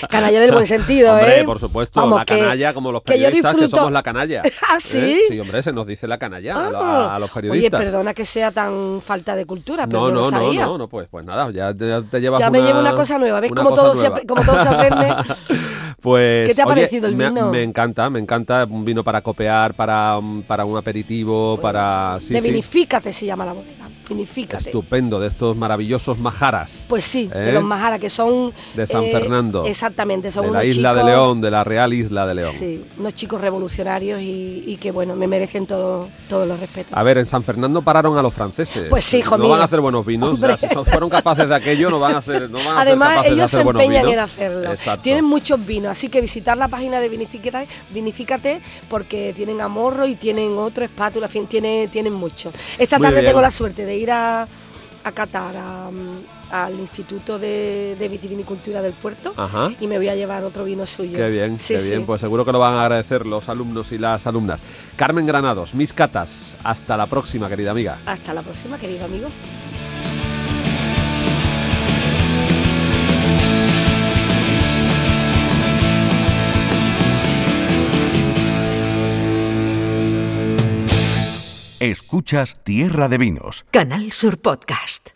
canalla 0.10 0.36
en 0.38 0.42
el 0.44 0.52
buen 0.52 0.66
sentido, 0.66 1.12
Hombre, 1.14 1.40
¿eh? 1.40 1.44
por 1.44 1.58
supuesto, 1.58 2.00
Vamos, 2.00 2.18
la 2.20 2.24
que- 2.24 2.38
canalla, 2.38 2.74
como 2.74 2.92
los 2.92 3.02
que 3.02 3.14
yo 3.18 3.24
periodistas, 3.24 3.54
que, 3.54 3.60
disfruto- 3.62 3.76
somos 3.78 3.92
la 3.92 4.02
canalla. 4.02 4.42
¿Ah, 4.68 4.76
¿Eh? 4.76 4.80
sí? 4.80 5.20
Sí, 5.28 5.40
hombre, 5.40 5.62
se 5.62 5.72
nos 5.72 5.86
dice 5.86 6.06
la 6.06 6.18
canalla 6.18 6.54
a 6.56 6.66
Ah. 6.68 7.10
a, 7.12 7.16
a 7.16 7.18
los 7.18 7.30
Oye, 7.30 7.34
periodistas. 7.48 7.80
perdona 7.80 8.14
que 8.14 8.24
sea 8.24 8.50
tan 8.52 9.00
falta 9.02 9.34
de 9.34 9.44
cultura, 9.44 9.86
pero 9.86 10.02
no, 10.02 10.10
no, 10.10 10.20
no, 10.22 10.30
sabía. 10.30 10.66
no, 10.66 10.78
no, 10.78 10.88
pues, 10.88 11.08
pues 11.10 11.24
nada, 11.26 11.50
ya, 11.50 11.72
ya 11.76 12.02
te 12.02 12.20
llevas 12.20 12.38
Ya 12.40 12.50
me 12.50 12.60
llevo 12.62 12.80
una 12.80 12.94
cosa 12.94 13.18
nueva, 13.18 13.40
¿ves 13.40 13.50
cosa 13.50 13.64
todo, 13.74 13.94
nueva. 13.94 14.20
cómo 14.28 14.44
todo 14.44 14.62
se 14.62 14.68
aprende? 14.68 15.14
Pues, 16.06 16.48
¿Qué 16.48 16.54
te 16.54 16.62
ha 16.62 16.66
oye, 16.66 16.74
parecido 16.76 17.08
el 17.08 17.16
me, 17.16 17.28
vino? 17.28 17.50
Me 17.50 17.64
encanta, 17.64 18.08
me 18.08 18.20
encanta. 18.20 18.64
Un 18.70 18.84
vino 18.84 19.02
para 19.02 19.22
copear, 19.22 19.74
para, 19.74 20.16
un- 20.18 20.44
para 20.44 20.64
un 20.64 20.76
aperitivo, 20.78 21.58
para... 21.60 22.18
Sí, 22.20 22.32
de 22.32 22.40
sí. 22.40 22.46
vinifícate 22.48 23.12
se 23.12 23.26
llama 23.26 23.44
la 23.44 23.52
bodega, 23.54 23.88
Estupendo, 24.10 25.18
de 25.20 25.28
estos 25.28 25.56
maravillosos 25.56 26.18
majaras. 26.18 26.86
Pues 26.88 27.04
sí, 27.04 27.28
¿Eh? 27.34 27.38
de 27.38 27.52
los 27.52 27.64
Majara, 27.64 27.98
que 27.98 28.08
son... 28.10 28.52
De 28.74 28.86
San 28.86 29.04
eh, 29.04 29.10
Fernando. 29.10 29.64
Exactamente, 29.64 30.30
son 30.30 30.44
de 30.44 30.50
unos 30.50 30.62
la 30.62 30.68
isla 30.68 30.90
chicos, 30.92 31.06
de 31.06 31.10
León, 31.12 31.40
de 31.40 31.50
la 31.50 31.64
Real 31.64 31.92
Isla 31.92 32.26
de 32.26 32.34
León. 32.34 32.52
Sí, 32.56 32.84
unos 32.98 33.14
chicos 33.14 33.40
revolucionarios 33.40 34.20
y, 34.20 34.62
y 34.66 34.76
que, 34.76 34.90
bueno, 34.92 35.16
me 35.16 35.26
merecen 35.26 35.66
todo, 35.66 36.08
todos 36.28 36.46
los 36.46 36.60
respetos. 36.60 36.92
A 36.96 37.02
ver, 37.02 37.18
en 37.18 37.26
San 37.26 37.42
Fernando 37.42 37.82
pararon 37.82 38.16
a 38.16 38.22
los 38.22 38.32
franceses. 38.32 38.84
Pues 38.88 39.04
sí, 39.04 39.18
hijo 39.18 39.36
No 39.36 39.44
mío. 39.44 39.52
van 39.52 39.62
a 39.62 39.64
hacer 39.64 39.80
buenos 39.80 40.06
vinos. 40.06 40.38
Ya 40.38 40.56
si 40.56 40.68
son- 40.68 40.86
fueron 40.86 41.10
capaces 41.10 41.48
de 41.48 41.54
aquello, 41.54 41.90
no 41.90 41.98
van 41.98 42.14
a 42.14 42.22
ser, 42.22 42.48
no 42.48 42.58
van 42.58 42.66
a 42.66 42.70
ser 42.70 42.78
Además, 42.78 43.22
de 43.22 43.28
ellos 43.30 43.40
hacer 43.44 43.62
se 43.64 43.68
empeñan 43.70 44.08
en 44.08 44.18
hacerlo. 44.18 44.70
Exacto. 44.70 45.02
Tienen 45.02 45.24
muchos 45.24 45.64
vinos, 45.66 45.90
así 45.90 46.08
que 46.08 46.20
visitar 46.20 46.56
la 46.56 46.68
página 46.68 47.00
de 47.00 47.08
Vinifícate, 47.08 47.66
Vinifícate 47.90 48.60
porque 48.88 49.32
tienen 49.34 49.60
amorro 49.60 50.06
y 50.06 50.14
tienen 50.14 50.56
otro 50.58 50.84
espátula, 50.84 51.26
en 51.26 51.32
fin, 51.32 51.46
tiene, 51.46 51.88
tienen 51.90 52.12
mucho. 52.12 52.52
Esta 52.78 52.98
Muy 52.98 53.06
tarde 53.08 53.20
bien. 53.20 53.32
tengo 53.32 53.40
la 53.40 53.50
suerte 53.50 53.84
de 53.84 53.95
ir 53.96 54.10
a, 54.10 54.42
a 55.04 55.12
Qatar, 55.12 55.54
a, 55.56 55.90
al 56.50 56.74
Instituto 56.78 57.38
de, 57.38 57.96
de 57.98 58.08
Vitivinicultura 58.08 58.80
del 58.82 58.92
Puerto, 58.92 59.32
Ajá. 59.36 59.72
y 59.80 59.86
me 59.88 59.96
voy 59.98 60.08
a 60.08 60.14
llevar 60.14 60.44
otro 60.44 60.64
vino 60.64 60.86
suyo. 60.86 61.16
Qué 61.18 61.28
bien, 61.28 61.58
Sí, 61.58 61.74
qué 61.74 61.80
sí. 61.80 61.88
bien. 61.90 62.06
Pues 62.06 62.20
seguro 62.20 62.44
que 62.44 62.52
lo 62.52 62.58
van 62.60 62.74
a 62.74 62.82
agradecer 62.82 63.26
los 63.26 63.48
alumnos 63.48 63.90
y 63.92 63.98
las 63.98 64.26
alumnas. 64.26 64.62
Carmen 64.96 65.26
Granados, 65.26 65.74
mis 65.74 65.92
catas. 65.92 66.54
Hasta 66.62 66.96
la 66.96 67.06
próxima, 67.06 67.48
querida 67.48 67.72
amiga. 67.72 67.98
Hasta 68.06 68.32
la 68.32 68.42
próxima, 68.42 68.78
querido 68.78 69.04
amigo. 69.06 69.28
Escuchas 81.80 82.56
Tierra 82.62 83.06
de 83.10 83.18
Vinos 83.18 83.66
Canal 83.70 84.10
Sur 84.10 84.38
Podcast. 84.38 85.10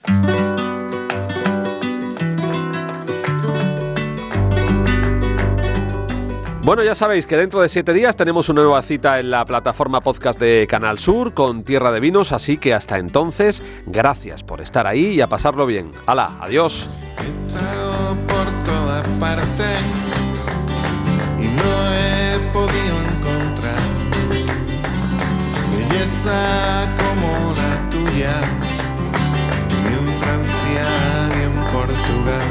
Bueno, 6.63 6.85
ya 6.85 6.95
sabéis 6.95 7.25
que 7.25 7.39
dentro 7.39 7.63
de 7.63 7.71
siete 7.71 7.95
días 7.95 8.15
tenemos 8.15 8.51
una 8.51 8.61
nueva 8.61 8.83
cita 8.83 9.19
en 9.19 9.31
la 9.31 9.47
plataforma 9.47 10.03
podcast 10.03 10.39
de 10.39 10.67
Canal 10.69 10.99
Sur 10.99 11.33
con 11.33 11.65
Tierra 11.65 11.93
de 11.93 12.01
Vinos, 12.01 12.31
así 12.31 12.59
que 12.59 12.75
hasta 12.75 12.99
entonces, 12.99 13.63
gracias 13.87 14.43
por 14.43 14.61
estar 14.61 14.87
ahí 14.87 15.15
y 15.15 15.21
a 15.23 15.29
pasarlo 15.29 15.65
bien. 15.65 15.91
¡Hala! 16.07 16.37
¡Adiós! 16.43 16.91
He 17.19 17.47
estado 17.47 18.17
por 18.29 18.65
todas 18.65 19.09
partes 19.19 20.00
como 27.01 27.28
la 27.61 27.72
tuya, 27.91 28.35
ni 29.85 29.93
en 30.01 30.09
Francia 30.20 30.87
ni 31.35 31.43
en 31.45 31.57
Portugal. 31.72 32.49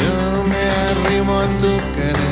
Yo 0.00 0.14
me 0.50 0.62
arrimo 0.90 1.32
a 1.40 1.46
tu 1.58 1.72
querer, 1.94 2.31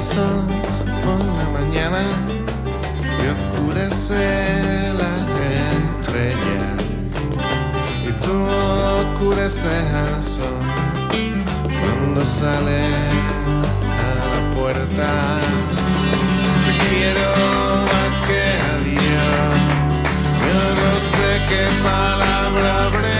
por 0.00 1.18
la 1.18 1.46
mañana 1.60 2.00
y 3.22 3.26
oscurece 3.28 4.94
la 4.94 5.12
estrella. 6.00 6.64
Y 8.08 8.10
tú 8.24 8.32
oscureces 9.02 9.92
al 9.92 10.22
sol 10.22 10.58
cuando 11.82 12.24
sale 12.24 12.86
a 14.00 14.10
la 14.32 14.40
puerta. 14.54 15.10
Te 16.64 16.72
quiero 16.88 17.28
más 17.90 18.12
que 18.26 18.42
a 18.68 18.74
Dios. 18.88 19.52
Yo 20.46 20.60
no 20.82 20.92
sé 20.98 21.28
qué 21.50 21.64
palabra 21.82 22.86
habré 22.86 23.19